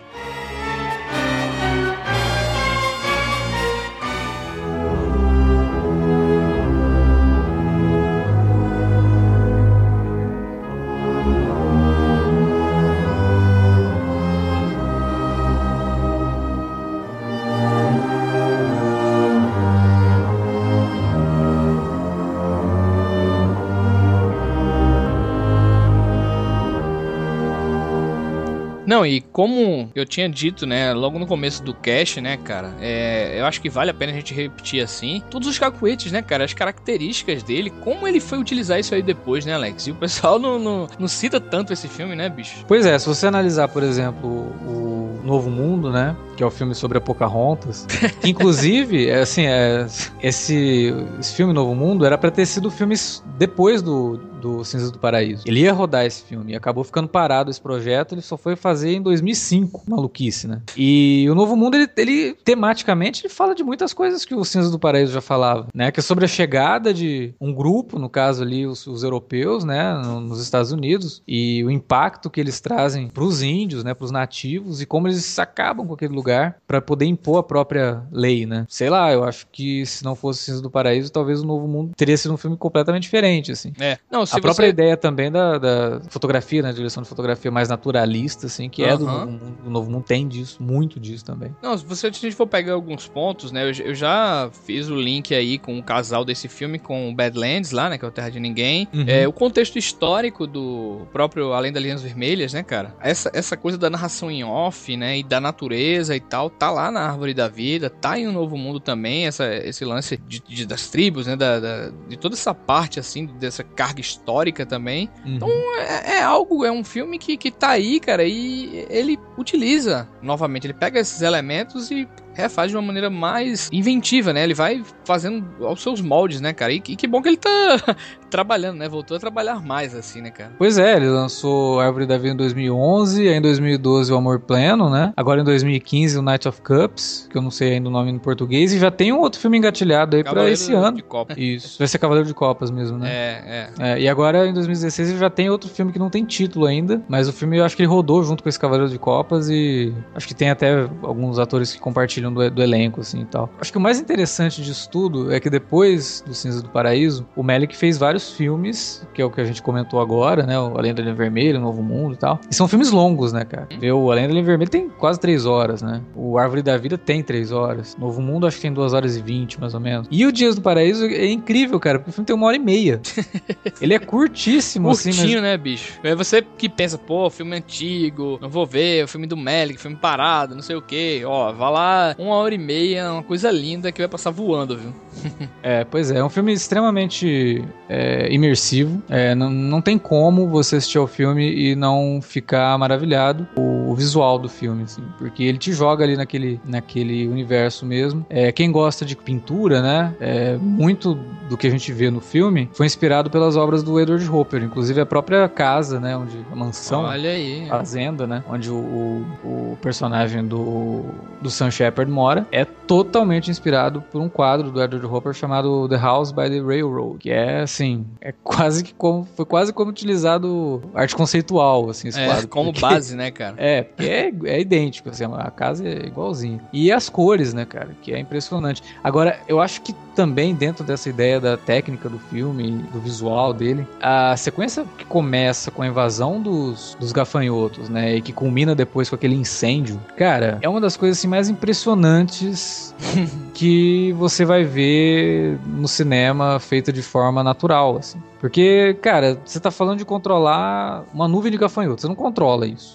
Não, 28.96 29.04
e 29.04 29.20
como 29.20 29.90
eu 29.94 30.06
tinha 30.06 30.26
dito, 30.26 30.64
né, 30.64 30.94
logo 30.94 31.18
no 31.18 31.26
começo 31.26 31.62
do 31.62 31.74
cast, 31.74 32.18
né, 32.18 32.38
cara, 32.38 32.74
é, 32.80 33.38
eu 33.38 33.44
acho 33.44 33.60
que 33.60 33.68
vale 33.68 33.90
a 33.90 33.94
pena 33.94 34.10
a 34.10 34.14
gente 34.14 34.32
repetir 34.32 34.82
assim, 34.82 35.22
todos 35.30 35.46
os 35.46 35.58
cacuetes, 35.58 36.10
né, 36.10 36.22
cara, 36.22 36.44
as 36.46 36.54
características 36.54 37.42
dele, 37.42 37.68
como 37.68 38.08
ele 38.08 38.20
foi 38.20 38.38
utilizar 38.38 38.80
isso 38.80 38.94
aí 38.94 39.02
depois, 39.02 39.44
né, 39.44 39.52
Alex? 39.52 39.86
E 39.86 39.90
o 39.90 39.94
pessoal 39.94 40.38
não, 40.38 40.58
não, 40.58 40.86
não 40.98 41.08
cita 41.08 41.38
tanto 41.38 41.74
esse 41.74 41.88
filme, 41.88 42.16
né, 42.16 42.30
bicho? 42.30 42.64
Pois 42.66 42.86
é, 42.86 42.98
se 42.98 43.06
você 43.06 43.26
analisar, 43.26 43.68
por 43.68 43.82
exemplo, 43.82 44.28
o 44.66 45.05
Novo 45.26 45.50
Mundo, 45.50 45.90
né, 45.90 46.16
que 46.36 46.42
é 46.42 46.46
o 46.46 46.50
filme 46.50 46.74
sobre 46.74 46.98
a 46.98 47.00
Pocahontas, 47.00 47.86
inclusive, 48.24 49.08
é, 49.08 49.20
assim, 49.20 49.46
é, 49.46 49.86
esse, 50.22 50.94
esse 51.18 51.34
filme 51.34 51.52
Novo 51.52 51.74
Mundo 51.74 52.04
era 52.04 52.16
pra 52.16 52.30
ter 52.30 52.46
sido 52.46 52.70
filmes 52.70 53.22
depois 53.38 53.82
do, 53.82 54.18
do 54.40 54.64
Cinzas 54.64 54.90
do 54.90 54.98
Paraíso. 54.98 55.42
Ele 55.46 55.60
ia 55.60 55.72
rodar 55.72 56.04
esse 56.04 56.22
filme 56.22 56.52
e 56.52 56.56
acabou 56.56 56.84
ficando 56.84 57.08
parado 57.08 57.50
esse 57.50 57.60
projeto, 57.60 58.14
ele 58.14 58.22
só 58.22 58.36
foi 58.36 58.54
fazer 58.54 58.94
em 58.94 59.02
2005, 59.02 59.82
maluquice, 59.88 60.46
né? 60.46 60.62
E 60.76 61.26
o 61.30 61.34
Novo 61.34 61.56
Mundo, 61.56 61.76
ele, 61.76 61.88
ele 61.96 62.34
tematicamente, 62.44 63.22
ele 63.22 63.32
fala 63.32 63.54
de 63.54 63.64
muitas 63.64 63.92
coisas 63.92 64.24
que 64.24 64.34
o 64.34 64.44
Cinzas 64.44 64.70
do 64.70 64.78
Paraíso 64.78 65.12
já 65.12 65.20
falava, 65.20 65.68
né? 65.74 65.90
Que 65.90 66.00
é 66.00 66.02
sobre 66.02 66.24
a 66.24 66.28
chegada 66.28 66.92
de 66.92 67.34
um 67.40 67.52
grupo, 67.52 67.98
no 67.98 68.08
caso 68.08 68.42
ali, 68.42 68.66
os, 68.66 68.86
os 68.86 69.02
europeus, 69.02 69.64
né? 69.64 69.94
Nos 70.20 70.40
Estados 70.40 70.72
Unidos, 70.72 71.22
e 71.26 71.64
o 71.64 71.70
impacto 71.70 72.30
que 72.30 72.40
eles 72.40 72.60
trazem 72.60 73.08
pros 73.08 73.42
índios, 73.42 73.82
né? 73.82 73.94
Pros 73.94 74.10
nativos, 74.10 74.80
e 74.80 74.86
como 74.86 75.08
eles 75.08 75.15
acabam 75.38 75.86
com 75.86 75.94
aquele 75.94 76.14
lugar 76.14 76.56
para 76.66 76.80
poder 76.80 77.06
impor 77.06 77.38
a 77.38 77.42
própria 77.42 78.02
lei, 78.10 78.46
né? 78.46 78.66
Sei 78.68 78.88
lá, 78.88 79.12
eu 79.12 79.24
acho 79.24 79.46
que 79.50 79.84
se 79.86 80.04
não 80.04 80.14
fosse 80.14 80.44
Cinza 80.44 80.62
do 80.62 80.70
Paraíso, 80.70 81.10
talvez 81.10 81.40
o 81.40 81.46
Novo 81.46 81.66
Mundo 81.66 81.92
teria 81.96 82.16
sido 82.16 82.34
um 82.34 82.36
filme 82.36 82.56
completamente 82.56 83.02
diferente, 83.02 83.52
assim. 83.52 83.72
É. 83.78 83.98
Não, 84.10 84.22
a 84.22 84.40
própria 84.40 84.66
ideia 84.66 84.96
também 84.96 85.30
da, 85.30 85.58
da 85.58 86.00
fotografia, 86.08 86.62
né? 86.62 86.72
Direção 86.72 87.02
de 87.02 87.08
fotografia 87.08 87.50
mais 87.50 87.68
naturalista, 87.68 88.46
assim, 88.46 88.68
que 88.68 88.84
é 88.84 88.96
do 88.96 89.04
Novo 89.06 89.26
Mundo. 89.26 89.56
Novo 89.64 89.90
Mundo 89.90 90.04
tem 90.04 90.26
disso, 90.26 90.62
muito 90.62 90.98
disso 90.98 91.24
também. 91.24 91.54
Não, 91.62 91.76
se 91.76 91.84
você, 91.84 92.06
a 92.06 92.10
gente 92.10 92.32
for 92.32 92.46
pegar 92.46 92.74
alguns 92.74 93.06
pontos, 93.06 93.52
né? 93.52 93.64
Eu, 93.68 93.72
eu 93.84 93.94
já 93.94 94.50
fiz 94.64 94.88
o 94.88 94.96
link 94.96 95.34
aí 95.34 95.58
com 95.58 95.78
o 95.78 95.82
casal 95.82 96.24
desse 96.24 96.48
filme 96.48 96.78
com 96.78 97.10
o 97.10 97.14
Badlands 97.14 97.70
lá, 97.70 97.88
né? 97.88 97.98
Que 97.98 98.04
é 98.04 98.08
o 98.08 98.10
Terra 98.10 98.30
de 98.30 98.40
Ninguém. 98.40 98.88
Uhum. 98.92 99.04
É, 99.06 99.26
o 99.26 99.32
contexto 99.32 99.78
histórico 99.78 100.46
do 100.46 101.06
próprio 101.12 101.52
Além 101.52 101.72
das 101.72 101.82
Linhas 101.82 102.02
Vermelhas, 102.02 102.52
né, 102.52 102.62
cara? 102.62 102.94
Essa, 103.00 103.30
essa 103.32 103.56
coisa 103.56 103.78
da 103.78 103.90
narração 103.90 104.30
em 104.30 104.44
off, 104.44 104.96
né? 104.96 105.05
E 105.14 105.22
da 105.22 105.40
natureza 105.40 106.16
e 106.16 106.20
tal, 106.20 106.48
tá 106.48 106.70
lá 106.70 106.90
na 106.90 107.00
Árvore 107.00 107.34
da 107.34 107.48
Vida, 107.48 107.90
tá 107.90 108.18
em 108.18 108.26
um 108.26 108.32
Novo 108.32 108.56
Mundo 108.56 108.80
também, 108.80 109.26
essa, 109.26 109.54
esse 109.54 109.84
lance 109.84 110.16
de, 110.16 110.40
de 110.40 110.66
das 110.66 110.88
tribos, 110.88 111.26
né? 111.26 111.36
Da, 111.36 111.60
da, 111.60 111.90
de 112.08 112.16
toda 112.16 112.34
essa 112.34 112.54
parte, 112.54 112.98
assim, 112.98 113.26
dessa 113.26 113.62
carga 113.62 114.00
histórica 114.00 114.64
também. 114.64 115.10
Uhum. 115.24 115.36
Então 115.36 115.48
é, 115.78 116.16
é, 116.16 116.22
algo, 116.22 116.64
é 116.64 116.72
um 116.72 116.82
filme 116.84 117.18
que, 117.18 117.36
que 117.36 117.50
tá 117.50 117.70
aí, 117.70 118.00
cara, 118.00 118.24
e 118.24 118.86
ele 118.88 119.18
utiliza 119.36 120.08
novamente, 120.22 120.66
ele 120.66 120.74
pega 120.74 120.98
esses 120.98 121.22
elementos 121.22 121.90
e 121.90 122.08
refaz 122.36 122.70
de 122.70 122.76
uma 122.76 122.82
maneira 122.82 123.08
mais 123.08 123.70
inventiva, 123.72 124.32
né? 124.32 124.44
Ele 124.44 124.54
vai 124.54 124.82
fazendo 125.04 125.44
aos 125.64 125.82
seus 125.82 126.00
moldes, 126.00 126.40
né, 126.40 126.52
cara? 126.52 126.72
E, 126.72 126.76
e 126.76 126.96
que 126.96 127.06
bom 127.06 127.22
que 127.22 127.28
ele 127.28 127.38
tá 127.38 127.96
trabalhando, 128.30 128.76
né? 128.78 128.88
Voltou 128.88 129.16
a 129.16 129.20
trabalhar 129.20 129.62
mais, 129.64 129.94
assim, 129.94 130.20
né, 130.20 130.30
cara? 130.30 130.52
Pois 130.58 130.76
é, 130.76 130.96
ele 130.96 131.08
lançou 131.08 131.80
Árvore 131.80 132.06
da 132.06 132.18
Vida 132.18 132.34
em 132.34 132.36
2011, 132.36 133.28
aí 133.28 133.34
em 133.34 133.40
2012 133.40 134.12
O 134.12 134.16
Amor 134.16 134.40
Pleno, 134.40 134.90
né? 134.90 135.12
Agora 135.16 135.40
em 135.40 135.44
2015 135.44 136.18
o 136.18 136.22
Night 136.22 136.46
of 136.46 136.60
Cups, 136.60 137.26
que 137.30 137.38
eu 137.38 137.42
não 137.42 137.50
sei 137.50 137.74
ainda 137.74 137.88
o 137.88 137.92
nome 137.92 138.10
em 138.10 138.18
português, 138.18 138.72
e 138.72 138.78
já 138.78 138.90
tem 138.90 139.12
um 139.12 139.20
outro 139.20 139.40
filme 139.40 139.56
engatilhado 139.56 140.16
aí 140.16 140.22
para 140.22 140.50
esse 140.50 140.74
ano. 140.74 140.96
De 140.96 141.02
Copa. 141.02 141.34
Isso, 141.38 141.78
vai 141.78 141.88
ser 141.88 141.98
Cavaleiro 141.98 142.28
de 142.28 142.34
Copas 142.34 142.70
mesmo, 142.70 142.98
né? 142.98 143.08
É, 143.10 143.70
é, 143.78 143.92
é. 143.92 144.00
E 144.00 144.08
agora 144.08 144.46
em 144.46 144.52
2016 144.52 145.10
ele 145.10 145.18
já 145.18 145.30
tem 145.30 145.48
outro 145.48 145.70
filme 145.70 145.92
que 145.92 145.98
não 145.98 146.10
tem 146.10 146.24
título 146.24 146.66
ainda, 146.66 147.02
mas 147.08 147.28
o 147.28 147.32
filme 147.32 147.56
eu 147.56 147.64
acho 147.64 147.74
que 147.74 147.82
ele 147.82 147.88
rodou 147.88 148.22
junto 148.22 148.42
com 148.42 148.48
esse 148.48 148.58
Cavaleiro 148.58 148.90
de 148.90 148.98
Copas 148.98 149.48
e 149.48 149.94
acho 150.14 150.28
que 150.28 150.34
tem 150.34 150.50
até 150.50 150.88
alguns 151.02 151.38
atores 151.38 151.72
que 151.72 151.80
compartilham 151.80 152.25
do, 152.32 152.50
do 152.50 152.62
elenco, 152.62 153.00
assim 153.00 153.22
e 153.22 153.24
tal. 153.24 153.50
Acho 153.60 153.72
que 153.72 153.78
o 153.78 153.80
mais 153.80 154.00
interessante 154.00 154.62
disso 154.62 154.88
tudo 154.90 155.32
é 155.32 155.40
que 155.40 155.50
depois 155.50 156.22
do 156.26 156.34
Cinza 156.34 156.62
do 156.62 156.68
Paraíso, 156.68 157.26
o 157.36 157.42
Melick 157.42 157.76
fez 157.76 157.98
vários 157.98 158.32
filmes, 158.32 159.06
que 159.14 159.22
é 159.22 159.24
o 159.24 159.30
que 159.30 159.40
a 159.40 159.44
gente 159.44 159.62
comentou 159.62 160.00
agora, 160.00 160.44
né? 160.44 160.58
O 160.58 160.78
Além 160.78 160.94
da 160.94 161.02
Linha 161.02 161.14
Vermelha, 161.14 161.58
o 161.58 161.62
Novo 161.62 161.82
Mundo 161.82 162.14
e 162.14 162.18
tal. 162.18 162.40
E 162.50 162.54
são 162.54 162.68
filmes 162.68 162.90
longos, 162.90 163.32
né, 163.32 163.44
cara? 163.44 163.68
O 163.94 164.10
Além 164.10 164.26
da 164.26 164.32
Linha 164.32 164.44
Vermelha 164.44 164.70
tem 164.70 164.88
quase 164.88 165.20
três 165.20 165.46
horas, 165.46 165.82
né? 165.82 166.02
O 166.14 166.38
Árvore 166.38 166.62
da 166.62 166.76
Vida 166.76 166.98
tem 166.98 167.22
três 167.22 167.52
horas. 167.52 167.96
Novo 167.96 168.20
Mundo 168.20 168.46
acho 168.46 168.56
que 168.56 168.62
tem 168.62 168.72
duas 168.72 168.92
horas 168.92 169.16
e 169.16 169.22
vinte, 169.22 169.60
mais 169.60 169.74
ou 169.74 169.80
menos. 169.80 170.06
E 170.10 170.24
o 170.26 170.32
Dias 170.32 170.54
do 170.54 170.62
Paraíso 170.62 171.06
é 171.06 171.26
incrível, 171.26 171.78
cara, 171.78 171.98
porque 171.98 172.10
o 172.10 172.12
filme 172.12 172.26
tem 172.26 172.34
uma 172.34 172.46
hora 172.46 172.56
e 172.56 172.60
meia. 172.60 173.00
Ele 173.80 173.94
é 173.94 173.98
curtíssimo, 173.98 174.88
Curtinho, 174.88 175.14
assim. 175.14 175.34
Mas... 175.34 175.42
né, 175.42 175.56
bicho? 175.56 175.98
É 176.02 176.14
você 176.14 176.42
que 176.42 176.68
pensa, 176.68 176.98
pô, 176.98 177.28
filme 177.30 177.56
antigo, 177.56 178.38
não 178.40 178.48
vou 178.48 178.66
ver, 178.66 179.04
o 179.04 179.08
filme 179.08 179.26
do 179.26 179.36
Melick, 179.36 179.80
filme 179.80 179.96
parado, 179.96 180.54
não 180.54 180.62
sei 180.62 180.76
o 180.76 180.82
quê. 180.82 181.22
Ó, 181.24 181.52
vá 181.52 181.70
lá, 181.70 182.15
uma 182.18 182.34
hora 182.34 182.54
e 182.54 182.58
meia, 182.58 183.12
uma 183.12 183.22
coisa 183.22 183.50
linda 183.50 183.92
que 183.92 184.00
vai 184.00 184.08
passar 184.08 184.30
voando, 184.30 184.76
viu? 184.76 184.92
é, 185.62 185.84
pois 185.84 186.10
é, 186.10 186.18
é 186.18 186.24
um 186.24 186.28
filme 186.28 186.52
extremamente 186.52 187.64
é, 187.88 188.32
imersivo. 188.32 189.02
É, 189.08 189.34
não, 189.34 189.50
não 189.50 189.80
tem 189.80 189.98
como 189.98 190.48
você 190.48 190.76
assistir 190.76 190.98
ao 190.98 191.06
filme 191.06 191.52
e 191.52 191.74
não 191.74 192.20
ficar 192.22 192.76
maravilhado 192.78 193.46
o, 193.56 193.90
o 193.90 193.94
visual 193.94 194.38
do 194.38 194.48
filme, 194.48 194.84
assim, 194.84 195.02
porque 195.18 195.42
ele 195.42 195.58
te 195.58 195.72
joga 195.72 196.04
ali 196.04 196.16
naquele, 196.16 196.60
naquele 196.64 197.28
universo 197.28 197.84
mesmo. 197.84 198.24
É, 198.28 198.50
quem 198.52 198.70
gosta 198.70 199.04
de 199.04 199.16
pintura, 199.16 199.82
né? 199.82 200.14
É, 200.20 200.56
muito 200.56 201.14
do 201.48 201.56
que 201.56 201.66
a 201.66 201.70
gente 201.70 201.92
vê 201.92 202.10
no 202.10 202.20
filme 202.20 202.68
foi 202.72 202.86
inspirado 202.86 203.30
pelas 203.30 203.56
obras 203.56 203.82
do 203.82 204.00
Edward 204.00 204.28
Hopper, 204.28 204.62
inclusive 204.62 205.00
a 205.00 205.06
própria 205.06 205.48
casa, 205.48 206.00
né? 206.00 206.16
Onde 206.16 206.38
a 206.50 206.56
mansão, 206.56 207.02
Olha 207.02 207.30
aí. 207.30 207.66
fazenda, 207.68 208.26
né? 208.26 208.42
Onde 208.48 208.70
o, 208.70 208.74
o, 208.74 209.26
o 209.44 209.78
personagem 209.80 210.44
do, 210.44 211.04
do 211.40 211.50
Sam 211.50 211.70
Shepard 211.70 212.05
mora 212.10 212.46
é 212.50 212.64
totalmente 212.64 213.50
inspirado 213.50 214.02
por 214.12 214.20
um 214.20 214.28
quadro 214.28 214.70
do 214.70 214.82
Edward 214.82 215.06
Hopper 215.06 215.32
chamado 215.32 215.88
The 215.88 215.96
House 215.96 216.32
by 216.32 216.48
the 216.48 216.60
Railroad, 216.60 217.18
que 217.18 217.30
é 217.30 217.60
assim, 217.60 218.06
é 218.20 218.32
quase 218.32 218.84
que 218.84 218.94
como 218.94 219.26
foi 219.36 219.44
quase 219.44 219.72
como 219.72 219.90
utilizado 219.90 220.82
arte 220.94 221.14
conceitual, 221.14 221.90
assim, 221.90 222.08
esse 222.08 222.20
é, 222.20 222.26
quadro. 222.26 222.48
como 222.48 222.72
porque, 222.72 222.80
base, 222.80 223.16
né, 223.16 223.30
cara? 223.30 223.56
É, 223.66 223.82
porque 223.82 224.08
é, 224.08 224.32
é 224.44 224.60
idêntico, 224.60 225.08
assim, 225.08 225.24
a 225.24 225.50
casa 225.50 225.86
é 225.86 226.06
igualzinha. 226.06 226.60
E 226.72 226.92
as 226.92 227.08
cores, 227.08 227.52
né, 227.52 227.64
cara, 227.64 227.90
que 228.00 228.12
é 228.12 228.18
impressionante. 228.18 228.82
Agora, 229.02 229.40
eu 229.48 229.60
acho 229.60 229.80
que 229.82 229.94
também 230.16 230.54
dentro 230.54 230.82
dessa 230.82 231.10
ideia 231.10 231.38
da 231.38 231.56
técnica 231.56 232.08
do 232.08 232.18
filme, 232.18 232.78
do 232.92 232.98
visual 232.98 233.52
dele, 233.52 233.86
a 234.00 234.34
sequência 234.36 234.86
que 234.96 235.04
começa 235.04 235.70
com 235.70 235.82
a 235.82 235.86
invasão 235.86 236.40
dos, 236.40 236.96
dos 236.98 237.12
gafanhotos, 237.12 237.90
né, 237.90 238.16
e 238.16 238.22
que 238.22 238.32
culmina 238.32 238.74
depois 238.74 239.10
com 239.10 239.14
aquele 239.14 239.36
incêndio, 239.36 240.00
cara, 240.16 240.58
é 240.62 240.68
uma 240.68 240.80
das 240.80 240.96
coisas 240.96 241.18
assim 241.18 241.28
mais 241.28 241.50
impressionantes 241.50 242.94
que 243.52 244.12
você 244.14 244.44
vai 244.44 244.64
ver 244.64 245.58
no 245.66 245.86
cinema 245.86 246.58
feita 246.58 246.90
de 246.90 247.02
forma 247.02 247.44
natural, 247.44 247.98
assim. 247.98 248.20
Porque, 248.40 248.96
cara, 249.00 249.40
você 249.44 249.58
tá 249.58 249.70
falando 249.70 249.98
de 249.98 250.04
controlar 250.04 251.04
uma 251.12 251.26
nuvem 251.26 251.50
de 251.50 251.58
gafanhotos, 251.58 252.02
você 252.02 252.08
não 252.08 252.14
controla 252.14 252.66
isso. 252.66 252.94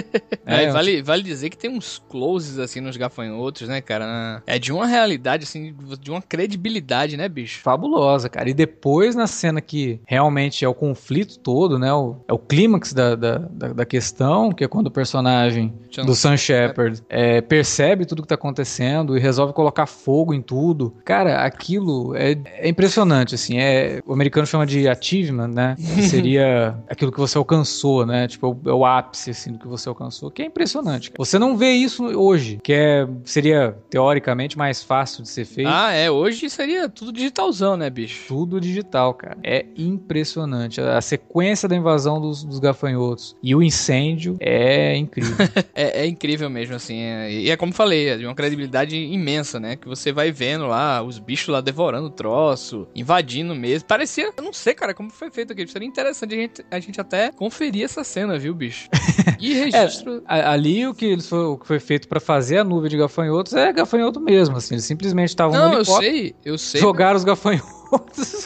é, 0.46 0.64
é, 0.64 0.70
vale, 0.70 1.02
vale 1.02 1.22
dizer 1.22 1.50
que 1.50 1.56
tem 1.56 1.70
uns 1.70 2.02
closes, 2.08 2.58
assim, 2.58 2.80
nos 2.80 2.96
gafanhotos, 2.96 3.68
né, 3.68 3.80
cara? 3.80 4.42
É 4.46 4.58
de 4.58 4.72
uma 4.72 4.86
realidade, 4.86 5.44
assim, 5.44 5.74
de 6.00 6.10
uma 6.10 6.20
credibilidade, 6.20 7.16
né, 7.16 7.28
bicho? 7.28 7.60
Fabulosa, 7.60 8.28
cara. 8.28 8.50
E 8.50 8.54
depois, 8.54 9.14
na 9.14 9.26
cena 9.26 9.60
que 9.60 10.00
realmente 10.06 10.64
é 10.64 10.68
o 10.68 10.74
conflito 10.74 11.38
todo, 11.38 11.78
né, 11.78 11.92
o, 11.92 12.16
é 12.28 12.32
o 12.32 12.38
clímax 12.38 12.92
da, 12.92 13.14
da, 13.14 13.38
da, 13.38 13.68
da, 13.72 13.84
questão, 13.84 14.52
que 14.52 14.64
é 14.64 14.68
quando 14.68 14.86
o 14.86 14.90
personagem 14.90 15.72
do 16.04 16.14
Sam 16.14 16.36
Shepard 16.36 17.02
é, 17.08 17.40
percebe 17.40 18.04
tudo 18.04 18.22
que 18.22 18.28
tá 18.28 18.34
acontecendo 18.34 19.16
e 19.16 19.20
resolve 19.20 19.52
colocar 19.52 19.86
fogo 19.86 20.34
em 20.34 20.42
tudo. 20.42 20.94
Cara, 21.04 21.44
aquilo 21.44 22.14
é, 22.14 22.36
é 22.58 22.68
impressionante, 22.68 23.34
assim. 23.34 23.58
É, 23.58 24.00
o 24.06 24.12
americano 24.12 24.46
chama 24.46 24.66
de 24.66 24.81
achievement, 24.88 25.48
né? 25.48 25.76
Seria 26.08 26.76
aquilo 26.88 27.12
que 27.12 27.18
você 27.18 27.38
alcançou, 27.38 28.06
né? 28.06 28.28
Tipo, 28.28 28.58
é 28.66 28.72
o 28.72 28.84
ápice, 28.84 29.30
assim, 29.30 29.52
do 29.52 29.58
que 29.58 29.66
você 29.66 29.88
alcançou, 29.88 30.30
que 30.30 30.42
é 30.42 30.46
impressionante. 30.46 31.12
Você 31.16 31.38
não 31.38 31.56
vê 31.56 31.72
isso 31.72 32.04
hoje, 32.04 32.58
que 32.62 32.72
é, 32.72 33.06
seria, 33.24 33.76
teoricamente, 33.90 34.56
mais 34.56 34.82
fácil 34.82 35.22
de 35.22 35.28
ser 35.28 35.44
feito. 35.44 35.68
Ah, 35.68 35.92
é. 35.92 36.10
Hoje 36.10 36.48
seria 36.48 36.88
tudo 36.88 37.12
digitalzão, 37.12 37.76
né, 37.76 37.88
bicho? 37.90 38.26
Tudo 38.28 38.60
digital, 38.60 39.14
cara. 39.14 39.38
É 39.42 39.66
impressionante. 39.76 40.80
A, 40.80 41.00
sequência 41.00 41.68
da 41.68 41.76
invasão 41.76 42.20
dos, 42.20 42.44
dos 42.44 42.58
gafanhotos 42.58 43.36
e 43.42 43.54
o 43.54 43.62
incêndio 43.62 44.36
é 44.40 44.96
incrível. 44.96 45.36
é, 45.74 46.02
é, 46.02 46.06
incrível 46.06 46.48
mesmo, 46.48 46.74
assim. 46.74 47.00
É, 47.00 47.32
e 47.32 47.50
é 47.50 47.56
como 47.56 47.72
falei, 47.72 48.08
é 48.08 48.16
de 48.16 48.24
uma 48.24 48.34
credibilidade 48.34 48.96
imensa, 48.96 49.58
né? 49.58 49.76
Que 49.76 49.88
você 49.88 50.12
vai 50.12 50.30
vendo 50.30 50.66
lá 50.66 51.02
os 51.02 51.18
bichos 51.18 51.48
lá 51.48 51.60
devorando 51.60 52.06
o 52.06 52.10
troço, 52.10 52.86
invadindo 52.94 53.54
mesmo. 53.54 53.86
Parecia, 53.86 54.32
eu 54.36 54.42
não 54.42 54.52
sei, 54.52 54.71
cara, 54.74 54.94
como 54.94 55.10
foi 55.10 55.30
feito 55.30 55.52
aqui. 55.52 55.66
Seria 55.66 55.86
interessante 55.86 56.34
a 56.34 56.38
gente, 56.38 56.64
a 56.70 56.80
gente 56.80 57.00
até 57.00 57.32
conferir 57.32 57.84
essa 57.84 58.04
cena, 58.04 58.38
viu, 58.38 58.54
bicho? 58.54 58.88
E 59.40 59.54
registro. 59.54 60.22
É, 60.28 60.40
ali 60.44 60.86
o 60.86 60.94
que, 60.94 61.04
eles 61.04 61.28
foi, 61.28 61.40
o 61.40 61.58
que 61.58 61.66
foi 61.66 61.80
feito 61.80 62.06
para 62.06 62.20
fazer 62.20 62.58
a 62.58 62.64
nuvem 62.64 62.88
de 62.88 62.96
gafanhotos 62.96 63.52
é 63.54 63.72
gafanhoto 63.72 64.20
mesmo, 64.20 64.56
assim. 64.56 64.74
Eles 64.74 64.84
simplesmente 64.84 65.30
estavam 65.30 65.58
no 65.58 65.74
helicóptero. 65.74 65.96
Eu 65.96 66.12
sei, 66.12 66.34
eu 66.44 66.58
sei. 66.58 66.80
Jogaram 66.80 67.16
os 67.16 67.24
gafanhotos 67.24 67.81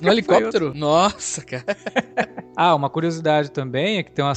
no 0.03 0.11
helicóptero? 0.13 0.73
Nossa, 0.75 1.43
cara. 1.43 1.65
ah, 2.57 2.75
uma 2.75 2.91
curiosidade 2.91 3.51
também 3.51 3.99
é 3.99 4.03
que 4.03 4.11
tem 4.11 4.25
uma, 4.25 4.33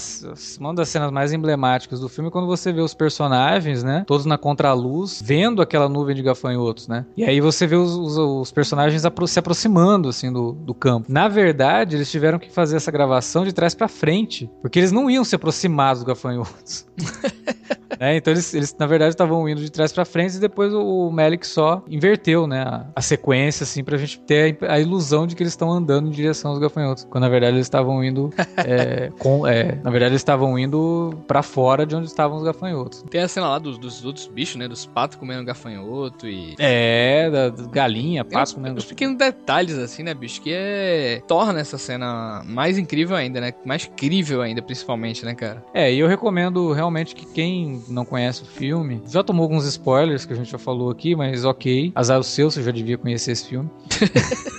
uma 0.60 0.74
das 0.74 0.90
cenas 0.90 1.12
mais 1.12 1.34
emblemáticas 1.34 2.00
do 2.00 2.10
filme 2.10 2.30
é 2.30 2.32
quando 2.32 2.48
você 2.48 2.72
vê 2.72 2.82
os 2.82 2.94
personagens, 2.94 3.84
né? 3.84 4.04
Todos 4.06 4.26
na 4.26 4.38
contraluz, 4.38 5.22
vendo 5.24 5.62
aquela 5.62 5.90
nuvem 5.90 6.16
de 6.16 6.22
gafanhotos, 6.22 6.88
né? 6.88 7.06
E 7.18 7.24
aí 7.24 7.42
você 7.42 7.66
vê 7.66 7.76
os, 7.76 7.94
os, 7.96 8.18
os 8.18 8.52
personagens 8.52 9.06
apro 9.06 9.28
se 9.28 9.40
aproximando, 9.40 10.10
assim, 10.10 10.32
do, 10.32 10.54
do 10.54 10.74
campo. 10.74 11.12
Na 11.12 11.28
verdade, 11.28 11.96
eles 11.96 12.12
tiveram 12.12 12.40
que 12.40 12.52
fazer 12.52 12.78
essa 12.78 12.92
gravação 12.92 13.44
de 13.44 13.54
trás 13.54 13.74
para 13.74 13.88
frente, 13.88 14.50
porque 14.62 14.80
eles 14.80 14.92
não 14.92 15.10
iam 15.10 15.24
se 15.24 15.36
aproximar 15.36 15.96
dos 15.96 16.04
gafanhotos. 16.04 16.86
É, 18.00 18.16
então 18.16 18.32
eles, 18.32 18.54
eles, 18.54 18.76
na 18.80 18.86
verdade, 18.86 19.12
estavam 19.12 19.48
indo 19.48 19.62
de 19.62 19.70
trás 19.70 19.92
para 19.92 20.06
frente 20.06 20.36
e 20.36 20.40
depois 20.40 20.74
o, 20.74 21.08
o 21.08 21.12
Melick 21.12 21.46
só 21.46 21.84
inverteu, 21.88 22.48
né, 22.48 22.62
a, 22.62 22.86
a, 22.96 23.02
sequência, 23.02 23.64
assim, 23.64 23.84
pra 23.84 23.98
gente 23.98 24.20
ter 24.22 24.58
a, 24.62 24.74
a 24.74 24.80
ilusão 24.80 25.28
de 25.28 25.36
que 25.36 25.44
eles 25.44 25.54
estão 25.54 25.70
andando 25.72 26.08
em 26.08 26.12
direção 26.12 26.52
aos 26.52 26.60
gafanhotos. 26.60 27.06
Quando 27.10 27.24
na 27.24 27.30
verdade 27.30 27.58
eles 27.58 27.66
estavam 27.66 28.04
indo. 28.04 28.32
é, 28.58 29.12
com, 29.20 29.46
é, 29.46 29.76
na 29.84 29.90
verdade 29.90 30.14
eles 30.14 30.22
estavam 30.22 30.58
indo 30.58 31.14
para 31.28 31.44
fora 31.44 31.86
de 31.86 31.96
onde 31.96 32.08
estavam 32.08 32.38
os 32.38 32.44
gafanhotos. 32.44 33.04
Tem 33.10 33.22
a 33.22 33.28
cena 33.28 33.50
lá 33.50 33.60
dos, 33.60 33.78
dos 33.78 34.06
outros 34.06 34.28
bichos, 34.28 34.56
né? 34.56 34.68
Dos 34.68 34.86
patos 34.86 35.18
comendo 35.18 35.44
gafanhoto 35.44 36.28
e. 36.28 36.56
É, 36.58 37.30
da, 37.30 37.50
da 37.50 37.64
galinha, 37.68 38.24
pato 38.24 38.56
comendo. 38.56 38.78
Uns 38.78 38.86
pequenos 38.86 39.18
detalhes, 39.18 39.78
assim, 39.78 40.04
né, 40.04 40.14
bicho? 40.14 40.42
Que 40.42 40.54
é. 40.54 41.22
torna 41.28 41.60
essa 41.60 41.78
cena 41.78 42.42
mais 42.46 42.78
incrível 42.78 43.16
ainda, 43.16 43.42
né? 43.42 43.54
Mais 43.66 43.90
crível 43.98 44.42
ainda, 44.42 44.62
principalmente, 44.62 45.26
né, 45.26 45.36
cara? 45.36 45.64
É, 45.74 45.92
e 45.92 46.00
eu 46.00 46.08
recomendo 46.08 46.72
realmente 46.72 47.14
que 47.14 47.26
quem 47.26 47.84
não 47.90 48.06
conhece 48.06 48.44
o 48.44 48.46
filme, 48.46 49.02
já 49.08 49.24
tomou 49.24 49.44
alguns 49.44 49.66
spoilers 49.66 50.26
que 50.26 50.34
a 50.34 50.36
gente 50.36 50.52
já 50.52 50.58
falou 50.58 50.90
aqui, 50.90 51.16
mas 51.16 51.46
ok. 51.46 51.92
Azar 51.96 52.20
o 52.20 52.24
seu, 52.24 52.50
você 52.50 52.64
já 52.64 52.72
devia 52.72 52.98
conhecer 52.98 53.32
esse 53.32 53.48
filme. 53.48 53.70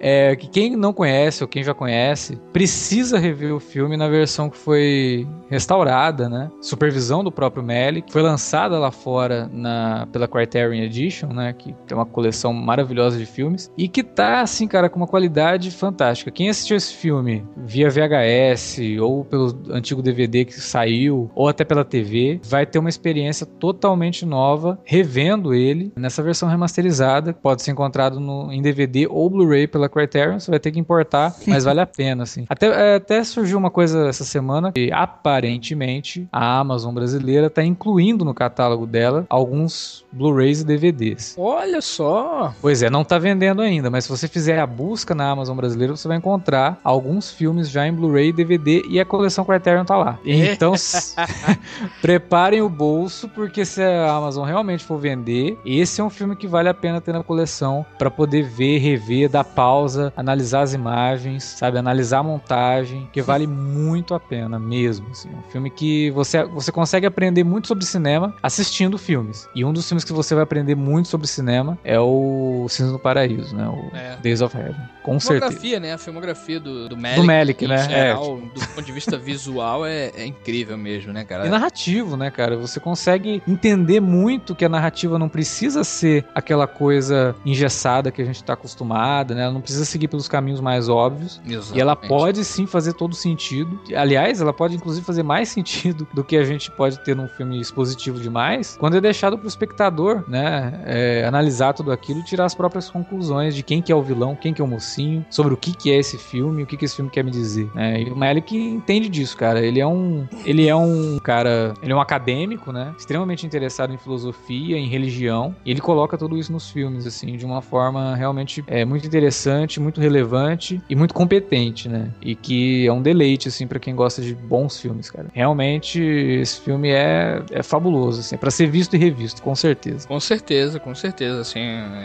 é 0.00 0.36
que 0.36 0.48
quem 0.48 0.76
não 0.76 0.92
conhece 0.92 1.42
ou 1.42 1.48
quem 1.48 1.62
já 1.62 1.74
conhece 1.74 2.38
precisa 2.52 3.18
rever 3.18 3.54
o 3.54 3.60
filme 3.60 3.96
na 3.96 4.08
versão 4.08 4.48
que 4.50 4.56
foi 4.56 5.26
restaurada, 5.48 6.28
né? 6.28 6.50
Supervisão 6.60 7.24
do 7.24 7.32
próprio 7.32 7.62
Melick, 7.62 8.12
foi 8.12 8.22
lançada 8.22 8.78
lá 8.78 8.90
fora 8.90 9.48
na 9.52 10.06
pela 10.12 10.28
Criterion 10.28 10.74
Edition, 10.84 11.28
né? 11.28 11.52
Que 11.52 11.74
tem 11.86 11.96
uma 11.96 12.06
coleção 12.06 12.52
maravilhosa 12.52 13.18
de 13.18 13.26
filmes 13.26 13.70
e 13.76 13.88
que 13.88 14.02
tá 14.02 14.40
assim, 14.40 14.66
cara, 14.68 14.88
com 14.88 14.96
uma 14.96 15.06
qualidade 15.06 15.70
fantástica. 15.70 16.30
Quem 16.30 16.48
assistiu 16.48 16.76
esse 16.76 16.94
filme 16.94 17.44
via 17.56 17.90
VHS 17.90 18.78
ou 19.00 19.24
pelo 19.24 19.56
antigo 19.70 20.02
DVD 20.02 20.44
que 20.44 20.54
saiu 20.54 21.30
ou 21.34 21.48
até 21.48 21.64
pela 21.64 21.84
TV 21.84 21.95
vai 22.42 22.66
ter 22.66 22.78
uma 22.78 22.88
experiência 22.88 23.46
totalmente 23.46 24.24
nova 24.24 24.78
revendo 24.84 25.54
ele 25.54 25.92
nessa 25.96 26.22
versão 26.22 26.48
remasterizada, 26.48 27.32
pode 27.32 27.62
ser 27.62 27.70
encontrado 27.70 28.20
no, 28.20 28.52
em 28.52 28.62
DVD 28.62 29.06
ou 29.08 29.28
Blu-ray 29.30 29.66
pela 29.66 29.88
Criterion, 29.88 30.38
você 30.38 30.50
vai 30.50 30.60
ter 30.60 30.70
que 30.72 30.78
importar, 30.78 31.34
mas 31.46 31.64
vale 31.64 31.80
a 31.80 31.86
pena, 31.86 32.22
assim. 32.22 32.44
Até, 32.48 32.66
é, 32.66 32.94
até 32.96 33.22
surgiu 33.24 33.58
uma 33.58 33.70
coisa 33.70 34.08
essa 34.08 34.24
semana 34.24 34.72
que 34.72 34.90
aparentemente 34.92 36.28
a 36.32 36.58
Amazon 36.58 36.94
brasileira 36.94 37.46
está 37.46 37.62
incluindo 37.62 38.24
no 38.24 38.34
catálogo 38.34 38.86
dela 38.86 39.26
alguns 39.28 40.04
Blu-rays 40.12 40.60
e 40.60 40.64
DVDs. 40.64 41.34
Olha 41.38 41.80
só! 41.80 42.54
Pois 42.60 42.82
é, 42.82 42.90
não 42.90 43.02
está 43.02 43.18
vendendo 43.18 43.62
ainda, 43.62 43.90
mas 43.90 44.04
se 44.04 44.10
você 44.10 44.28
fizer 44.28 44.58
a 44.58 44.66
busca 44.66 45.14
na 45.14 45.30
Amazon 45.30 45.56
brasileira, 45.56 45.94
você 45.94 46.08
vai 46.08 46.16
encontrar 46.16 46.80
alguns 46.82 47.30
filmes 47.30 47.68
já 47.68 47.86
em 47.86 47.92
Blu-ray 47.92 48.28
e 48.28 48.32
DVD 48.32 48.82
e 48.88 49.00
a 49.00 49.04
coleção 49.04 49.44
Criterion 49.44 49.84
tá 49.84 49.96
lá. 49.96 50.18
Então, 50.24 50.74
preparem 52.00 52.62
o 52.62 52.68
bolso, 52.68 53.28
porque 53.28 53.64
se 53.64 53.82
a 53.82 54.12
Amazon 54.12 54.46
realmente 54.46 54.84
for 54.84 54.98
vender, 54.98 55.58
esse 55.64 56.00
é 56.00 56.04
um 56.04 56.10
filme 56.10 56.36
que 56.36 56.46
vale 56.46 56.68
a 56.68 56.74
pena 56.74 57.00
ter 57.00 57.12
na 57.12 57.22
coleção 57.22 57.84
para 57.98 58.10
poder 58.10 58.42
ver, 58.42 58.78
rever, 58.78 59.28
dar 59.28 59.44
pausa, 59.44 60.12
analisar 60.16 60.62
as 60.62 60.74
imagens, 60.74 61.44
sabe, 61.44 61.78
analisar 61.78 62.18
a 62.18 62.22
montagem, 62.22 63.08
que 63.12 63.22
vale 63.22 63.46
muito 63.46 64.14
a 64.14 64.20
pena 64.20 64.58
mesmo. 64.58 65.08
Assim. 65.10 65.28
Um 65.28 65.50
filme 65.50 65.70
que 65.70 66.10
você, 66.10 66.44
você 66.44 66.72
consegue 66.72 67.06
aprender 67.06 67.44
muito 67.44 67.68
sobre 67.68 67.84
cinema 67.84 68.34
assistindo 68.42 68.98
filmes. 68.98 69.48
E 69.54 69.64
um 69.64 69.72
dos 69.72 69.86
filmes 69.88 70.04
que 70.04 70.12
você 70.12 70.34
vai 70.34 70.44
aprender 70.44 70.74
muito 70.74 71.08
sobre 71.08 71.26
cinema 71.26 71.78
é 71.84 71.98
o 71.98 72.66
Cinza 72.68 72.92
do 72.92 72.98
Paraíso, 72.98 73.54
né? 73.54 73.68
O 73.68 73.96
é. 73.96 74.16
Days 74.16 74.40
of 74.40 74.56
Heaven. 74.56 74.76
Com 75.02 75.20
certeza. 75.20 75.80
né? 75.80 75.92
A 75.92 75.98
filmografia 75.98 76.58
do, 76.58 76.88
do 76.88 76.96
Melick. 76.96 77.20
Do 77.20 77.26
Melick, 77.26 77.66
né? 77.66 77.88
Geral, 77.88 78.38
é. 78.38 78.58
Do 78.58 78.66
ponto 78.68 78.82
de 78.82 78.92
vista 78.92 79.16
visual, 79.18 79.86
é, 79.86 80.10
é, 80.16 80.26
incrível 80.26 80.76
mesmo, 80.76 81.12
né, 81.12 81.24
cara? 81.24 81.46
E 81.46 81.50
narrativo, 81.76 82.16
né, 82.16 82.30
cara? 82.30 82.56
Você 82.56 82.80
consegue 82.80 83.42
entender 83.46 84.00
muito 84.00 84.54
que 84.54 84.64
a 84.64 84.68
narrativa 84.68 85.18
não 85.18 85.28
precisa 85.28 85.84
ser 85.84 86.24
aquela 86.34 86.66
coisa 86.66 87.36
engessada 87.44 88.10
que 88.10 88.22
a 88.22 88.24
gente 88.24 88.42
tá 88.42 88.54
acostumado, 88.54 89.34
né? 89.34 89.42
Ela 89.42 89.52
não 89.52 89.60
precisa 89.60 89.84
seguir 89.84 90.08
pelos 90.08 90.26
caminhos 90.26 90.60
mais 90.60 90.88
óbvios. 90.88 91.40
Exatamente. 91.44 91.76
E 91.76 91.80
ela 91.80 91.94
pode 91.94 92.44
sim 92.44 92.66
fazer 92.66 92.94
todo 92.94 93.14
sentido. 93.14 93.78
Aliás, 93.94 94.40
ela 94.40 94.52
pode 94.52 94.74
inclusive 94.74 95.04
fazer 95.04 95.22
mais 95.22 95.48
sentido 95.56 96.06
do 96.14 96.24
que 96.24 96.36
a 96.36 96.44
gente 96.44 96.70
pode 96.70 96.98
ter 97.00 97.14
num 97.14 97.28
filme 97.28 97.60
expositivo 97.60 98.18
demais, 98.18 98.76
quando 98.78 98.96
é 98.96 99.00
deixado 99.00 99.36
pro 99.36 99.46
espectador, 99.46 100.24
né? 100.28 100.80
É, 100.86 101.24
analisar 101.26 101.74
tudo 101.74 101.92
aquilo 101.92 102.20
e 102.20 102.24
tirar 102.24 102.46
as 102.46 102.54
próprias 102.54 102.88
conclusões 102.88 103.54
de 103.54 103.62
quem 103.62 103.82
que 103.82 103.92
é 103.92 103.94
o 103.94 104.02
vilão, 104.02 104.34
quem 104.34 104.54
que 104.54 104.62
é 104.62 104.64
o 104.64 104.68
mocinho 104.68 105.24
sobre 105.28 105.52
o 105.52 105.56
que, 105.56 105.76
que 105.76 105.90
é 105.90 105.98
esse 105.98 106.16
filme, 106.16 106.62
o 106.62 106.66
que, 106.66 106.76
que 106.76 106.84
esse 106.84 106.96
filme 106.96 107.10
quer 107.10 107.22
me 107.22 107.30
dizer. 107.30 107.70
Né? 107.74 108.02
E 108.02 108.10
o 108.10 108.16
Malik 108.16 108.56
entende 108.56 109.08
disso, 109.08 109.36
cara. 109.36 109.60
Ele 109.60 109.80
é 109.80 109.86
um. 109.86 110.26
Ele 110.44 110.68
é 110.68 110.74
um 110.74 111.18
cara. 111.22 111.65
Ele 111.82 111.92
é 111.92 111.96
um 111.96 112.00
acadêmico, 112.00 112.72
né? 112.72 112.94
Extremamente 112.98 113.46
interessado 113.46 113.92
em 113.92 113.98
filosofia, 113.98 114.76
em 114.76 114.88
religião. 114.88 115.54
E 115.64 115.70
ele 115.70 115.80
coloca 115.80 116.16
tudo 116.16 116.36
isso 116.36 116.52
nos 116.52 116.70
filmes, 116.70 117.06
assim, 117.06 117.36
de 117.36 117.44
uma 117.44 117.62
forma 117.62 118.14
realmente 118.14 118.64
é, 118.66 118.84
muito 118.84 119.06
interessante, 119.06 119.80
muito 119.80 120.00
relevante 120.00 120.80
e 120.88 120.94
muito 120.94 121.14
competente, 121.14 121.88
né? 121.88 122.12
E 122.20 122.34
que 122.34 122.86
é 122.86 122.92
um 122.92 123.02
deleite, 123.02 123.48
assim, 123.48 123.66
para 123.66 123.78
quem 123.78 123.94
gosta 123.94 124.22
de 124.22 124.34
bons 124.34 124.80
filmes, 124.80 125.10
cara. 125.10 125.28
Realmente, 125.32 126.00
esse 126.02 126.60
filme 126.60 126.90
é, 126.90 127.42
é 127.50 127.62
fabuloso, 127.62 128.20
assim, 128.20 128.36
para 128.36 128.50
ser 128.50 128.66
visto 128.66 128.94
e 128.94 128.98
revisto, 128.98 129.42
com 129.42 129.54
certeza. 129.54 130.06
Com 130.06 130.20
certeza, 130.20 130.78
com 130.78 130.94
certeza, 130.94 131.40
assim. 131.40 131.60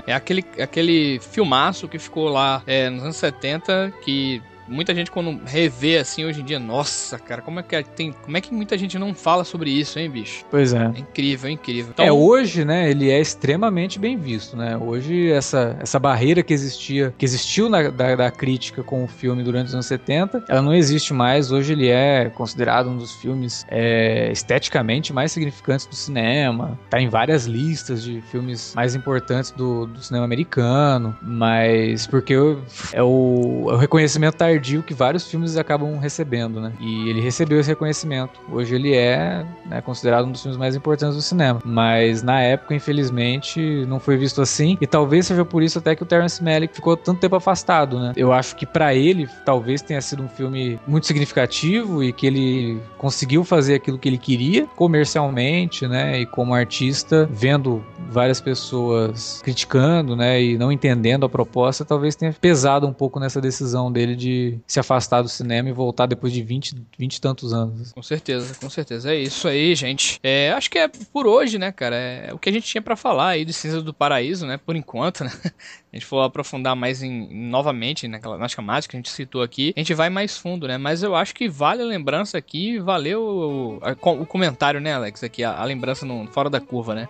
É 0.07 0.13
aquele, 0.13 0.43
aquele 0.59 1.19
filmaço 1.19 1.87
que 1.87 1.99
ficou 1.99 2.29
lá 2.29 2.61
é, 2.65 2.89
nos 2.89 3.03
anos 3.03 3.17
70 3.17 3.93
que 4.03 4.41
muita 4.71 4.95
gente 4.95 5.11
quando 5.11 5.39
revê 5.45 5.97
assim 5.97 6.25
hoje 6.25 6.41
em 6.41 6.45
dia, 6.45 6.59
nossa, 6.59 7.19
cara, 7.19 7.41
como 7.41 7.59
é 7.59 7.63
que 7.63 7.83
tem, 7.83 8.13
como 8.13 8.37
é 8.37 8.41
que 8.41 8.53
muita 8.53 8.77
gente 8.77 8.97
não 8.97 9.13
fala 9.13 9.43
sobre 9.43 9.69
isso, 9.69 9.99
hein, 9.99 10.09
bicho? 10.09 10.45
Pois 10.49 10.73
é. 10.73 10.91
é 10.95 10.99
incrível, 10.99 11.49
é 11.49 11.53
incrível. 11.53 11.91
Então, 11.93 12.05
é, 12.05 12.11
hoje, 12.11 12.63
né, 12.63 12.89
ele 12.89 13.09
é 13.09 13.19
extremamente 13.19 13.99
bem 13.99 14.17
visto, 14.17 14.55
né? 14.55 14.77
Hoje 14.77 15.31
essa, 15.31 15.77
essa 15.79 15.99
barreira 15.99 16.41
que 16.41 16.53
existia, 16.53 17.13
que 17.17 17.25
existiu 17.25 17.69
na, 17.69 17.89
da, 17.89 18.15
da 18.15 18.31
crítica 18.31 18.81
com 18.81 19.03
o 19.03 19.07
filme 19.07 19.43
durante 19.43 19.67
os 19.67 19.73
anos 19.73 19.85
70, 19.85 20.45
ela 20.47 20.61
não 20.61 20.73
existe 20.73 21.13
mais. 21.13 21.51
Hoje 21.51 21.73
ele 21.73 21.89
é 21.89 22.29
considerado 22.29 22.89
um 22.89 22.97
dos 22.97 23.13
filmes 23.15 23.65
é, 23.69 24.31
esteticamente 24.31 25.11
mais 25.11 25.31
significantes 25.31 25.85
do 25.85 25.95
cinema. 25.95 26.79
Tá 26.89 27.01
em 27.01 27.09
várias 27.09 27.45
listas 27.45 28.03
de 28.03 28.21
filmes 28.21 28.73
mais 28.75 28.95
importantes 28.95 29.51
do, 29.51 29.85
do 29.85 30.01
cinema 30.01 30.23
americano, 30.23 31.15
mas 31.21 32.07
porque 32.07 32.33
é 32.33 32.39
o, 32.39 32.61
é 32.93 33.73
o 33.73 33.77
reconhecimento 33.77 34.35
tardio 34.35 34.60
tardio 34.61 34.83
que 34.83 34.93
vários 34.93 35.27
filmes 35.27 35.57
acabam 35.57 35.97
recebendo, 35.97 36.61
né? 36.61 36.71
E 36.79 37.09
ele 37.09 37.19
recebeu 37.19 37.59
esse 37.59 37.69
reconhecimento. 37.69 38.39
Hoje 38.51 38.75
ele 38.75 38.93
é 38.95 39.43
né, 39.65 39.81
considerado 39.81 40.27
um 40.27 40.31
dos 40.31 40.41
filmes 40.41 40.57
mais 40.57 40.75
importantes 40.75 41.15
do 41.15 41.21
cinema. 41.21 41.59
Mas 41.65 42.21
na 42.21 42.39
época, 42.41 42.75
infelizmente, 42.75 43.59
não 43.87 43.99
foi 43.99 44.17
visto 44.17 44.41
assim. 44.41 44.77
E 44.79 44.85
talvez 44.85 45.25
seja 45.25 45.43
por 45.43 45.63
isso 45.63 45.79
até 45.79 45.95
que 45.95 46.03
o 46.03 46.05
Terence 46.05 46.43
Malick 46.43 46.75
ficou 46.75 46.95
tanto 46.95 47.19
tempo 47.19 47.35
afastado, 47.35 47.99
né? 47.99 48.13
Eu 48.15 48.31
acho 48.31 48.55
que 48.55 48.65
para 48.65 48.93
ele, 48.93 49.27
talvez 49.43 49.81
tenha 49.81 50.01
sido 50.01 50.21
um 50.21 50.29
filme 50.29 50.79
muito 50.85 51.07
significativo 51.07 52.03
e 52.03 52.13
que 52.13 52.27
ele 52.27 52.79
conseguiu 52.99 53.43
fazer 53.43 53.75
aquilo 53.75 53.97
que 53.97 54.07
ele 54.07 54.19
queria 54.19 54.67
comercialmente, 54.75 55.87
né? 55.87 56.21
E 56.21 56.25
como 56.27 56.53
artista, 56.53 57.27
vendo 57.31 57.83
várias 58.09 58.39
pessoas 58.39 59.41
criticando, 59.43 60.15
né? 60.15 60.41
E 60.41 60.57
não 60.57 60.71
entendendo 60.71 61.25
a 61.25 61.29
proposta, 61.29 61.83
talvez 61.83 62.15
tenha 62.15 62.31
pesado 62.33 62.85
um 62.85 62.93
pouco 62.93 63.19
nessa 63.19 63.41
decisão 63.41 63.91
dele 63.91 64.15
de 64.15 64.50
se 64.67 64.79
afastar 64.79 65.21
do 65.21 65.29
cinema 65.29 65.69
e 65.69 65.71
voltar 65.71 66.05
depois 66.05 66.33
de 66.33 66.41
20, 66.41 66.75
20 66.97 67.15
e 67.15 67.21
tantos 67.21 67.53
anos. 67.53 67.91
Com 67.91 68.03
certeza, 68.03 68.55
com 68.55 68.69
certeza. 68.69 69.13
É 69.13 69.19
isso 69.19 69.47
aí, 69.47 69.75
gente. 69.75 70.19
É, 70.23 70.51
acho 70.51 70.69
que 70.69 70.77
é 70.77 70.87
por 70.87 71.27
hoje, 71.27 71.57
né, 71.57 71.71
cara? 71.71 71.95
É 71.95 72.33
o 72.33 72.39
que 72.39 72.49
a 72.49 72.51
gente 72.51 72.67
tinha 72.67 72.81
para 72.81 72.95
falar 72.95 73.29
aí 73.29 73.45
de 73.45 73.53
Cinza 73.53 73.81
do 73.81 73.93
Paraíso, 73.93 74.45
né? 74.45 74.57
Por 74.57 74.75
enquanto, 74.75 75.23
né? 75.23 75.31
A 75.91 75.97
gente 75.97 76.05
for 76.05 76.21
aprofundar 76.21 76.73
mais 76.73 77.03
em, 77.03 77.27
novamente 77.49 78.07
naquela, 78.07 78.37
nas 78.37 78.55
camadas 78.55 78.87
que 78.87 78.95
a 78.95 78.99
gente 78.99 79.09
citou 79.09 79.41
aqui, 79.41 79.73
a 79.75 79.79
gente 79.81 79.93
vai 79.93 80.09
mais 80.09 80.37
fundo, 80.37 80.65
né? 80.65 80.77
Mas 80.77 81.03
eu 81.03 81.13
acho 81.15 81.35
que 81.35 81.49
vale 81.49 81.81
a 81.81 81.85
lembrança 81.85 82.37
aqui, 82.37 82.79
valeu 82.79 83.21
o, 83.21 84.21
o 84.21 84.25
comentário, 84.25 84.79
né, 84.79 84.93
Alex? 84.93 85.21
Aqui, 85.21 85.43
a, 85.43 85.51
a 85.59 85.65
lembrança 85.65 86.05
no, 86.05 86.25
fora 86.27 86.49
da 86.49 86.61
curva, 86.61 86.95
né? 86.95 87.09